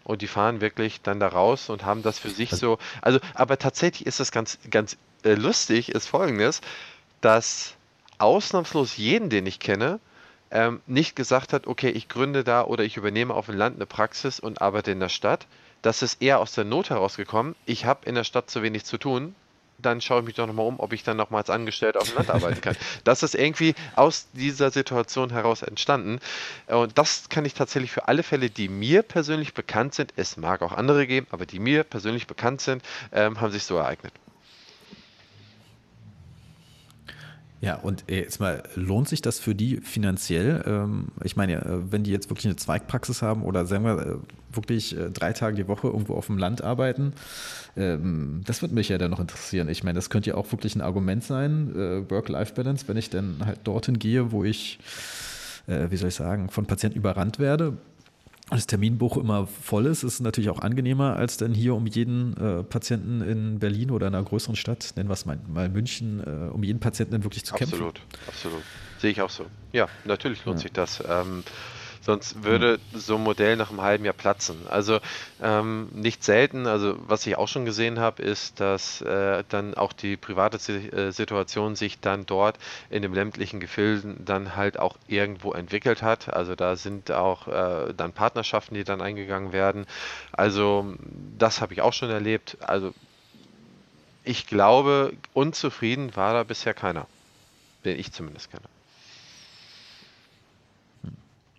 Und 0.03 0.21
die 0.21 0.27
fahren 0.27 0.61
wirklich 0.61 1.01
dann 1.01 1.19
da 1.19 1.27
raus 1.27 1.69
und 1.69 1.83
haben 1.83 2.03
das 2.03 2.19
für 2.19 2.29
sich 2.29 2.51
so. 2.51 2.77
Also, 3.01 3.19
aber 3.33 3.57
tatsächlich 3.57 4.05
ist 4.05 4.19
das 4.19 4.31
ganz, 4.31 4.59
ganz 4.69 4.97
äh, 5.23 5.33
lustig, 5.33 5.89
ist 5.89 6.07
folgendes, 6.07 6.61
dass 7.21 7.73
ausnahmslos 8.19 8.97
jeden, 8.97 9.29
den 9.29 9.47
ich 9.47 9.59
kenne, 9.59 9.99
ähm, 10.51 10.81
nicht 10.85 11.15
gesagt 11.15 11.53
hat, 11.53 11.65
okay, 11.65 11.89
ich 11.89 12.07
gründe 12.07 12.43
da 12.43 12.63
oder 12.63 12.83
ich 12.83 12.97
übernehme 12.97 13.33
auf 13.33 13.47
dem 13.47 13.57
Land 13.57 13.77
eine 13.77 13.87
Praxis 13.87 14.39
und 14.39 14.61
arbeite 14.61 14.91
in 14.91 14.99
der 14.99 15.09
Stadt. 15.09 15.47
Das 15.81 16.03
ist 16.03 16.21
eher 16.21 16.39
aus 16.39 16.53
der 16.53 16.65
Not 16.65 16.91
herausgekommen. 16.91 17.55
Ich 17.65 17.85
habe 17.85 18.07
in 18.07 18.15
der 18.15 18.23
Stadt 18.23 18.49
zu 18.49 18.61
wenig 18.61 18.85
zu 18.85 18.97
tun 18.97 19.35
dann 19.77 20.01
schaue 20.01 20.19
ich 20.21 20.25
mich 20.25 20.35
doch 20.35 20.47
nochmal 20.47 20.65
um, 20.65 20.79
ob 20.79 20.93
ich 20.93 21.03
dann 21.03 21.17
nochmal 21.17 21.41
als 21.41 21.49
Angestellter 21.49 22.01
auf 22.01 22.09
dem 22.09 22.17
Land 22.17 22.29
arbeiten 22.29 22.61
kann. 22.61 22.75
Das 23.03 23.23
ist 23.23 23.35
irgendwie 23.35 23.75
aus 23.95 24.27
dieser 24.33 24.71
Situation 24.71 25.29
heraus 25.29 25.61
entstanden. 25.61 26.19
Und 26.67 26.97
das 26.97 27.29
kann 27.29 27.45
ich 27.45 27.53
tatsächlich 27.53 27.91
für 27.91 28.07
alle 28.07 28.23
Fälle, 28.23 28.49
die 28.49 28.69
mir 28.69 29.03
persönlich 29.03 29.53
bekannt 29.53 29.93
sind, 29.93 30.13
es 30.15 30.37
mag 30.37 30.61
auch 30.61 30.71
andere 30.71 31.07
geben, 31.07 31.27
aber 31.31 31.45
die 31.45 31.59
mir 31.59 31.83
persönlich 31.83 32.27
bekannt 32.27 32.61
sind, 32.61 32.83
ähm, 33.11 33.39
haben 33.41 33.51
sich 33.51 33.63
so 33.63 33.77
ereignet. 33.77 34.13
Ja, 37.61 37.75
und 37.75 38.03
äh, 38.09 38.21
jetzt 38.21 38.39
mal, 38.39 38.63
lohnt 38.75 39.07
sich 39.07 39.21
das 39.21 39.39
für 39.39 39.55
die 39.55 39.77
finanziell? 39.77 40.63
Ähm, 40.67 41.07
ich 41.23 41.35
meine, 41.35 41.55
äh, 41.65 41.91
wenn 41.91 42.03
die 42.03 42.11
jetzt 42.11 42.29
wirklich 42.29 42.45
eine 42.45 42.57
Zweigpraxis 42.57 43.21
haben 43.21 43.43
oder 43.43 43.65
sagen 43.65 43.85
wir 43.85 43.99
äh, 43.99 44.15
wirklich 44.51 44.95
drei 45.13 45.33
Tage 45.33 45.57
die 45.57 45.67
Woche 45.67 45.87
irgendwo 45.87 46.13
auf 46.15 46.27
dem 46.27 46.37
Land 46.37 46.63
arbeiten, 46.63 47.11
ähm, 47.75 48.41
das 48.45 48.61
würde 48.61 48.73
mich 48.73 48.87
ja 48.87 48.97
dann 48.97 49.11
noch 49.11 49.19
interessieren. 49.19 49.67
Ich 49.67 49.83
meine, 49.83 49.95
das 49.95 50.09
könnte 50.09 50.29
ja 50.29 50.35
auch 50.35 50.49
wirklich 50.51 50.75
ein 50.75 50.81
Argument 50.81 51.23
sein, 51.23 52.05
Work-Life-Balance, 52.09 52.87
wenn 52.87 52.95
ich 52.95 53.09
dann 53.09 53.41
halt 53.45 53.59
dorthin 53.65 53.99
gehe, 53.99 54.31
wo 54.31 54.45
ich, 54.45 54.79
wie 55.67 55.97
soll 55.97 56.07
ich 56.07 56.15
sagen, 56.15 56.49
von 56.49 56.67
Patienten 56.67 56.97
überrannt 56.97 57.37
werde 57.37 57.73
das 58.49 58.67
Terminbuch 58.67 59.17
immer 59.17 59.47
voll 59.47 59.87
ist, 59.87 60.03
ist 60.03 60.19
natürlich 60.19 60.49
auch 60.49 60.59
angenehmer, 60.59 61.15
als 61.15 61.37
dann 61.37 61.53
hier 61.53 61.73
um 61.73 61.87
jeden 61.87 62.37
äh, 62.37 62.63
Patienten 62.63 63.21
in 63.21 63.59
Berlin 63.59 63.91
oder 63.91 64.07
in 64.07 64.15
einer 64.15 64.23
größeren 64.23 64.55
Stadt, 64.55 64.93
nennen 64.95 65.09
wir 65.09 65.13
es 65.13 65.25
mal, 65.25 65.39
mal 65.47 65.69
München, 65.69 66.19
äh, 66.19 66.51
um 66.51 66.63
jeden 66.63 66.79
Patienten 66.79 67.13
dann 67.13 67.23
wirklich 67.23 67.43
zu 67.43 67.55
absolut, 67.55 67.95
kämpfen. 67.95 68.17
Absolut, 68.27 68.27
absolut. 68.27 68.63
Sehe 68.99 69.11
ich 69.11 69.21
auch 69.21 69.29
so. 69.29 69.45
Ja, 69.73 69.87
natürlich 70.05 70.45
lohnt 70.45 70.59
ja. 70.59 70.63
sich 70.63 70.71
das. 70.71 71.03
Ähm, 71.07 71.43
Sonst 72.05 72.43
würde 72.43 72.79
so 72.93 73.15
ein 73.15 73.23
Modell 73.23 73.55
nach 73.55 73.71
einem 73.71 73.81
halben 73.81 74.05
Jahr 74.05 74.13
platzen. 74.13 74.67
Also 74.69 74.99
ähm, 75.41 75.89
nicht 75.91 76.23
selten, 76.23 76.67
also 76.67 76.95
was 77.07 77.25
ich 77.25 77.35
auch 77.35 77.47
schon 77.47 77.65
gesehen 77.65 77.99
habe, 77.99 78.21
ist, 78.21 78.59
dass 78.59 79.01
äh, 79.01 79.43
dann 79.49 79.73
auch 79.73 79.91
die 79.91 80.15
private 80.15 80.57
äh, 80.71 81.11
Situation 81.11 81.75
sich 81.75 81.99
dann 81.99 82.27
dort 82.27 82.59
in 82.91 83.01
dem 83.01 83.15
ländlichen 83.15 83.59
Gefilden 83.59 84.23
dann 84.23 84.55
halt 84.55 84.77
auch 84.77 84.97
irgendwo 85.07 85.53
entwickelt 85.53 86.03
hat. 86.03 86.31
Also 86.31 86.53
da 86.53 86.75
sind 86.75 87.09
auch 87.09 87.47
äh, 87.47 87.91
dann 87.97 88.13
Partnerschaften, 88.13 88.75
die 88.75 88.83
dann 88.83 89.01
eingegangen 89.01 89.51
werden. 89.51 89.87
Also 90.31 90.93
das 91.39 91.59
habe 91.59 91.73
ich 91.73 91.81
auch 91.81 91.93
schon 91.93 92.11
erlebt. 92.11 92.55
Also 92.61 92.93
ich 94.23 94.45
glaube, 94.45 95.13
unzufrieden 95.33 96.15
war 96.15 96.33
da 96.33 96.43
bisher 96.43 96.75
keiner. 96.75 97.07
Bin 97.81 97.97
ich 97.97 98.11
zumindest 98.11 98.51
keiner. 98.51 98.74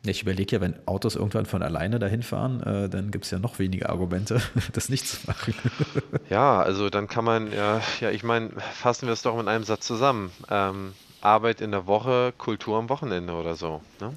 Ich 0.09 0.23
überlege 0.23 0.57
ja, 0.57 0.61
wenn 0.61 0.75
Autos 0.87 1.17
irgendwann 1.17 1.47
von 1.47 1.63
alleine 1.63 1.99
dahin 1.99 2.23
fahren, 2.23 2.63
äh, 2.63 2.89
dann 2.89 3.11
gibt 3.11 3.25
es 3.25 3.31
ja 3.31 3.39
noch 3.39 3.59
weniger 3.59 3.91
Argumente, 3.91 4.41
das 4.73 4.89
nicht 4.89 5.07
zu 5.07 5.19
machen. 5.27 5.55
ja, 6.31 6.61
also 6.61 6.91
dann 6.91 7.09
kann 7.09 7.25
man, 7.25 7.53
ja, 7.53 7.81
ja 8.01 8.11
ich 8.11 8.23
meine, 8.23 8.51
fassen 8.75 9.07
wir 9.07 9.13
es 9.13 9.23
doch 9.23 9.39
in 9.39 9.49
einem 9.49 9.65
Satz 9.65 9.87
zusammen. 9.87 10.31
Ähm, 10.51 10.95
Arbeit 11.21 11.61
in 11.61 11.73
der 11.73 11.87
Woche, 11.87 12.33
Kultur 12.37 12.79
am 12.79 12.89
Wochenende 12.89 13.33
oder 13.33 13.57
so. 13.57 13.83
Ne? 14.01 14.17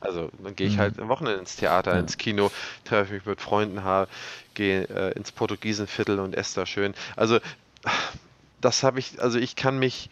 Also 0.00 0.30
dann 0.42 0.56
gehe 0.56 0.66
ich 0.66 0.74
mhm. 0.74 0.80
halt 0.80 0.98
am 0.98 1.08
Wochenende 1.08 1.38
ins 1.38 1.56
Theater, 1.56 1.94
ja. 1.94 2.00
ins 2.00 2.18
Kino, 2.18 2.50
treffe 2.84 3.14
mich 3.14 3.24
mit 3.24 3.40
Freunden, 3.40 3.80
gehe 4.54 4.84
äh, 4.84 5.12
ins 5.12 5.32
Portugiesenviertel 5.32 6.18
und 6.18 6.34
esse 6.34 6.60
da 6.60 6.66
schön. 6.66 6.94
Also 7.14 7.38
das 8.60 8.82
habe 8.82 8.98
ich, 8.98 9.20
also 9.20 9.38
ich 9.38 9.56
kann 9.56 9.78
mich 9.78 10.10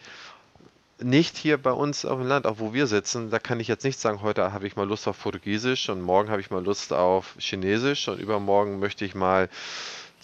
nicht 1.03 1.37
hier 1.37 1.57
bei 1.57 1.71
uns 1.71 2.05
auf 2.05 2.19
dem 2.19 2.27
Land, 2.27 2.45
auch 2.45 2.59
wo 2.59 2.73
wir 2.73 2.87
sitzen, 2.87 3.29
da 3.29 3.39
kann 3.39 3.59
ich 3.59 3.67
jetzt 3.67 3.83
nicht 3.83 3.99
sagen, 3.99 4.21
heute 4.21 4.53
habe 4.53 4.67
ich 4.67 4.75
mal 4.75 4.87
Lust 4.87 5.07
auf 5.07 5.21
Portugiesisch 5.21 5.89
und 5.89 6.01
morgen 6.01 6.29
habe 6.29 6.41
ich 6.41 6.51
mal 6.51 6.63
Lust 6.63 6.93
auf 6.93 7.35
Chinesisch 7.39 8.07
und 8.07 8.19
übermorgen 8.19 8.79
möchte 8.79 9.05
ich 9.05 9.15
mal 9.15 9.49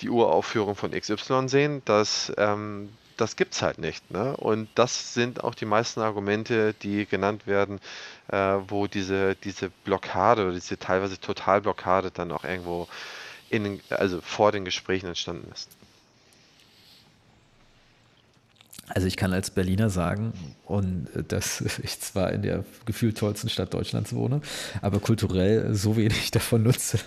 die 0.02 0.10
Uraufführung 0.10 0.76
von 0.76 0.92
XY 0.92 1.48
sehen. 1.48 1.82
Das, 1.86 2.32
ähm, 2.38 2.90
das 3.18 3.36
gibt 3.36 3.54
es 3.54 3.62
halt 3.62 3.80
nicht. 3.80 4.12
Ne? 4.12 4.38
Und 4.38 4.70
das 4.76 5.14
sind 5.14 5.44
auch 5.44 5.56
die 5.56 5.66
meisten 5.66 6.02
Argumente, 6.02 6.74
die 6.74 7.06
genannt 7.06 7.48
werden, 7.48 7.80
äh, 8.28 8.58
wo 8.68 8.88
diese, 8.88 9.36
diese 9.36 9.70
Blockade 9.84 10.44
oder 10.44 10.54
diese 10.54 10.78
teilweise 10.78 11.20
Totalblockade 11.20 12.12
dann 12.12 12.32
auch 12.32 12.44
irgendwo 12.44 12.88
in 13.50 13.82
also 13.90 14.22
vor 14.22 14.52
den 14.52 14.66
Gesprächen 14.66 15.08
entstanden 15.08 15.52
ist. 15.52 15.70
Also 18.90 19.06
ich 19.06 19.18
kann 19.18 19.34
als 19.34 19.52
Berliner 19.52 19.90
sagen, 19.90 20.32
und 20.66 21.14
äh, 21.16 21.24
dass 21.24 21.62
ich 21.84 22.00
zwar 22.00 22.32
in 22.32 22.42
der 22.42 22.64
gefühlt 22.86 23.18
tollsten 23.18 23.50
Stadt 23.50 23.74
Deutschlands 23.74 24.14
wohne, 24.14 24.42
aber 24.82 25.00
kulturell 25.00 25.74
so 25.76 25.98
wenig 25.98 26.32
davon 26.32 26.64
nutze, 26.64 27.00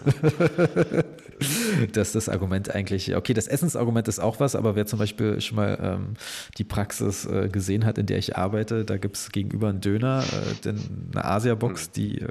dass 1.92 2.12
das 2.12 2.28
Argument 2.28 2.74
eigentlich, 2.74 3.16
okay, 3.16 3.32
das 3.32 3.46
Essensargument 3.46 4.08
ist 4.08 4.18
auch 4.18 4.40
was, 4.40 4.54
aber 4.54 4.76
wer 4.76 4.86
zum 4.86 4.98
Beispiel 4.98 5.40
schon 5.40 5.56
mal 5.56 5.78
ähm, 5.80 6.14
die 6.58 6.64
Praxis 6.64 7.24
äh, 7.24 7.48
gesehen 7.48 7.86
hat, 7.86 7.96
in 7.96 8.06
der 8.06 8.18
ich 8.18 8.36
arbeite, 8.36 8.84
da 8.84 8.98
gibt 8.98 9.16
es 9.16 9.30
gegenüber 9.30 9.68
einen 9.68 9.80
Döner, 9.80 10.22
äh, 10.64 10.68
eine 10.68 11.24
Asia-Box, 11.24 11.86
hm. 11.86 11.92
die, 11.96 12.18
äh, 12.20 12.28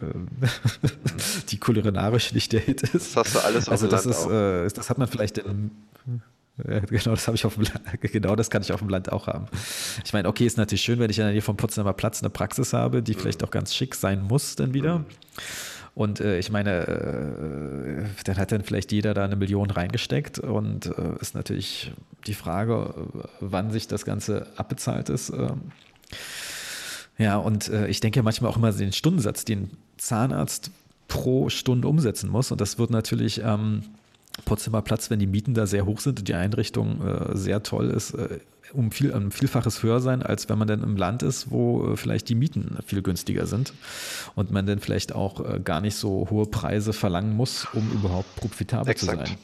die 1.50 1.58
kulinarisch 1.58 2.34
nicht 2.34 2.54
der 2.54 2.60
Hit 2.60 2.84
ist. 2.84 3.16
Das 3.16 3.16
hast 3.16 3.36
du 3.36 3.40
alles 3.40 3.68
auf 3.68 3.72
Also 3.72 3.88
das 3.88 4.06
ist, 4.06 4.28
äh, 4.28 4.68
das 4.68 4.92
hat 4.92 5.00
man 5.00 5.08
vielleicht 5.08 5.40
in 5.40 5.72
genau, 6.88 7.12
das 7.12 7.28
habe 7.28 7.36
ich 7.36 7.46
auf 7.46 7.56
dem 7.56 7.64
Land, 7.64 7.82
genau 8.02 8.36
das 8.36 8.50
kann 8.50 8.62
ich 8.62 8.72
auf 8.72 8.80
dem 8.80 8.90
Land 8.90 9.12
auch 9.12 9.28
haben. 9.28 9.48
Ich 10.04 10.14
meine, 10.14 10.28
okay, 10.28 10.46
ist 10.46 10.58
natürlich 10.58 10.82
schön, 10.82 11.00
wenn 11.00 11.10
ich 11.10 11.18
in 11.18 11.26
der 11.26 11.34
Nähe 11.34 11.42
vom 11.42 11.58
Potsdamer 11.58 11.94
Platz 11.94 12.22
eine 12.22 12.30
Praxis 12.30 12.74
habe, 12.74 13.02
die 13.02 13.14
vielleicht 13.14 13.44
auch 13.44 13.52
ganz 13.52 13.74
schick 13.74 13.96
sein 13.96 14.22
muss 14.22 14.56
dann 14.56 14.74
wieder. 14.74 15.06
Und 15.96 16.22
äh, 16.22 16.40
ich 16.40 16.52
meine, 16.52 16.88
äh, 16.88 18.06
dann 18.24 18.38
hat 18.38 18.52
dann 18.52 18.64
vielleicht 18.64 18.92
jeder 18.92 19.14
da 19.14 19.26
eine 19.26 19.36
Million 19.36 19.70
reingesteckt 19.70 20.40
und 20.40 20.86
äh, 20.86 21.20
ist 21.20 21.36
natürlich 21.36 21.92
die 22.26 22.34
Frage, 22.34 22.94
wann 23.40 23.72
sich 23.72 23.88
das 23.88 24.06
Ganze 24.06 24.48
abbezahlt 24.56 25.10
ist. 25.10 25.30
Ähm. 25.30 25.72
ja, 27.18 27.38
und 27.38 27.70
äh, 27.70 27.88
ich 27.88 28.00
denke 28.00 28.24
manchmal 28.24 28.52
auch 28.52 28.58
immer 28.58 28.72
den 28.72 28.94
Stundensatz, 28.94 29.46
den 29.46 29.72
Zahnarzt 29.98 30.72
pro 31.10 31.50
Stunde 31.50 31.88
umsetzen 31.88 32.30
muss. 32.30 32.52
Und 32.52 32.62
das 32.62 32.78
wird 32.78 32.92
natürlich 32.92 33.42
ähm, 33.44 33.84
Potsdamer 34.46 34.82
Platz, 34.82 35.10
wenn 35.10 35.20
die 35.20 35.28
Mieten 35.28 35.54
da 35.54 35.68
sehr 35.68 35.86
hoch 35.86 36.00
sind 36.00 36.20
und 36.20 36.28
die 36.28 36.34
Einrichtung 36.34 37.06
äh, 37.06 37.38
sehr 37.38 37.64
toll 37.64 37.90
ist, 37.90 38.14
äh, 38.14 38.40
um 38.74 38.92
viel, 38.92 39.12
um 39.12 39.32
Vielfaches 39.32 39.84
höher 39.84 40.00
sein, 40.00 40.22
als 40.24 40.50
wenn 40.50 40.58
man 40.58 40.68
dann 40.68 40.84
im 40.84 40.96
Land 40.96 41.24
ist, 41.24 41.52
wo 41.52 41.94
äh, 41.94 41.98
vielleicht 41.98 42.30
die 42.30 42.36
Mieten 42.36 42.78
viel 42.86 43.02
günstiger 43.02 43.48
sind 43.48 43.74
und 44.36 44.52
man 44.52 44.66
dann 44.66 44.80
vielleicht 44.80 45.14
auch 45.14 45.40
äh, 45.44 45.60
gar 45.60 45.82
nicht 45.82 45.96
so 45.96 46.28
hohe 46.30 46.46
Preise 46.46 46.94
verlangen 46.94 47.36
muss, 47.36 47.68
um 47.74 47.92
überhaupt 47.92 48.36
profitabel 48.36 48.92
Exakt. 48.92 49.28
zu 49.28 49.34
sein. 49.34 49.38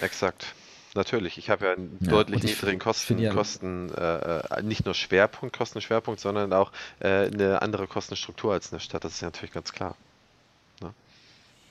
Exakt. 0.00 0.54
Natürlich, 0.94 1.38
ich 1.38 1.48
habe 1.48 1.66
ja 1.66 1.72
einen 1.72 1.96
ja, 2.00 2.10
deutlich 2.10 2.42
niedrigen 2.42 2.78
Kosten, 2.78 3.18
ja, 3.18 3.32
Kosten 3.32 3.88
äh, 3.94 4.40
äh, 4.40 4.62
nicht 4.62 4.84
nur 4.84 4.94
Schwerpunkt, 4.94 5.56
Kostenschwerpunkt, 5.56 6.20
sondern 6.20 6.52
auch 6.52 6.70
äh, 7.00 7.26
eine 7.28 7.62
andere 7.62 7.86
Kostenstruktur 7.86 8.52
als 8.52 8.72
eine 8.72 8.80
Stadt. 8.80 9.04
Das 9.04 9.14
ist 9.14 9.20
ja 9.22 9.28
natürlich 9.28 9.52
ganz 9.52 9.72
klar. 9.72 9.96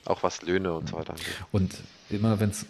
Auch 0.04 0.22
was 0.22 0.42
Löhne 0.42 0.72
und 0.72 0.88
so 0.88 0.96
weiter 0.96 1.10
angeht. 1.10 1.26
Und 1.52 1.74
immer 2.10 2.40
wenn 2.40 2.50
es 2.50 2.66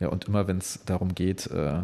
ja. 0.00 0.08
und 0.08 0.26
immer 0.26 0.46
wenn 0.46 0.58
es 0.58 0.80
darum 0.86 1.14
geht, 1.14 1.48
äh, 1.48 1.80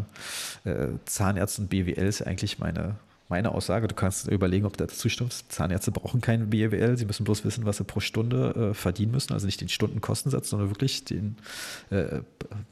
äh, 0.65 0.89
Zahnärzte 1.05 1.63
und 1.63 1.69
BWL 1.69 2.07
ist 2.07 2.23
eigentlich 2.23 2.59
meine, 2.59 2.97
meine 3.29 3.53
Aussage. 3.53 3.89
Du 3.89 3.95
kannst 3.95 4.29
überlegen, 4.29 4.67
ob 4.67 4.77
du 4.77 4.87
dazu 4.87 5.09
stimmst. 5.09 5.51
Zahnärzte 5.51 5.91
brauchen 5.91 6.21
kein 6.21 6.51
BWL, 6.51 6.97
sie 6.97 7.07
müssen 7.07 7.25
bloß 7.25 7.45
wissen, 7.45 7.67
was 7.67 7.79
sie 7.79 7.85
pro 7.85 7.99
Stunde 7.99 8.71
äh, 8.71 8.75
verdienen 8.75 9.13
müssen. 9.13 9.33
Also 9.33 9.47
nicht 9.47 9.61
den 9.61 9.69
Stundenkostensatz, 9.69 10.49
sondern 10.49 10.71
wirklich 10.71 11.05
den, 11.05 11.37
äh, 11.91 12.21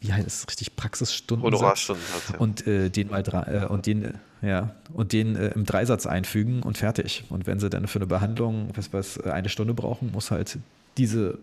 wie 0.00 0.12
heißt 0.12 0.26
es 0.26 0.46
richtig, 0.48 0.76
Praxisstundensatz. 0.76 1.60
Honorarstundensatz, 1.60 2.28
ja. 2.32 2.38
Und 2.38 2.66
äh, 2.68 2.88
den 2.88 3.10
mal 3.10 3.24
drei, 3.24 3.42
äh, 3.42 3.66
und 3.66 3.86
den, 3.86 4.14
ja, 4.42 4.74
und 4.92 5.12
den 5.12 5.36
im 5.36 5.64
Dreisatz 5.64 6.06
einfügen 6.06 6.62
und 6.62 6.78
fertig. 6.78 7.24
Und 7.30 7.46
wenn 7.46 7.60
sie 7.60 7.70
dann 7.70 7.86
für 7.86 7.98
eine 7.98 8.06
Behandlung, 8.06 8.70
was, 8.74 8.92
was 8.92 9.20
eine 9.20 9.48
Stunde 9.48 9.74
brauchen, 9.74 10.10
muss 10.12 10.30
halt 10.32 10.58
diese 10.98 11.38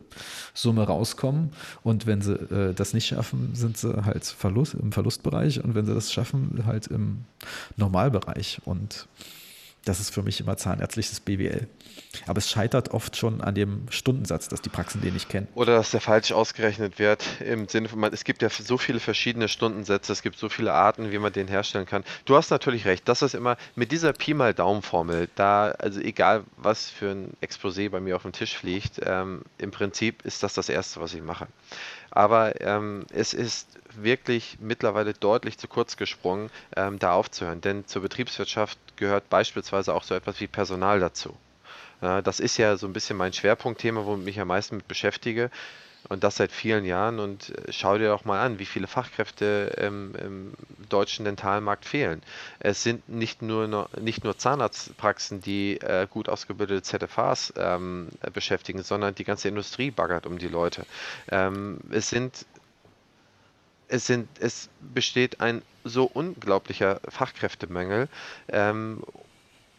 Summe 0.54 0.84
rauskommen. 0.84 1.52
Und 1.84 2.06
wenn 2.06 2.22
sie 2.22 2.34
äh, 2.34 2.74
das 2.74 2.94
nicht 2.94 3.08
schaffen, 3.08 3.52
sind 3.54 3.78
sie 3.78 4.06
halt 4.06 4.26
Verlust, 4.26 4.76
im 4.76 4.92
Verlustbereich. 4.92 5.64
Und 5.64 5.76
wenn 5.76 5.86
sie 5.86 5.94
das 5.94 6.12
schaffen, 6.12 6.64
halt 6.66 6.88
im 6.88 7.26
Normalbereich. 7.78 8.62
Und 8.66 9.08
das 9.90 10.00
ist 10.00 10.14
für 10.14 10.22
mich 10.22 10.40
immer 10.40 10.56
zahnärztliches 10.56 11.20
BWL. 11.20 11.68
Aber 12.28 12.38
es 12.38 12.50
scheitert 12.50 12.92
oft 12.92 13.18
schon 13.18 13.42
an 13.42 13.56
dem 13.56 13.88
Stundensatz, 13.90 14.48
dass 14.48 14.62
die 14.62 14.70
Praxen 14.70 15.02
den 15.02 15.14
nicht 15.14 15.30
kennen. 15.30 15.48
Oder 15.56 15.76
dass 15.76 15.92
der 15.92 16.02
falsch 16.02 16.32
ausgerechnet 16.32 17.00
wird, 17.00 17.24
im 17.40 17.68
Sinne 17.68 17.90
von, 17.90 18.04
es 18.04 18.24
gibt 18.24 18.42
ja 18.42 18.50
so 18.50 18.78
viele 18.78 19.00
verschiedene 19.00 19.48
Stundensätze, 19.48 20.12
es 20.12 20.22
gibt 20.22 20.38
so 20.38 20.48
viele 20.48 20.74
Arten, 20.74 21.12
wie 21.12 21.18
man 21.18 21.34
den 21.34 21.48
herstellen 21.48 21.86
kann. 21.88 22.04
Du 22.26 22.36
hast 22.36 22.52
natürlich 22.52 22.86
recht, 22.86 23.08
das 23.08 23.22
ist 23.22 23.34
immer 23.34 23.58
mit 23.76 23.92
dieser 23.92 24.14
Pi 24.14 24.34
mal 24.34 24.54
Daumen-Formel, 24.54 25.28
da, 25.36 25.72
also 25.72 26.00
egal 26.00 26.44
was 26.58 26.90
für 26.90 27.12
ein 27.12 27.34
Exposé 27.42 27.90
bei 27.90 28.00
mir 28.00 28.16
auf 28.16 28.22
dem 28.22 28.32
Tisch 28.32 28.56
fliegt, 28.56 29.02
ähm, 29.04 29.42
im 29.58 29.72
Prinzip 29.72 30.24
ist 30.24 30.44
das 30.44 30.54
das 30.54 30.70
Erste, 30.70 31.02
was 31.02 31.14
ich 31.14 31.24
mache. 31.24 31.48
Aber 32.12 32.62
ähm, 32.62 33.06
es 33.12 33.34
ist 33.34 33.79
wirklich 33.96 34.58
mittlerweile 34.60 35.14
deutlich 35.14 35.58
zu 35.58 35.68
kurz 35.68 35.98
gesprungen, 35.98 36.50
ähm, 36.76 37.00
da 37.00 37.14
aufzuhören. 37.14 37.62
Denn 37.62 37.88
zur 37.88 38.02
Betriebswirtschaft 38.02 38.78
gehört 38.98 39.30
beispielsweise 39.30 39.94
auch 39.94 40.04
so 40.04 40.16
etwas 40.16 40.40
wie 40.40 40.48
Personal 40.48 41.00
dazu. 41.00 41.36
Äh, 42.02 42.22
das 42.24 42.40
ist 42.40 42.58
ja 42.58 42.78
so 42.78 42.88
ein 42.88 42.94
bisschen 42.94 43.18
mein 43.18 43.34
Schwerpunktthema, 43.34 44.06
womit 44.06 44.22
ich 44.22 44.26
mich 44.26 44.40
am 44.40 44.48
meisten 44.50 44.78
mit 44.78 44.88
beschäftige. 44.88 45.50
Und 46.08 46.24
das 46.24 46.38
seit 46.38 46.54
vielen 46.54 46.86
Jahren. 46.86 47.20
Und 47.20 47.50
äh, 47.50 47.74
schau 47.74 47.98
dir 47.98 48.08
doch 48.08 48.24
mal 48.24 48.40
an, 48.40 48.58
wie 48.58 48.66
viele 48.66 48.88
Fachkräfte 48.88 49.76
im, 49.78 50.16
im 50.16 50.54
deutschen 50.88 51.26
Dentalmarkt 51.26 51.86
fehlen. 51.86 52.22
Es 52.60 52.84
sind 52.84 53.10
nicht 53.10 53.42
nur, 53.42 53.90
nicht 54.00 54.24
nur 54.24 54.38
Zahnarztpraxen, 54.38 55.42
die 55.42 55.80
äh, 55.82 56.08
gut 56.10 56.30
ausgebildete 56.30 56.82
ZFAs 56.82 57.54
ähm, 57.58 58.08
beschäftigen, 58.34 58.82
sondern 58.82 59.14
die 59.14 59.26
ganze 59.26 59.50
Industrie 59.50 59.92
baggert 59.92 60.26
um 60.26 60.38
die 60.38 60.48
Leute. 60.48 60.86
Ähm, 61.30 61.80
es 61.92 62.10
sind 62.10 62.46
es, 63.90 64.06
sind, 64.08 64.30
es 64.40 64.70
besteht 64.80 65.42
ein 65.42 65.62
so 65.84 66.06
unglaublicher 66.06 67.02
Fachkräftemangel. 67.10 68.08
Ähm, 68.48 69.04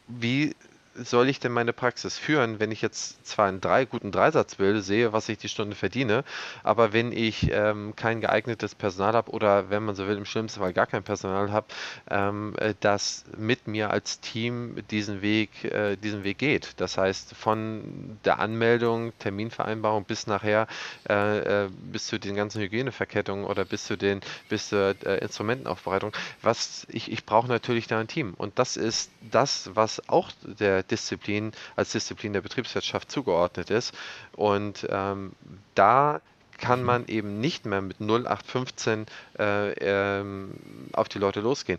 wie 0.09 0.55
soll 0.95 1.29
ich 1.29 1.41
denn 1.41 1.53
meine 1.53 1.73
Praxis 1.73 2.19
führen, 2.19 2.59
wenn 2.59 2.73
ich 2.73 2.83
jetzt 2.83 3.27
zwar 3.27 3.47
einen 3.47 3.61
drei, 3.61 3.85
guten 3.85 4.13
Dreisatz 4.13 4.59
will, 4.59 4.83
sehe, 4.83 5.13
was 5.13 5.29
ich 5.29 5.39
die 5.39 5.49
Stunde 5.49 5.77
verdiene, 5.77 6.25
aber 6.63 6.93
wenn 6.93 7.13
ich 7.13 7.51
ähm, 7.53 7.95
kein 7.97 8.21
geeignetes 8.21 8.75
Personal 8.75 9.15
habe 9.15 9.31
oder 9.31 9.71
wenn 9.71 9.85
man 9.85 9.95
so 9.95 10.07
will, 10.09 10.17
im 10.17 10.25
schlimmsten 10.25 10.61
Fall 10.61 10.73
gar 10.73 10.87
kein 10.87 11.03
Personal 11.03 11.53
habe, 11.53 11.67
ähm, 12.11 12.55
äh, 12.59 12.75
das 12.81 13.25
mit 13.37 13.69
mir 13.69 13.91
als 13.91 14.21
Team 14.21 14.77
diesen 14.91 15.23
Weg, 15.23 15.65
äh, 15.65 15.97
diesen 15.97 16.25
Weg 16.25 16.39
geht. 16.39 16.73
Das 16.79 16.99
heißt, 16.99 17.35
von 17.35 18.19
der 18.25 18.41
Anmeldung, 18.41 19.13
Terminvereinbarung 19.19 20.05
bis 20.05 20.27
nachher, 20.27 20.67
äh, 21.09 21.65
äh, 21.65 21.69
bis 21.71 22.07
zu 22.09 22.19
den 22.19 22.35
ganzen 22.35 22.61
Hygieneverkettungen 22.61 23.45
oder 23.45 23.65
bis 23.65 23.85
zu 23.85 23.97
den, 23.97 24.21
bis 24.49 24.71
zur 24.71 24.95
äh, 25.05 25.19
Instrumentenaufbereitung. 25.19 26.13
Was 26.43 26.87
ich, 26.91 27.11
ich 27.13 27.25
brauche 27.25 27.49
natürlich 27.49 27.87
da 27.87 28.01
ein 28.01 28.09
Team. 28.09 28.35
Und 28.37 28.59
das 28.59 28.77
ist 28.77 29.11
das, 29.31 29.71
was 29.75 30.09
auch 30.09 30.31
der 30.43 30.80
Disziplin 30.83 31.53
als 31.77 31.93
Disziplin 31.93 32.33
der 32.33 32.41
Betriebswirtschaft 32.41 33.11
zugeordnet 33.11 33.71
ist. 33.71 33.95
Und 34.33 34.87
ähm, 34.91 35.33
da 35.75 36.21
kann 36.59 36.85
man 36.85 37.07
eben 37.07 37.41
nicht 37.41 37.65
mehr 37.67 37.81
mit 37.81 38.01
0815 38.01 39.07
äh, 39.39 39.71
ähm, 39.73 40.53
auf 40.93 41.09
die 41.09 41.19
Leute 41.19 41.41
losgehen. 41.41 41.79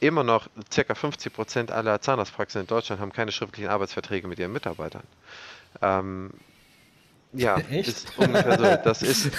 Immer 0.00 0.24
noch 0.24 0.48
ca. 0.74 0.94
50 0.94 1.32
Prozent 1.32 1.70
aller 1.70 2.00
Zahnarztpraxen 2.00 2.62
in 2.62 2.66
Deutschland 2.66 3.00
haben 3.00 3.12
keine 3.12 3.32
schriftlichen 3.32 3.68
Arbeitsverträge 3.68 4.26
mit 4.28 4.38
ihren 4.38 4.52
Mitarbeitern. 4.52 5.02
Ähm, 5.80 6.30
ja, 7.32 7.58
Echt? 7.70 7.88
ist 7.88 8.18
ungefähr 8.18 8.58
so. 8.58 8.76
Das 8.84 9.02
ist, 9.02 9.30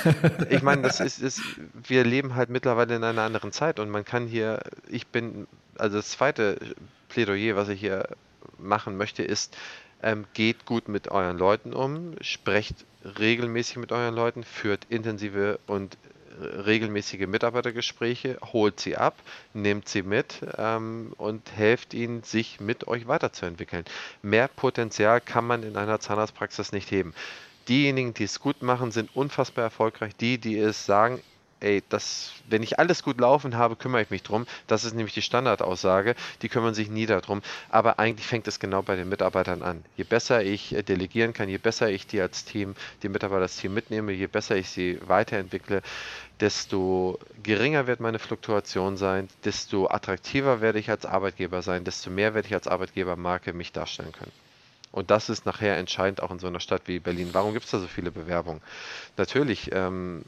ich 0.49 0.61
meine, 0.61 0.81
das 0.81 0.99
ist, 0.99 1.19
ist, 1.19 1.41
wir 1.73 2.03
leben 2.03 2.35
halt 2.35 2.49
mittlerweile 2.49 2.95
in 2.95 3.03
einer 3.03 3.21
anderen 3.21 3.51
Zeit 3.51 3.79
und 3.79 3.89
man 3.89 4.05
kann 4.05 4.27
hier, 4.27 4.59
ich 4.87 5.07
bin, 5.07 5.47
also 5.77 5.97
das 5.97 6.09
zweite 6.09 6.57
Plädoyer, 7.09 7.55
was 7.55 7.69
ich 7.69 7.79
hier 7.79 8.07
machen 8.57 8.97
möchte, 8.97 9.23
ist, 9.23 9.57
ähm, 10.01 10.25
geht 10.33 10.65
gut 10.65 10.87
mit 10.87 11.09
euren 11.09 11.37
Leuten 11.37 11.73
um, 11.73 12.15
sprecht 12.21 12.85
regelmäßig 13.19 13.77
mit 13.77 13.91
euren 13.91 14.15
Leuten, 14.15 14.43
führt 14.43 14.85
intensive 14.89 15.59
und 15.67 15.97
regelmäßige 16.39 17.27
Mitarbeitergespräche, 17.27 18.37
holt 18.41 18.79
sie 18.79 18.97
ab, 18.97 19.15
nehmt 19.53 19.87
sie 19.87 20.03
mit 20.03 20.41
ähm, 20.57 21.13
und 21.17 21.51
helft 21.55 21.93
ihnen, 21.93 22.23
sich 22.23 22.59
mit 22.59 22.87
euch 22.87 23.07
weiterzuentwickeln. 23.07 23.85
Mehr 24.21 24.47
Potenzial 24.47 25.21
kann 25.21 25.45
man 25.45 25.63
in 25.63 25.77
einer 25.77 25.99
Zahnarztpraxis 25.99 26.71
nicht 26.71 26.91
heben. 26.91 27.13
Diejenigen, 27.67 28.13
die 28.13 28.25
es 28.25 28.39
gut 28.39 28.61
machen, 28.61 28.91
sind 28.91 29.15
unfassbar 29.15 29.63
erfolgreich. 29.63 30.15
Die, 30.17 30.37
die 30.37 30.57
es 30.57 30.85
sagen, 30.85 31.21
ey, 31.63 31.83
das, 31.89 32.33
wenn 32.49 32.61
ich 32.61 32.79
alles 32.79 33.03
gut 33.03 33.19
laufen 33.19 33.57
habe, 33.57 33.75
kümmere 33.75 34.01
ich 34.01 34.09
mich 34.09 34.23
drum. 34.23 34.45
Das 34.67 34.83
ist 34.83 34.93
nämlich 34.93 35.13
die 35.13 35.21
Standardaussage. 35.21 36.15
Die 36.41 36.49
kümmern 36.49 36.73
sich 36.73 36.89
nie 36.89 37.05
darum. 37.05 37.41
Aber 37.69 37.99
eigentlich 37.99 38.27
fängt 38.27 38.47
es 38.47 38.59
genau 38.59 38.81
bei 38.81 38.95
den 38.95 39.09
Mitarbeitern 39.09 39.61
an. 39.63 39.83
Je 39.97 40.03
besser 40.03 40.43
ich 40.43 40.75
äh, 40.75 40.83
delegieren 40.83 41.33
kann, 41.33 41.49
je 41.49 41.57
besser 41.57 41.89
ich 41.89 42.05
die 42.07 42.21
als 42.21 42.45
Team, 42.45 42.75
die 43.01 43.09
Mitarbeiter 43.09 43.43
als 43.43 43.57
Team 43.57 43.73
mitnehme, 43.73 44.11
je 44.11 44.27
besser 44.27 44.55
ich 44.55 44.69
sie 44.69 44.99
weiterentwickle, 45.05 45.81
desto 46.39 47.19
geringer 47.41 47.87
wird 47.87 47.99
meine 47.99 48.19
Fluktuation 48.19 48.97
sein, 48.97 49.29
desto 49.45 49.87
attraktiver 49.87 50.61
werde 50.61 50.79
ich 50.79 50.89
als 50.89 51.05
Arbeitgeber 51.05 51.61
sein, 51.61 51.83
desto 51.83 52.09
mehr 52.09 52.33
werde 52.33 52.47
ich 52.47 52.53
als 52.53 52.67
Arbeitgebermarke 52.67 53.53
mich 53.53 53.71
darstellen 53.71 54.11
können. 54.11 54.31
Und 54.91 55.09
das 55.09 55.29
ist 55.29 55.45
nachher 55.45 55.77
entscheidend 55.77 56.21
auch 56.21 56.29
in 56.29 56.37
so 56.37 56.47
einer 56.47 56.59
Stadt 56.59 56.83
wie 56.85 56.99
Berlin. 56.99 57.29
Warum 57.31 57.53
gibt 57.53 57.65
es 57.65 57.71
da 57.71 57.79
so 57.79 57.87
viele 57.87 58.11
Bewerbungen? 58.11 58.61
Natürlich, 59.17 59.71
ähm, 59.73 60.23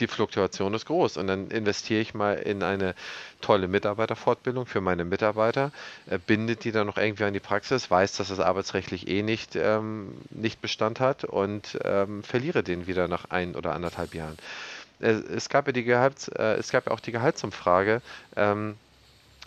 die 0.00 0.06
Fluktuation 0.06 0.74
ist 0.74 0.86
groß 0.86 1.16
und 1.16 1.26
dann 1.26 1.50
investiere 1.50 2.00
ich 2.00 2.14
mal 2.14 2.34
in 2.34 2.62
eine 2.62 2.94
tolle 3.40 3.68
Mitarbeiterfortbildung 3.68 4.66
für 4.66 4.80
meine 4.80 5.04
Mitarbeiter, 5.04 5.72
äh, 6.08 6.18
bindet 6.18 6.64
die 6.64 6.72
dann 6.72 6.86
noch 6.86 6.96
irgendwie 6.96 7.24
an 7.24 7.32
die 7.32 7.40
Praxis, 7.40 7.90
weiß, 7.90 8.16
dass 8.16 8.28
das 8.28 8.40
arbeitsrechtlich 8.40 9.08
eh 9.08 9.22
nicht, 9.22 9.56
ähm, 9.56 10.14
nicht 10.30 10.60
Bestand 10.60 11.00
hat 11.00 11.24
und 11.24 11.78
ähm, 11.84 12.22
verliere 12.22 12.62
den 12.62 12.86
wieder 12.86 13.08
nach 13.08 13.26
ein 13.30 13.54
oder 13.54 13.74
anderthalb 13.74 14.14
Jahren. 14.14 14.36
Äh, 15.00 15.10
es, 15.10 15.48
gab 15.48 15.66
ja 15.66 15.72
die 15.72 15.84
Gehalts, 15.84 16.28
äh, 16.28 16.54
es 16.54 16.70
gab 16.70 16.86
ja 16.86 16.92
auch 16.92 17.00
die 17.00 17.12
Gehaltsumfrage. 17.12 18.02
Ähm, 18.36 18.76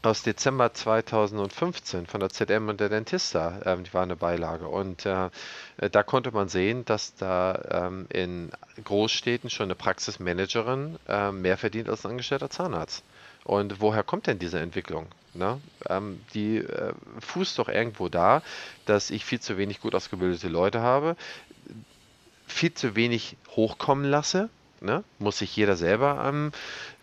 aus 0.04 0.24
Dezember 0.24 0.74
2015 0.74 2.08
von 2.08 2.20
der 2.20 2.30
ZM 2.30 2.70
und 2.70 2.80
der 2.80 2.90
Dentista, 2.90 3.62
ähm, 3.66 3.84
die 3.84 3.94
war 3.94 4.02
eine 4.04 4.16
Beilage. 4.16 4.68
Und 4.68 5.06
äh, 5.06 5.30
äh, 5.78 5.90
da 5.90 6.04
konnte 6.04 6.32
man 6.32 6.50
sehen, 6.50 6.86
dass 6.86 7.16
da 7.16 7.86
ähm, 7.88 8.08
in 8.10 8.52
Großstädten 8.84 9.50
schon 9.50 9.66
eine 9.66 9.76
Praxismanagerin 9.76 10.98
äh, 11.08 11.32
mehr 11.32 11.58
verdient 11.58 11.90
als 11.90 12.06
ein 12.06 12.12
angestellter 12.12 12.50
Zahnarzt. 12.50 13.04
Und 13.44 13.80
woher 13.80 14.04
kommt 14.04 14.28
denn 14.28 14.40
diese 14.40 14.60
Entwicklung? 14.60 15.08
Ne? 15.34 15.62
Ähm, 15.88 16.22
die 16.34 16.58
äh, 16.58 16.94
fußt 17.20 17.60
doch 17.60 17.70
irgendwo 17.70 18.10
da, 18.10 18.42
dass 18.86 19.12
ich 19.12 19.24
viel 19.26 19.40
zu 19.40 19.58
wenig 19.58 19.82
gut 19.82 19.94
ausgebildete 19.94 20.48
Leute 20.48 20.82
habe, 20.82 21.16
viel 22.48 22.74
zu 22.74 22.96
wenig 22.96 23.38
hochkommen 23.56 24.06
lasse 24.06 24.50
Ne? 24.82 25.04
Muss 25.20 25.38
sich 25.38 25.56
jeder 25.56 25.76
selber 25.76 26.18
am, 26.18 26.52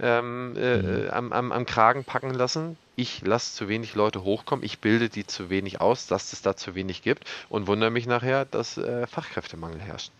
ähm, 0.01 0.57
äh, 0.57 0.77
mhm. 0.79 1.11
am, 1.11 1.33
am, 1.33 1.53
am 1.53 1.65
Kragen 1.65 2.03
packen 2.03 2.35
lassen. 2.35 2.77
Ich 3.01 3.23
lasse 3.23 3.55
zu 3.55 3.69
wenig 3.69 3.95
Leute 3.95 4.25
hochkommen, 4.25 4.65
ich 4.65 4.81
bilde 4.81 5.09
die 5.09 5.25
zu 5.25 5.51
wenig 5.51 5.81
aus, 5.81 6.09
dass 6.09 6.33
es 6.33 6.43
da 6.43 6.57
zu 6.57 6.75
wenig 6.75 7.01
gibt 7.01 7.31
und 7.49 7.69
wundere 7.69 7.93
mich 7.93 8.07
nachher, 8.07 8.45
dass 8.45 8.77
äh, 8.77 9.07
Fachkräftemangel 9.07 9.81
herrscht. 9.81 10.11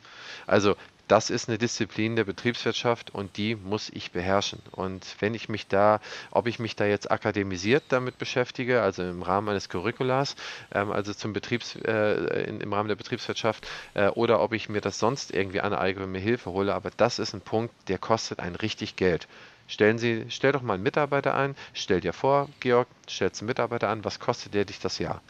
Also 0.47 0.77
das 1.09 1.29
ist 1.29 1.49
eine 1.49 1.59
Disziplin 1.59 2.15
der 2.15 2.23
Betriebswirtschaft 2.23 3.13
und 3.13 3.37
die 3.37 3.57
muss 3.57 3.91
ich 3.91 4.13
beherrschen. 4.13 4.61
Und 4.71 5.17
wenn 5.19 5.35
ich 5.35 5.49
mich 5.49 5.67
da, 5.67 5.99
ob 6.31 6.47
ich 6.47 6.61
mich 6.61 6.77
da 6.77 6.87
jetzt 6.87 7.11
akademisiert 7.11 7.83
damit 7.89 8.17
beschäftige, 8.17 8.81
also 8.81 9.03
im 9.03 9.23
Rahmen 9.23 9.49
eines 9.49 9.69
Curriculars, 9.69 10.37
ähm, 10.73 10.93
also 10.93 11.13
zum 11.13 11.33
Betriebs, 11.33 11.75
äh, 11.75 12.45
in, 12.45 12.61
im 12.61 12.73
Rahmen 12.73 12.89
der 12.89 12.95
Betriebswirtschaft, 12.95 13.67
äh, 13.95 14.07
oder 14.11 14.41
ob 14.41 14.53
ich 14.53 14.69
mir 14.69 14.81
das 14.81 15.01
sonst 15.01 15.35
irgendwie 15.35 15.63
aneigne 15.63 16.07
mir 16.07 16.21
Hilfe 16.21 16.53
hole, 16.53 16.73
aber 16.73 16.93
das 16.97 17.19
ist 17.19 17.35
ein 17.35 17.41
Punkt, 17.41 17.75
der 17.89 17.99
kostet 17.99 18.39
ein 18.39 18.55
richtig 18.55 18.95
Geld. 18.95 19.27
Stellen 19.69 19.99
Sie, 19.99 20.25
stell 20.31 20.53
doch 20.53 20.63
mal 20.63 20.75
einen 20.75 20.83
Mitarbeiter 20.83 21.35
ein, 21.35 21.55
stell 21.75 22.01
dir 22.01 22.15
vor, 22.15 22.49
Georg, 22.61 22.89
stellst 23.09 23.43
einen 23.43 23.49
Mitarbeiter 23.49 23.89
an, 23.89 24.05
was 24.05 24.19
kostet 24.19 24.55
der 24.55 24.65
dich 24.65 24.81
das 24.81 24.99
Jahr? 24.99 25.21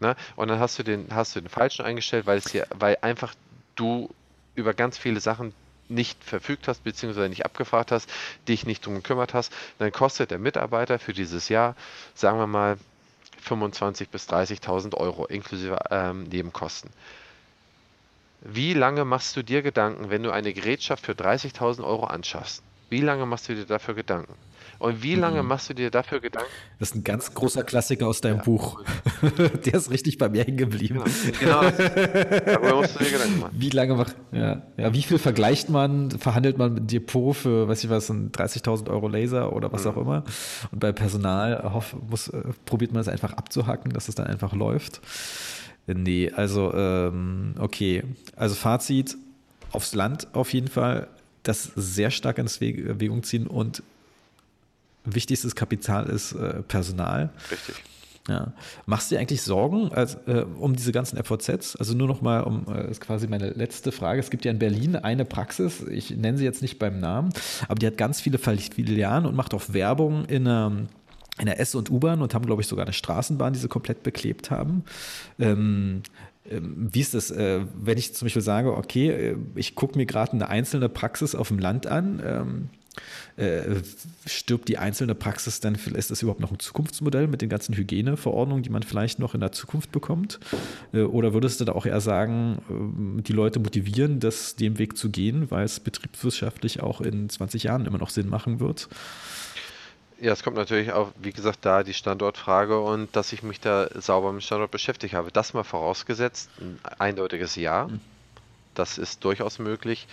Ne? 0.00 0.14
Und 0.36 0.48
dann 0.48 0.60
hast 0.60 0.78
du 0.78 0.84
den, 0.84 1.08
hast 1.10 1.34
du 1.34 1.40
den 1.40 1.48
falschen 1.48 1.84
eingestellt, 1.84 2.24
weil 2.24 2.38
es 2.38 2.50
hier, 2.50 2.66
weil 2.70 2.96
einfach 3.02 3.34
du 3.74 4.08
über 4.54 4.72
ganz 4.72 4.96
viele 4.96 5.20
Sachen 5.20 5.52
nicht 5.88 6.22
verfügt 6.22 6.68
hast, 6.68 6.84
beziehungsweise 6.84 7.28
nicht 7.28 7.44
abgefragt 7.44 7.90
hast, 7.90 8.08
dich 8.46 8.66
nicht 8.66 8.86
drum 8.86 8.94
gekümmert 8.94 9.34
hast, 9.34 9.52
dann 9.78 9.90
kostet 9.90 10.30
der 10.30 10.38
Mitarbeiter 10.38 10.98
für 10.98 11.12
dieses 11.12 11.48
Jahr, 11.48 11.74
sagen 12.14 12.38
wir 12.38 12.46
mal, 12.46 12.78
25.000 13.44 14.08
bis 14.10 14.28
30.000 14.28 14.94
Euro 14.94 15.26
inklusive 15.26 15.78
ähm, 15.90 16.24
Nebenkosten. 16.24 16.90
Wie 18.42 18.74
lange 18.74 19.04
machst 19.04 19.36
du 19.36 19.42
dir 19.42 19.62
Gedanken, 19.62 20.10
wenn 20.10 20.22
du 20.22 20.30
eine 20.30 20.52
Gerätschaft 20.52 21.06
für 21.06 21.12
30.000 21.12 21.82
Euro 21.84 22.04
anschaffst? 22.04 22.62
Wie 22.90 23.00
lange 23.00 23.26
machst 23.26 23.48
du 23.48 23.54
dir 23.54 23.66
dafür 23.66 23.94
Gedanken? 23.94 24.34
Und 24.78 25.02
wie 25.02 25.16
lange 25.16 25.42
mhm. 25.42 25.48
machst 25.48 25.68
du 25.68 25.74
dir 25.74 25.90
dafür 25.90 26.20
Gedanken? 26.20 26.50
Das 26.78 26.90
ist 26.90 26.94
ein 26.94 27.04
ganz 27.04 27.34
großer 27.34 27.64
Klassiker 27.64 28.06
aus 28.06 28.20
deinem 28.20 28.38
ja. 28.38 28.42
Buch. 28.44 28.80
Der 29.66 29.74
ist 29.74 29.90
richtig 29.90 30.18
bei 30.18 30.28
mir 30.28 30.44
hängen 30.44 30.56
geblieben. 30.56 31.02
Genau. 31.40 31.60
genau. 31.60 31.70
Darüber 32.46 32.76
musst 32.76 32.94
du 32.94 33.04
dir 33.04 33.10
Gedanken 33.10 33.40
machen. 33.40 33.56
Wie 33.58 33.70
lange 33.70 33.94
macht, 33.94 34.14
ja. 34.30 34.62
ja, 34.76 34.94
wie 34.94 35.02
viel 35.02 35.18
vergleicht 35.18 35.68
man, 35.68 36.12
verhandelt 36.12 36.58
man 36.58 36.74
mit 36.74 36.92
Depot 36.92 37.36
für, 37.36 37.66
weiß 37.68 37.82
ich 37.82 37.90
was, 37.90 38.08
ein 38.08 38.30
30.000 38.30 38.88
Euro 38.88 39.08
Laser 39.08 39.52
oder 39.52 39.72
was 39.72 39.84
mhm. 39.84 39.90
auch 39.90 39.96
immer? 39.96 40.24
Und 40.70 40.78
bei 40.78 40.92
Personal 40.92 41.72
hoff, 41.74 41.96
muss, 42.08 42.28
äh, 42.28 42.42
probiert 42.64 42.92
man 42.92 43.00
es 43.00 43.08
einfach 43.08 43.32
abzuhacken, 43.32 43.92
dass 43.92 44.08
es 44.08 44.14
dann 44.14 44.28
einfach 44.28 44.52
läuft. 44.52 45.00
Nee, 45.86 46.30
also, 46.30 46.72
ähm, 46.74 47.54
okay. 47.58 48.04
Also 48.36 48.54
Fazit, 48.54 49.16
aufs 49.72 49.94
Land 49.94 50.28
auf 50.34 50.52
jeden 50.52 50.68
Fall 50.68 51.08
das 51.42 51.70
sehr 51.76 52.10
stark 52.10 52.38
ins 52.38 52.58
Bewegung 52.58 53.22
ziehen 53.22 53.46
und 53.46 53.82
wichtigstes 55.04 55.54
Kapital 55.54 56.06
ist 56.06 56.32
äh, 56.32 56.62
Personal. 56.62 57.30
Richtig. 57.50 57.76
Ja. 58.28 58.52
Machst 58.84 59.10
du 59.10 59.14
dir 59.14 59.20
eigentlich 59.20 59.40
Sorgen 59.40 59.90
als, 59.90 60.16
äh, 60.26 60.44
um 60.58 60.76
diese 60.76 60.92
ganzen 60.92 61.16
FVZs? 61.22 61.76
Also 61.76 61.94
nur 61.94 62.06
noch 62.06 62.20
mal, 62.20 62.42
um, 62.42 62.66
äh, 62.68 62.90
ist 62.90 63.00
quasi 63.00 63.26
meine 63.26 63.50
letzte 63.50 63.90
Frage. 63.90 64.20
Es 64.20 64.28
gibt 64.28 64.44
ja 64.44 64.50
in 64.50 64.58
Berlin 64.58 64.96
eine 64.96 65.24
Praxis, 65.24 65.82
ich 65.90 66.10
nenne 66.10 66.36
sie 66.36 66.44
jetzt 66.44 66.60
nicht 66.60 66.78
beim 66.78 67.00
Namen, 67.00 67.32
aber 67.68 67.76
die 67.76 67.86
hat 67.86 67.96
ganz 67.96 68.20
viele 68.20 68.38
Filialen 68.38 69.24
und 69.24 69.34
macht 69.34 69.54
auch 69.54 69.72
Werbung 69.72 70.26
in 70.26 70.46
einer 70.46 70.88
in 71.38 71.46
der 71.46 71.60
S- 71.60 71.76
und 71.76 71.88
U-Bahn 71.88 72.20
und 72.20 72.34
haben, 72.34 72.46
glaube 72.46 72.62
ich, 72.62 72.68
sogar 72.68 72.84
eine 72.84 72.92
Straßenbahn, 72.92 73.52
die 73.52 73.60
sie 73.60 73.68
komplett 73.68 74.02
beklebt 74.02 74.50
haben. 74.50 74.84
Ähm, 75.38 75.48
ähm 75.48 76.02
wie 76.50 77.00
ist 77.00 77.14
das, 77.14 77.30
äh, 77.30 77.60
wenn 77.74 77.98
ich 77.98 78.14
zum 78.14 78.26
Beispiel 78.26 78.42
sage, 78.42 78.76
okay, 78.76 79.10
äh, 79.10 79.36
ich 79.54 79.74
gucke 79.74 79.96
mir 79.96 80.06
gerade 80.06 80.32
eine 80.32 80.48
einzelne 80.48 80.88
Praxis 80.88 81.34
auf 81.34 81.48
dem 81.48 81.58
Land 81.58 81.86
an, 81.86 82.22
ähm, 82.24 82.68
äh, 83.36 83.76
stirbt 84.26 84.68
die 84.68 84.78
einzelne 84.78 85.14
Praxis 85.14 85.60
dann, 85.60 85.76
ist 85.76 86.10
das 86.10 86.22
überhaupt 86.22 86.40
noch 86.40 86.50
ein 86.50 86.58
Zukunftsmodell 86.58 87.28
mit 87.28 87.42
den 87.42 87.48
ganzen 87.48 87.76
Hygieneverordnungen, 87.76 88.62
die 88.62 88.70
man 88.70 88.82
vielleicht 88.82 89.18
noch 89.18 89.34
in 89.34 89.40
der 89.40 89.52
Zukunft 89.52 89.92
bekommt? 89.92 90.40
Oder 90.92 91.32
würdest 91.32 91.60
du 91.60 91.64
da 91.64 91.72
auch 91.72 91.86
eher 91.86 92.00
sagen, 92.00 92.58
äh, 93.18 93.22
die 93.22 93.32
Leute 93.32 93.60
motivieren, 93.60 94.20
das 94.20 94.56
dem 94.56 94.78
Weg 94.78 94.96
zu 94.96 95.10
gehen, 95.10 95.50
weil 95.50 95.64
es 95.64 95.80
betriebswirtschaftlich 95.80 96.80
auch 96.80 97.00
in 97.00 97.28
20 97.28 97.64
Jahren 97.64 97.86
immer 97.86 97.98
noch 97.98 98.10
Sinn 98.10 98.28
machen 98.28 98.60
wird? 98.60 98.88
Ja, 100.20 100.32
es 100.32 100.42
kommt 100.42 100.56
natürlich 100.56 100.92
auch, 100.92 101.12
wie 101.20 101.32
gesagt, 101.32 101.58
da 101.62 101.84
die 101.84 101.94
Standortfrage 101.94 102.80
und 102.80 103.14
dass 103.14 103.32
ich 103.32 103.42
mich 103.42 103.60
da 103.60 103.88
sauber 104.00 104.32
mit 104.32 104.42
dem 104.42 104.46
Standort 104.46 104.72
beschäftigt 104.72 105.14
habe. 105.14 105.30
Das 105.30 105.54
mal 105.54 105.64
vorausgesetzt, 105.64 106.50
ein 106.60 106.78
eindeutiges 106.98 107.54
Ja. 107.56 107.86
Mhm. 107.86 108.00
Das 108.74 108.98
ist 108.98 109.24
durchaus 109.24 109.58
möglich. 109.58 110.06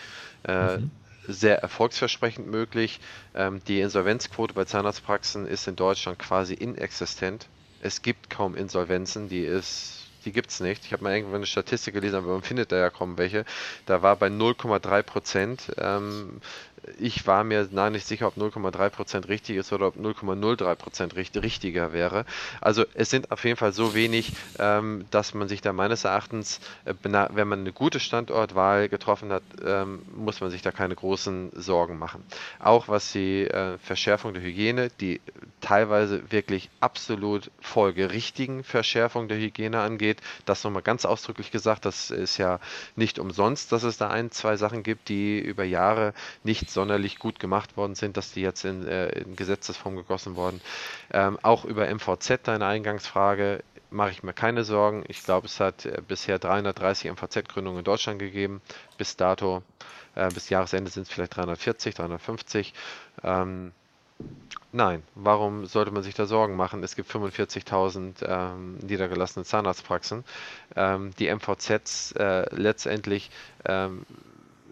Äh, 0.47 0.78
mhm 0.78 0.91
sehr 1.28 1.60
erfolgsversprechend 1.60 2.47
möglich. 2.47 2.99
Ähm, 3.34 3.62
die 3.68 3.82
Insolvenzquote 3.82 4.53
bei 4.53 4.66
Zahnarztpraxen 4.66 5.47
ist 5.47 5.68
in 5.68 5.76
Deutschland 5.76 6.20
quasi 6.20 6.53
inexistent. 6.53 7.47
Es 7.82 8.01
gibt 8.01 8.30
kaum 8.30 8.56
Insolvenzen, 8.56 9.30
die 9.30 9.43
ist, 9.43 10.08
die 10.26 10.32
gibt 10.32 10.49
es 10.49 10.60
nicht. 10.60 10.86
Ich 10.86 10.93
habe 10.93 11.03
mal 11.03 11.14
irgendwann 11.14 11.38
eine 11.38 11.45
Statistik 11.45 11.93
gelesen, 11.93 12.18
aber 12.18 12.34
man 12.34 12.41
findet 12.41 12.72
da 12.72 12.78
ja 12.78 12.89
kaum 12.89 13.18
welche. 13.18 13.45
Da 13.86 14.01
war 14.01 14.16
bei 14.16 14.28
0,3 14.28 15.03
Prozent 15.03 15.72
ähm, 15.78 16.41
ich 17.00 17.26
war 17.28 17.44
mir 17.44 17.68
nah 17.72 17.90
nicht 17.90 18.06
sicher, 18.06 18.28
ob 18.28 18.38
0,3% 18.38 19.28
richtig 19.28 19.58
ist 19.58 19.74
oder 19.74 19.88
ob 19.88 19.98
0,03% 19.98 21.16
richtig, 21.16 21.44
richtiger 21.44 21.94
wäre. 21.94 22.26
Also 22.62 22.86
es 22.94 23.10
sind 23.10 23.32
auf 23.32 23.44
jeden 23.44 23.58
Fall 23.58 23.74
so 23.74 23.96
wenig, 23.96 24.34
ähm, 24.60 25.06
dass 25.12 25.34
man 25.34 25.48
sich 25.48 25.62
da 25.62 25.74
meines 25.74 26.04
Erachtens, 26.04 26.60
äh, 26.86 26.94
wenn 27.02 27.48
man 27.48 27.60
eine 27.60 27.72
gute 27.72 28.00
Standortwahl 28.00 28.90
getroffen 28.90 29.32
hat, 29.32 29.44
ähm, 29.64 30.02
muss 30.16 30.42
man 30.42 30.52
sich 30.52 30.62
da 30.62 30.72
keine 30.72 30.96
großen 30.96 31.52
Sorgen 31.56 31.98
machen. 31.98 32.24
Auch 32.60 32.88
was 32.88 33.12
die 33.12 33.44
äh, 33.44 33.78
Verschärfung 33.80 34.34
der 34.34 34.44
Hygiene, 34.44 34.90
die 35.00 35.22
teilweise 35.62 36.32
wirklich 36.32 36.70
absolut 36.80 37.50
folgerichtigen 37.60 38.64
Verschärfung 38.64 39.28
der 39.28 39.38
Hygiene 39.38 39.80
angeht, 39.80 40.22
das 40.46 40.64
nochmal 40.64 40.82
ganz 40.84 41.06
ausdrücklich 41.06 41.52
gesagt, 41.52 41.86
das 41.86 42.12
ist 42.12 42.38
ja 42.38 42.60
nicht 42.96 43.20
umsonst, 43.20 43.72
dass 43.72 43.84
es 43.84 43.98
da 43.98 44.10
ein, 44.10 44.32
zwei 44.32 44.58
Sachen 44.58 44.84
gibt, 44.84 45.10
die 45.10 45.40
über 45.40 45.64
Jahre 45.64 46.14
nicht 46.44 46.70
sonderlich 46.76 47.17
gut 47.17 47.39
gemacht 47.39 47.76
worden 47.78 47.95
sind, 47.95 48.17
dass 48.17 48.32
die 48.32 48.41
jetzt 48.41 48.63
in, 48.65 48.88
äh, 48.88 49.07
in 49.09 49.36
Gesetzesform 49.36 49.95
gegossen 49.95 50.36
wurden. 50.36 50.61
Ähm, 51.11 51.39
auch 51.41 51.65
über 51.65 51.88
MVZ, 51.88 52.41
deine 52.43 52.67
Eingangsfrage, 52.67 53.63
mache 53.89 54.11
ich 54.11 54.21
mir 54.21 54.34
keine 54.34 54.63
Sorgen. 54.63 55.03
Ich 55.07 55.23
glaube, 55.23 55.47
es 55.47 55.59
hat 55.59 55.86
äh, 55.86 56.01
bisher 56.07 56.38
330 56.38 57.11
MVZ-Gründungen 57.11 57.80
in 57.80 57.86
Deutschland 57.86 58.19
gegeben. 58.19 58.61
Bis 58.99 59.17
dato, 59.17 59.63
äh, 60.13 60.30
bis 60.30 60.49
Jahresende 60.49 60.91
sind 60.91 61.03
es 61.03 61.09
vielleicht 61.09 61.36
340, 61.36 61.95
350. 61.95 62.73
Ähm, 63.23 63.71
Nein, 64.71 65.03
warum 65.15 65.65
sollte 65.67 65.91
man 65.91 66.03
sich 66.03 66.15
da 66.15 66.26
Sorgen 66.26 66.57
machen? 66.57 66.84
Es 66.84 66.97
gibt 66.97 67.09
45.000 67.09 68.26
ähm, 68.28 68.78
niedergelassene 68.80 69.45
Zahnarztpraxen. 69.45 70.26
Ähm, 70.76 71.11
die 71.17 71.34
MVZs 71.34 72.11
äh, 72.13 72.45
letztendlich 72.53 73.32
ähm, 73.63 74.05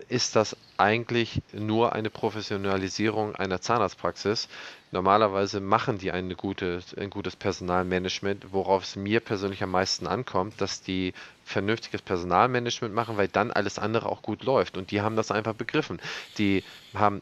ist 0.09 0.35
das 0.35 0.55
eigentlich 0.77 1.41
nur 1.53 1.93
eine 1.93 2.09
Professionalisierung 2.09 3.35
einer 3.35 3.61
Zahnarztpraxis. 3.61 4.47
Normalerweise 4.91 5.59
machen 5.59 5.97
die 5.97 6.11
eine 6.11 6.35
gute, 6.35 6.81
ein 6.97 7.09
gutes 7.09 7.35
Personalmanagement, 7.35 8.51
worauf 8.51 8.83
es 8.83 8.95
mir 8.95 9.19
persönlich 9.19 9.63
am 9.63 9.71
meisten 9.71 10.07
ankommt, 10.07 10.61
dass 10.61 10.81
die 10.81 11.13
vernünftiges 11.45 12.01
Personalmanagement 12.01 12.93
machen, 12.93 13.17
weil 13.17 13.27
dann 13.27 13.51
alles 13.51 13.79
andere 13.79 14.09
auch 14.09 14.21
gut 14.21 14.43
läuft. 14.43 14.77
Und 14.77 14.91
die 14.91 15.01
haben 15.01 15.15
das 15.15 15.31
einfach 15.31 15.53
begriffen. 15.53 15.99
Die 16.37 16.63
haben 16.93 17.21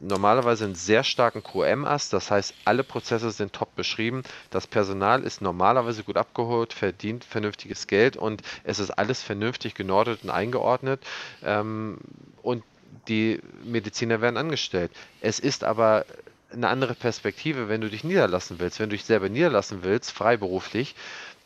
normalerweise 0.00 0.64
einen 0.64 0.74
sehr 0.74 1.04
starken 1.04 1.42
QM-Ast, 1.42 2.12
das 2.12 2.30
heißt, 2.30 2.54
alle 2.64 2.84
Prozesse 2.84 3.30
sind 3.30 3.52
top 3.52 3.74
beschrieben. 3.74 4.22
Das 4.50 4.66
Personal 4.66 5.22
ist 5.22 5.40
normalerweise 5.42 6.04
gut 6.04 6.16
abgeholt, 6.16 6.72
verdient 6.72 7.24
vernünftiges 7.24 7.86
Geld 7.86 8.16
und 8.16 8.42
es 8.64 8.78
ist 8.78 8.90
alles 8.90 9.22
vernünftig 9.22 9.74
genordet 9.74 10.20
und 10.22 10.30
eingeordnet. 10.30 11.00
Ähm, 11.44 11.98
und 12.42 12.62
die 13.08 13.40
Mediziner 13.64 14.20
werden 14.20 14.36
angestellt. 14.36 14.90
Es 15.20 15.38
ist 15.38 15.64
aber 15.64 16.04
eine 16.52 16.68
andere 16.68 16.94
Perspektive, 16.94 17.68
wenn 17.68 17.80
du 17.80 17.90
dich 17.90 18.04
niederlassen 18.04 18.58
willst. 18.58 18.78
Wenn 18.78 18.88
du 18.88 18.96
dich 18.96 19.04
selber 19.04 19.28
niederlassen 19.28 19.80
willst, 19.82 20.12
freiberuflich, 20.12 20.94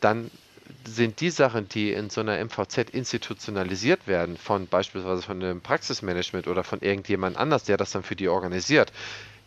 dann 0.00 0.30
sind 0.86 1.20
die 1.20 1.30
Sachen, 1.30 1.68
die 1.68 1.92
in 1.92 2.10
so 2.10 2.20
einer 2.20 2.38
MVZ 2.44 2.90
institutionalisiert 2.90 4.06
werden, 4.06 4.36
von 4.36 4.66
beispielsweise 4.66 5.22
von 5.22 5.42
einem 5.42 5.60
Praxismanagement 5.60 6.48
oder 6.48 6.64
von 6.64 6.80
irgendjemand 6.80 7.36
anders, 7.36 7.64
der 7.64 7.76
das 7.76 7.92
dann 7.92 8.02
für 8.02 8.16
die 8.16 8.28
organisiert, 8.28 8.92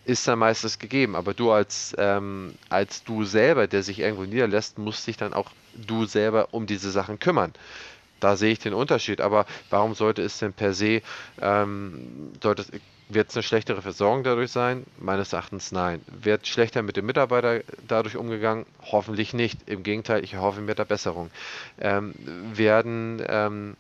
ist 0.06 0.28
dann 0.28 0.40
meistens 0.40 0.80
gegeben. 0.80 1.16
Aber 1.16 1.34
du 1.34 1.52
als, 1.52 1.96
ähm, 1.98 2.56
als 2.70 3.04
du 3.04 3.24
selber, 3.24 3.68
der 3.68 3.84
sich 3.84 4.00
irgendwo 4.00 4.24
niederlässt, 4.24 4.78
musst 4.78 5.08
dich 5.08 5.18
dann 5.18 5.34
auch 5.34 5.52
du 5.74 6.06
selber 6.06 6.50
um 6.52 6.66
diese 6.66 6.92
Sachen 6.92 7.20
kümmern. 7.20 7.54
Da 8.20 8.36
sehe 8.36 8.52
ich 8.52 8.60
den 8.60 8.74
Unterschied. 8.74 9.22
Aber 9.22 9.46
warum 9.70 9.96
sollte 9.96 10.22
es 10.22 10.40
denn 10.40 10.54
per 10.54 10.74
se, 10.74 11.02
ähm, 11.42 12.32
sollte, 12.42 12.66
wird 13.10 13.30
es 13.30 13.36
eine 13.36 13.44
schlechtere 13.44 13.82
Versorgung 13.82 14.24
dadurch 14.24 14.52
sein? 14.52 14.86
Meines 14.98 15.34
Erachtens 15.34 15.72
nein. 15.72 16.02
Wird 16.08 16.48
schlechter 16.48 16.82
mit 16.82 16.98
dem 16.98 17.06
Mitarbeiter 17.06 17.62
dadurch 17.88 18.18
umgegangen? 18.18 18.66
Hoffentlich 18.82 19.34
nicht. 19.34 19.70
Im 19.70 19.84
Gegenteil, 19.84 20.24
ich 20.24 20.36
hoffe 20.38 20.62
mir 20.62 20.76
da 20.76 20.84
Besserung. 20.84 21.30
Ähm, 21.80 22.14
werden 22.54 23.24
ähm, 23.28 23.76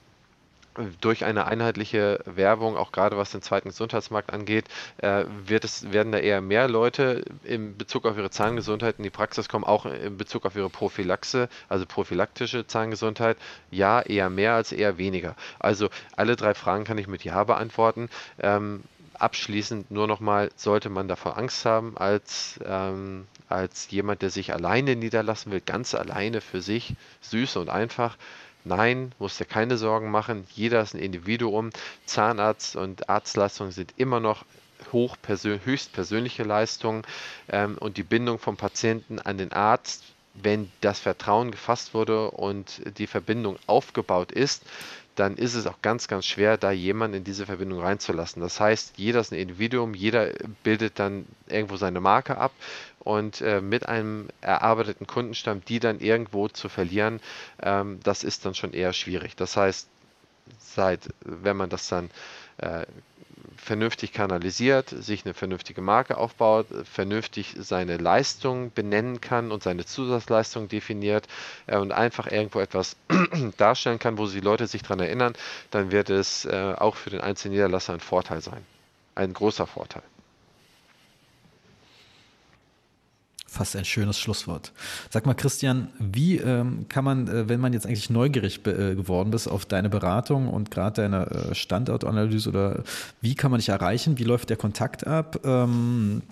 durch 1.01 1.23
eine 1.23 1.45
einheitliche 1.45 2.19
Werbung, 2.25 2.77
auch 2.77 2.91
gerade 2.91 3.17
was 3.17 3.31
den 3.31 3.41
zweiten 3.41 3.69
Gesundheitsmarkt 3.69 4.33
angeht, 4.33 4.65
äh, 4.97 5.25
wird 5.45 5.65
es, 5.65 5.91
werden 5.91 6.11
da 6.11 6.17
eher 6.17 6.41
mehr 6.41 6.67
Leute 6.67 7.23
in 7.43 7.77
Bezug 7.77 8.05
auf 8.05 8.17
ihre 8.17 8.29
Zahngesundheit 8.29 8.95
in 8.97 9.03
die 9.03 9.09
Praxis 9.09 9.49
kommen, 9.49 9.63
auch 9.63 9.85
in 9.85 10.17
Bezug 10.17 10.45
auf 10.45 10.55
ihre 10.55 10.69
Prophylaxe, 10.69 11.49
also 11.69 11.85
prophylaktische 11.85 12.65
Zahngesundheit. 12.65 13.37
Ja, 13.71 14.01
eher 14.01 14.29
mehr 14.29 14.53
als 14.53 14.71
eher 14.71 14.97
weniger. 14.97 15.35
Also 15.59 15.89
alle 16.15 16.35
drei 16.35 16.53
Fragen 16.53 16.85
kann 16.85 16.97
ich 16.97 17.07
mit 17.07 17.23
Ja 17.23 17.43
beantworten. 17.43 18.09
Ähm, 18.39 18.83
abschließend 19.23 19.89
nur 19.89 20.07
nochmal, 20.07 20.51
sollte 20.55 20.89
man 20.89 21.07
davor 21.07 21.37
Angst 21.37 21.65
haben, 21.65 21.97
als, 21.97 22.59
ähm, 22.65 23.27
als 23.49 23.89
jemand, 23.89 24.21
der 24.21 24.29
sich 24.29 24.53
alleine 24.53 24.95
niederlassen 24.95 25.51
will, 25.51 25.61
ganz 25.61 25.95
alleine 25.95 26.41
für 26.41 26.61
sich, 26.61 26.93
süß 27.21 27.55
und 27.55 27.69
einfach. 27.69 28.17
Nein, 28.65 29.13
musst 29.19 29.39
dir 29.39 29.45
keine 29.45 29.77
Sorgen 29.77 30.11
machen. 30.11 30.45
Jeder 30.53 30.81
ist 30.81 30.93
ein 30.93 30.99
Individuum. 30.99 31.71
Zahnarzt 32.05 32.75
und 32.75 33.09
Arztleistungen 33.09 33.71
sind 33.71 33.93
immer 33.97 34.19
noch 34.19 34.45
hoch 34.91 35.17
höchst 35.27 35.93
persönliche 35.93 36.43
Leistungen 36.43 37.03
ähm, 37.49 37.77
und 37.77 37.97
die 37.97 38.03
Bindung 38.03 38.39
vom 38.39 38.57
Patienten 38.57 39.19
an 39.19 39.37
den 39.37 39.51
Arzt, 39.53 40.03
wenn 40.33 40.71
das 40.81 40.99
Vertrauen 40.99 41.51
gefasst 41.51 41.93
wurde 41.93 42.31
und 42.31 42.81
die 42.97 43.07
Verbindung 43.07 43.57
aufgebaut 43.67 44.31
ist, 44.31 44.63
dann 45.15 45.37
ist 45.37 45.53
es 45.53 45.67
auch 45.67 45.81
ganz, 45.81 46.07
ganz 46.07 46.25
schwer, 46.25 46.57
da 46.57 46.71
jemanden 46.71 47.17
in 47.17 47.23
diese 47.23 47.45
Verbindung 47.45 47.81
reinzulassen. 47.81 48.41
Das 48.41 48.59
heißt, 48.59 48.97
jeder 48.97 49.19
ist 49.19 49.31
ein 49.31 49.39
Individuum, 49.39 49.93
jeder 49.93 50.31
bildet 50.63 50.99
dann 50.99 51.25
irgendwo 51.47 51.77
seine 51.77 51.99
Marke 51.99 52.37
ab 52.37 52.51
und 52.99 53.41
äh, 53.41 53.61
mit 53.61 53.87
einem 53.87 54.29
erarbeiteten 54.41 55.05
Kundenstamm, 55.05 55.61
die 55.65 55.79
dann 55.79 55.99
irgendwo 55.99 56.47
zu 56.47 56.69
verlieren, 56.69 57.19
ähm, 57.61 57.99
das 58.03 58.23
ist 58.23 58.45
dann 58.45 58.55
schon 58.55 58.73
eher 58.73 58.93
schwierig. 58.93 59.35
Das 59.35 59.55
heißt, 59.55 59.87
seit, 60.59 61.09
wenn 61.21 61.57
man 61.57 61.69
das 61.69 61.87
dann 61.89 62.09
äh, 62.57 62.85
vernünftig 63.57 64.13
kanalisiert, 64.13 64.89
sich 64.89 65.25
eine 65.25 65.33
vernünftige 65.33 65.81
Marke 65.81 66.17
aufbaut, 66.17 66.67
vernünftig 66.91 67.55
seine 67.59 67.97
Leistung 67.97 68.71
benennen 68.73 69.21
kann 69.21 69.51
und 69.51 69.63
seine 69.63 69.85
Zusatzleistung 69.85 70.67
definiert 70.67 71.27
äh, 71.67 71.77
und 71.77 71.91
einfach 71.91 72.27
irgendwo 72.27 72.59
etwas 72.59 72.95
darstellen 73.57 73.99
kann, 73.99 74.17
wo 74.17 74.27
die 74.27 74.39
Leute 74.39 74.67
sich 74.67 74.81
daran 74.83 74.99
erinnern, 74.99 75.33
dann 75.71 75.91
wird 75.91 76.09
es 76.09 76.45
äh, 76.45 76.75
auch 76.77 76.95
für 76.95 77.09
den 77.09 77.21
einzelnen 77.21 77.53
Niederlasser 77.53 77.93
ein 77.93 77.99
Vorteil 77.99 78.41
sein. 78.41 78.65
Ein 79.15 79.33
großer 79.33 79.67
Vorteil. 79.67 80.03
Fast 83.53 83.75
ein 83.75 83.85
schönes 83.85 84.17
Schlusswort. 84.17 84.71
Sag 85.11 85.27
mal, 85.27 85.35
Christian, 85.35 85.89
wie 85.99 86.37
ähm, 86.37 86.87
kann 86.89 87.05
man, 87.05 87.27
äh, 87.27 87.47
wenn 87.47 87.59
man 87.59 87.71
jetzt 87.71 87.85
eigentlich 87.85 88.09
neugierig 88.09 88.65
äh, 88.65 88.95
geworden 88.95 89.31
ist 89.31 89.47
auf 89.47 89.67
deine 89.67 89.89
Beratung 89.89 90.47
und 90.47 90.71
gerade 90.71 91.03
deine 91.03 91.27
äh, 91.27 91.53
Standortanalyse 91.53 92.49
oder 92.49 92.83
wie 93.21 93.35
kann 93.35 93.51
man 93.51 93.59
dich 93.59 93.69
erreichen? 93.69 94.17
Wie 94.17 94.23
läuft 94.23 94.49
der 94.49 94.57
Kontakt 94.57 95.05
ab? 95.05 95.41
Ähm, 95.43 96.23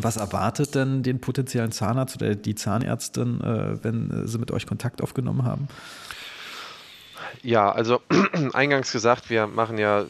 was 0.00 0.16
erwartet 0.16 0.74
denn 0.74 1.02
den 1.02 1.20
potenziellen 1.20 1.72
Zahnarzt 1.72 2.16
oder 2.16 2.34
die 2.34 2.54
Zahnärztin, 2.54 3.42
äh, 3.42 3.84
wenn 3.84 4.26
sie 4.26 4.38
mit 4.38 4.50
euch 4.50 4.66
Kontakt 4.66 5.02
aufgenommen 5.02 5.44
haben? 5.44 5.68
Ja, 7.42 7.70
also 7.70 8.00
eingangs 8.54 8.92
gesagt, 8.92 9.28
wir 9.28 9.46
machen 9.46 9.76
ja 9.76 10.06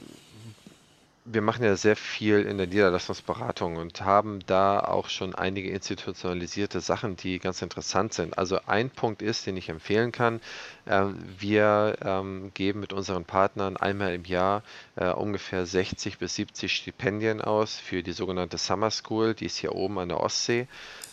wir 1.24 1.40
machen 1.40 1.64
ja 1.64 1.76
sehr 1.76 1.94
viel 1.94 2.42
in 2.42 2.58
der 2.58 2.66
Niederlassungsberatung 2.66 3.76
und 3.76 4.00
haben 4.00 4.40
da 4.46 4.80
auch 4.80 5.08
schon 5.08 5.34
einige 5.34 5.70
institutionalisierte 5.70 6.80
Sachen, 6.80 7.16
die 7.16 7.38
ganz 7.38 7.62
interessant 7.62 8.12
sind. 8.12 8.36
Also 8.36 8.58
ein 8.66 8.90
Punkt 8.90 9.22
ist, 9.22 9.46
den 9.46 9.56
ich 9.56 9.68
empfehlen 9.68 10.10
kann, 10.10 10.40
äh, 10.84 11.04
wir 11.38 11.96
ähm, 12.02 12.50
geben 12.54 12.80
mit 12.80 12.92
unseren 12.92 13.24
Partnern 13.24 13.76
einmal 13.76 14.14
im 14.14 14.24
Jahr 14.24 14.64
äh, 14.96 15.10
ungefähr 15.10 15.64
60 15.64 16.18
bis 16.18 16.34
70 16.34 16.74
Stipendien 16.74 17.40
aus 17.40 17.76
für 17.76 18.02
die 18.02 18.12
sogenannte 18.12 18.58
Summer 18.58 18.90
School, 18.90 19.34
die 19.34 19.46
ist 19.46 19.58
hier 19.58 19.74
oben 19.76 19.98
an 19.98 20.08
der 20.08 20.20
Ostsee. 20.20 20.66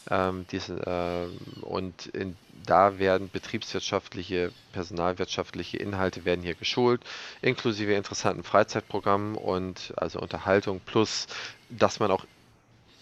Ähm, 0.10 0.46
äh, 0.52 1.26
und 1.62 2.08
in 2.08 2.36
da 2.66 3.00
werden 3.00 3.30
betriebswirtschaftliche, 3.32 4.52
personalwirtschaftliche 4.74 5.78
Inhalte 5.78 6.26
werden 6.26 6.42
hier 6.44 6.56
geschult, 6.56 7.02
inklusive 7.42 7.94
interessanten 7.94 8.44
Freizeitprogrammen 8.44 9.36
und 9.36 9.94
also 9.98 10.20
Unterhaltung 10.20 10.80
plus, 10.86 11.28
dass 11.70 12.00
man 12.00 12.12
auch 12.12 12.26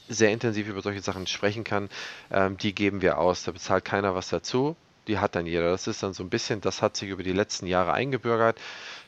sehr 0.09 0.31
intensiv 0.31 0.67
über 0.67 0.81
solche 0.81 1.01
Sachen 1.01 1.27
sprechen 1.27 1.63
kann, 1.63 1.89
ähm, 2.31 2.57
die 2.57 2.73
geben 2.73 3.01
wir 3.01 3.17
aus. 3.17 3.43
Da 3.43 3.51
bezahlt 3.51 3.83
keiner 3.85 4.15
was 4.15 4.29
dazu. 4.29 4.75
Die 5.07 5.19
hat 5.19 5.35
dann 5.35 5.45
jeder. 5.45 5.71
Das 5.71 5.87
ist 5.87 6.03
dann 6.03 6.13
so 6.13 6.23
ein 6.23 6.29
bisschen, 6.29 6.61
das 6.61 6.81
hat 6.81 6.97
sich 6.97 7.09
über 7.09 7.23
die 7.23 7.33
letzten 7.33 7.67
Jahre 7.67 7.93
eingebürgert. 7.93 8.59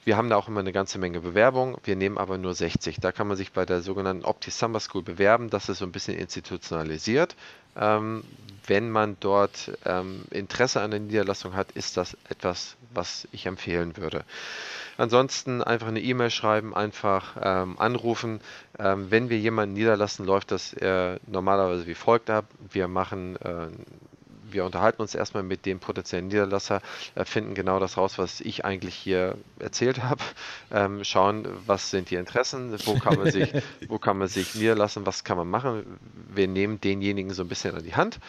Wir 0.06 0.16
haben 0.16 0.30
da 0.30 0.38
auch 0.38 0.48
immer 0.48 0.62
eine 0.62 0.72
ganze 0.72 0.98
Menge 0.98 1.20
Bewerbungen. 1.20 1.78
Wir 1.84 1.96
nehmen 1.96 2.18
aber 2.18 2.38
nur 2.38 2.54
60. 2.54 2.98
Da 3.00 3.12
kann 3.12 3.28
man 3.28 3.38
sich 3.38 3.52
bei 3.52 3.66
der 3.66 3.82
sogenannten 3.82 4.24
Opti 4.26 4.50
Summer 4.50 4.80
School 4.80 5.04
bewerben. 5.04 5.50
Das 5.50 5.70
ist 5.70 5.80
so 5.80 5.86
ein 5.86 5.92
bisschen 5.92 6.18
institutionalisiert. 6.18 7.36
Ähm, 7.76 8.24
wenn 8.66 8.90
man 8.90 9.18
dort 9.20 9.72
ähm, 9.86 10.24
Interesse 10.32 10.82
an 10.82 10.92
der 10.92 11.00
Niederlassung 11.00 11.56
hat, 11.56 11.72
ist 11.72 11.98
das 11.98 12.16
etwas, 12.30 12.78
was 12.94 13.28
ich 13.32 13.46
empfehlen 13.46 13.98
würde. 13.98 14.24
Ansonsten 14.98 15.64
einfach 15.64 15.88
eine 15.88 16.02
E-Mail 16.02 16.30
schreiben, 16.30 16.76
einfach 16.76 17.38
ähm, 17.42 17.80
anrufen. 17.80 18.42
Ähm, 18.78 19.12
wenn 19.12 19.30
wir 19.30 19.40
jemanden 19.40 19.74
niederlassen, 19.74 20.26
läuft 20.26 20.52
das 20.52 20.74
äh, 20.74 21.20
normalerweise 21.26 21.88
wie 21.88 21.96
folgt 21.96 22.30
ab. 22.30 22.46
Wir 22.72 22.88
machen 22.88 23.36
äh, 23.38 23.68
wir 24.52 24.66
unterhalten 24.66 25.02
uns 25.02 25.16
erstmal 25.16 25.44
mit 25.44 25.66
dem 25.66 25.80
potenziellen 25.80 26.28
Niederlasser, 26.28 26.82
äh, 27.16 27.26
finden 27.26 27.56
genau 27.56 27.80
das 27.80 27.98
raus, 27.98 28.18
was 28.18 28.42
ich 28.42 28.66
eigentlich 28.66 28.96
hier 28.96 29.36
erzählt 29.60 30.04
habe, 30.04 30.22
ähm, 30.72 31.04
schauen, 31.04 31.48
was 31.66 31.92
sind 31.92 32.10
die 32.10 32.16
Interessen, 32.16 32.76
wo 32.86 32.96
kann 33.00 33.18
man 33.18 33.32
sich, 33.32 33.52
wo 33.88 33.98
kann 34.00 34.18
man 34.18 34.28
sich 34.28 34.56
niederlassen, 34.56 35.06
was 35.06 35.24
kann 35.24 35.38
man 35.38 35.50
machen. 35.50 36.00
Wir 36.34 36.48
nehmen 36.48 36.82
denjenigen 36.82 37.34
so 37.34 37.44
ein 37.44 37.50
bisschen 37.50 37.76
an 37.76 37.84
die 37.84 37.96
Hand. 37.96 38.20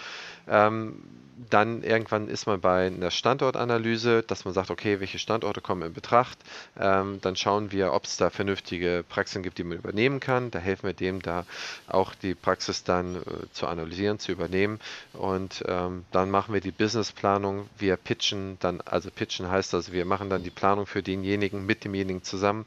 Ähm, 0.48 1.02
dann 1.48 1.82
irgendwann 1.82 2.28
ist 2.28 2.46
man 2.46 2.60
bei 2.60 2.86
einer 2.88 3.10
Standortanalyse, 3.10 4.22
dass 4.22 4.44
man 4.44 4.52
sagt, 4.52 4.70
okay, 4.70 5.00
welche 5.00 5.18
Standorte 5.18 5.60
kommen 5.60 5.82
in 5.82 5.92
Betracht. 5.92 6.38
Ähm, 6.78 7.20
dann 7.22 7.36
schauen 7.36 7.72
wir, 7.72 7.92
ob 7.92 8.04
es 8.04 8.16
da 8.16 8.30
vernünftige 8.30 9.04
Praxen 9.08 9.42
gibt, 9.42 9.58
die 9.58 9.64
man 9.64 9.78
übernehmen 9.78 10.20
kann. 10.20 10.50
Da 10.50 10.58
helfen 10.58 10.86
wir 10.86 10.92
dem, 10.92 11.22
da 11.22 11.46
auch 11.88 12.14
die 12.14 12.34
Praxis 12.34 12.84
dann 12.84 13.16
äh, 13.16 13.20
zu 13.52 13.66
analysieren, 13.66 14.18
zu 14.18 14.32
übernehmen. 14.32 14.80
Und 15.12 15.64
ähm, 15.66 16.04
dann 16.12 16.30
machen 16.30 16.52
wir 16.52 16.60
die 16.60 16.72
Businessplanung. 16.72 17.68
Wir 17.78 17.96
pitchen 17.96 18.58
dann, 18.60 18.80
also 18.82 19.10
pitchen 19.10 19.48
heißt 19.48 19.74
also, 19.74 19.92
wir 19.92 20.04
machen 20.04 20.30
dann 20.30 20.42
die 20.42 20.50
Planung 20.50 20.86
für 20.86 21.02
denjenigen 21.02 21.64
mit 21.64 21.84
demjenigen 21.84 22.22
zusammen. 22.22 22.66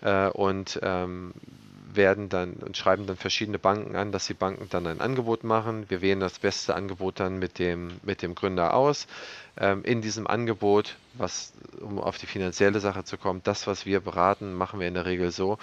Äh, 0.00 0.28
und 0.28 0.80
ähm, 0.82 1.32
werden 1.96 2.28
dann 2.28 2.54
und 2.54 2.76
schreiben 2.76 3.06
dann 3.06 3.16
verschiedene 3.16 3.58
Banken 3.58 3.96
an, 3.96 4.12
dass 4.12 4.26
die 4.26 4.34
Banken 4.34 4.68
dann 4.70 4.86
ein 4.86 5.00
Angebot 5.00 5.44
machen. 5.44 5.86
Wir 5.88 6.00
wählen 6.02 6.20
das 6.20 6.38
beste 6.38 6.74
Angebot 6.74 7.20
dann 7.20 7.38
mit 7.38 7.58
dem, 7.58 8.00
mit 8.02 8.22
dem 8.22 8.34
Gründer 8.34 8.74
aus. 8.74 9.06
Ähm, 9.56 9.84
in 9.84 10.00
diesem 10.00 10.26
Angebot 10.26 10.96
was, 11.14 11.52
um 11.80 11.98
auf 11.98 12.18
die 12.18 12.26
finanzielle 12.26 12.80
Sache 12.80 13.04
zu 13.04 13.18
kommen, 13.18 13.40
das, 13.44 13.66
was 13.66 13.84
wir 13.84 14.00
beraten, 14.00 14.54
machen 14.54 14.78
wir 14.78 14.86
in 14.86 14.94
der 14.94 15.06
Regel 15.06 15.32
so, 15.32 15.58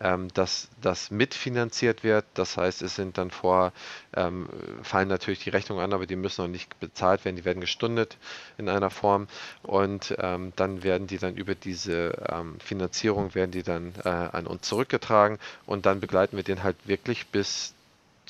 ähm, 0.00 0.28
dass 0.34 0.68
das 0.80 1.10
mitfinanziert 1.10 2.04
wird. 2.04 2.24
Das 2.34 2.56
heißt, 2.56 2.82
es 2.82 2.94
sind 2.94 3.18
dann 3.18 3.30
vor, 3.30 3.72
ähm, 4.14 4.48
fallen 4.82 5.08
natürlich 5.08 5.40
die 5.40 5.50
Rechnungen 5.50 5.84
an, 5.84 5.92
aber 5.92 6.06
die 6.06 6.16
müssen 6.16 6.42
noch 6.42 6.48
nicht 6.48 6.78
bezahlt 6.78 7.24
werden, 7.24 7.36
die 7.36 7.44
werden 7.44 7.60
gestundet 7.60 8.16
in 8.58 8.68
einer 8.68 8.90
Form 8.90 9.26
und 9.62 10.14
dann 10.18 10.82
werden 10.82 11.06
die 11.06 11.18
dann 11.18 11.34
über 11.34 11.54
diese 11.54 12.12
Finanzierung, 12.60 13.34
werden 13.34 13.50
die 13.50 13.62
dann 13.62 13.94
äh, 14.04 14.08
an 14.08 14.46
uns 14.46 14.68
zurückgetragen 14.68 15.38
und 15.66 15.86
dann 15.86 16.00
begleiten 16.00 16.36
wir 16.36 16.44
den 16.44 16.62
halt 16.62 16.76
wirklich 16.86 17.26
bis 17.28 17.74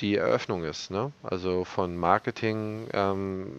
die 0.01 0.17
Eröffnung 0.17 0.65
ist. 0.65 0.91
Ne? 0.91 1.13
Also 1.23 1.65
von 1.65 1.97
Marketing, 1.97 2.89
ähm, 2.93 3.53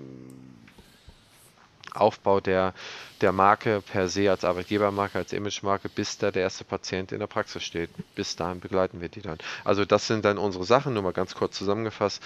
Aufbau 1.96 2.40
der, 2.40 2.74
der 3.22 3.32
Marke 3.32 3.82
per 3.82 4.08
se 4.10 4.30
als 4.30 4.44
Arbeitgebermarke, 4.44 5.18
als 5.18 5.34
Imagemarke, 5.34 5.90
bis 5.90 6.18
da 6.18 6.32
der 6.32 6.44
erste 6.44 6.64
Patient 6.64 7.12
in 7.12 7.20
der 7.20 7.28
Praxis 7.28 7.64
steht. 7.64 7.90
Bis 8.16 8.36
dahin 8.36 8.60
begleiten 8.60 9.02
wir 9.02 9.10
die 9.10 9.22
dann. 9.22 9.38
Also 9.64 9.86
das 9.86 10.08
sind 10.08 10.26
dann 10.26 10.38
unsere 10.38 10.64
Sachen, 10.64 10.94
nur 10.94 11.04
mal 11.04 11.14
ganz 11.14 11.36
kurz 11.36 11.58
zusammengefasst. 11.58 12.22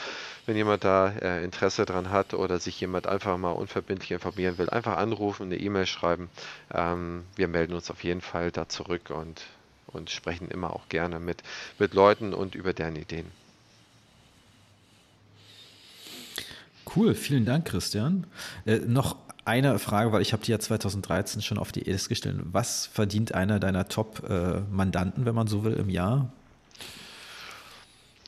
Wenn 0.46 0.56
jemand 0.56 0.84
da 0.84 1.10
äh, 1.10 1.44
Interesse 1.44 1.86
dran 1.86 2.10
hat 2.10 2.34
oder 2.34 2.60
sich 2.60 2.80
jemand 2.80 3.08
einfach 3.08 3.38
mal 3.38 3.52
unverbindlich 3.52 4.12
informieren 4.12 4.58
will, 4.58 4.70
einfach 4.70 4.98
anrufen, 4.98 5.44
eine 5.44 5.58
E-Mail 5.58 5.86
schreiben. 5.86 6.30
Ähm, 6.74 7.26
wir 7.36 7.48
melden 7.48 7.74
uns 7.74 7.92
auf 7.92 8.04
jeden 8.04 8.22
Fall 8.22 8.52
da 8.52 8.70
zurück 8.70 9.10
und, 9.10 9.42
und 9.88 10.10
sprechen 10.10 10.50
immer 10.50 10.74
auch 10.74 10.90
gerne 10.90 11.20
mit, 11.20 11.44
mit 11.80 11.94
Leuten 11.94 12.34
und 12.34 12.56
über 12.56 12.74
deren 12.74 12.96
Ideen. 12.96 13.32
Cool, 16.96 17.16
vielen 17.16 17.46
Dank, 17.46 17.66
Christian. 17.66 18.28
Äh, 18.66 18.80
noch 18.80 19.18
eine 19.46 19.80
Frage, 19.80 20.12
weil 20.12 20.22
ich 20.22 20.34
habe 20.34 20.44
die 20.44 20.52
ja 20.52 20.60
2013 20.60 21.42
schon 21.42 21.58
auf 21.58 21.72
die 21.72 21.82
EDIS 21.82 22.10
gestellt. 22.10 22.38
Was 22.52 22.86
verdient 22.86 23.34
einer 23.34 23.60
deiner 23.60 23.88
Top-Mandanten, 23.88 25.26
wenn 25.26 25.36
man 25.36 25.48
so 25.48 25.64
will, 25.64 25.74
im 25.74 25.90
Jahr? 25.90 26.32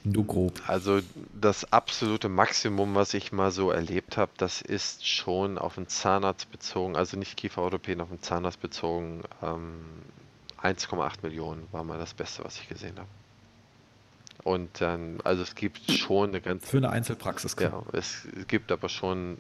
Nur 0.06 0.26
grob. 0.26 0.62
Also 0.66 1.02
das 1.34 1.74
absolute 1.74 2.30
Maximum, 2.30 2.96
was 2.96 3.14
ich 3.14 3.34
mal 3.34 3.52
so 3.52 3.70
erlebt 3.70 4.16
habe, 4.16 4.32
das 4.38 4.62
ist 4.62 5.06
schon 5.06 5.58
auf 5.58 5.76
den 5.76 5.88
Zahnarzt 5.90 6.50
bezogen, 6.52 6.96
also 6.96 7.18
nicht 7.18 7.36
Kieferorthopäden, 7.36 8.02
auf 8.02 8.10
den 8.10 8.22
Zahnarzt 8.22 8.62
bezogen. 8.62 9.24
Ähm, 9.44 9.82
1,8 10.62 11.16
Millionen 11.22 11.68
war 11.72 11.84
mal 11.84 11.98
das 11.98 12.14
Beste, 12.14 12.46
was 12.46 12.58
ich 12.60 12.70
gesehen 12.70 12.98
habe. 12.98 13.10
Und 14.44 14.82
dann, 14.82 15.20
also 15.24 15.44
es 15.44 15.56
gibt 15.56 15.92
schon 15.92 16.30
eine 16.30 16.42
ganze. 16.42 16.68
Für 16.68 16.78
eine 16.78 16.90
Einzelpraxis, 16.90 17.56
klar. 17.56 17.86
Ja, 17.92 18.00
es 18.00 18.28
gibt 18.48 18.72
aber 18.72 18.90
schon 18.90 19.38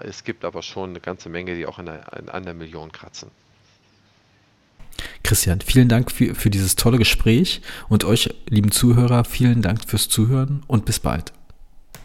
es 0.00 0.24
gibt 0.24 0.44
aber 0.44 0.62
schon 0.62 0.90
eine 0.90 1.00
ganze 1.00 1.28
Menge, 1.28 1.54
die 1.56 1.66
auch 1.66 1.78
in 1.78 1.86
der, 1.86 2.34
an 2.34 2.44
der 2.44 2.54
Million 2.54 2.92
kratzen. 2.92 3.30
Christian, 5.22 5.60
vielen 5.60 5.88
Dank 5.88 6.10
für, 6.10 6.34
für 6.34 6.50
dieses 6.50 6.76
tolle 6.76 6.98
Gespräch 6.98 7.62
und 7.88 8.04
euch, 8.04 8.34
lieben 8.48 8.70
Zuhörer, 8.70 9.24
vielen 9.24 9.62
Dank 9.62 9.88
fürs 9.88 10.08
Zuhören 10.08 10.62
und 10.66 10.84
bis 10.84 11.00
bald. 11.00 11.32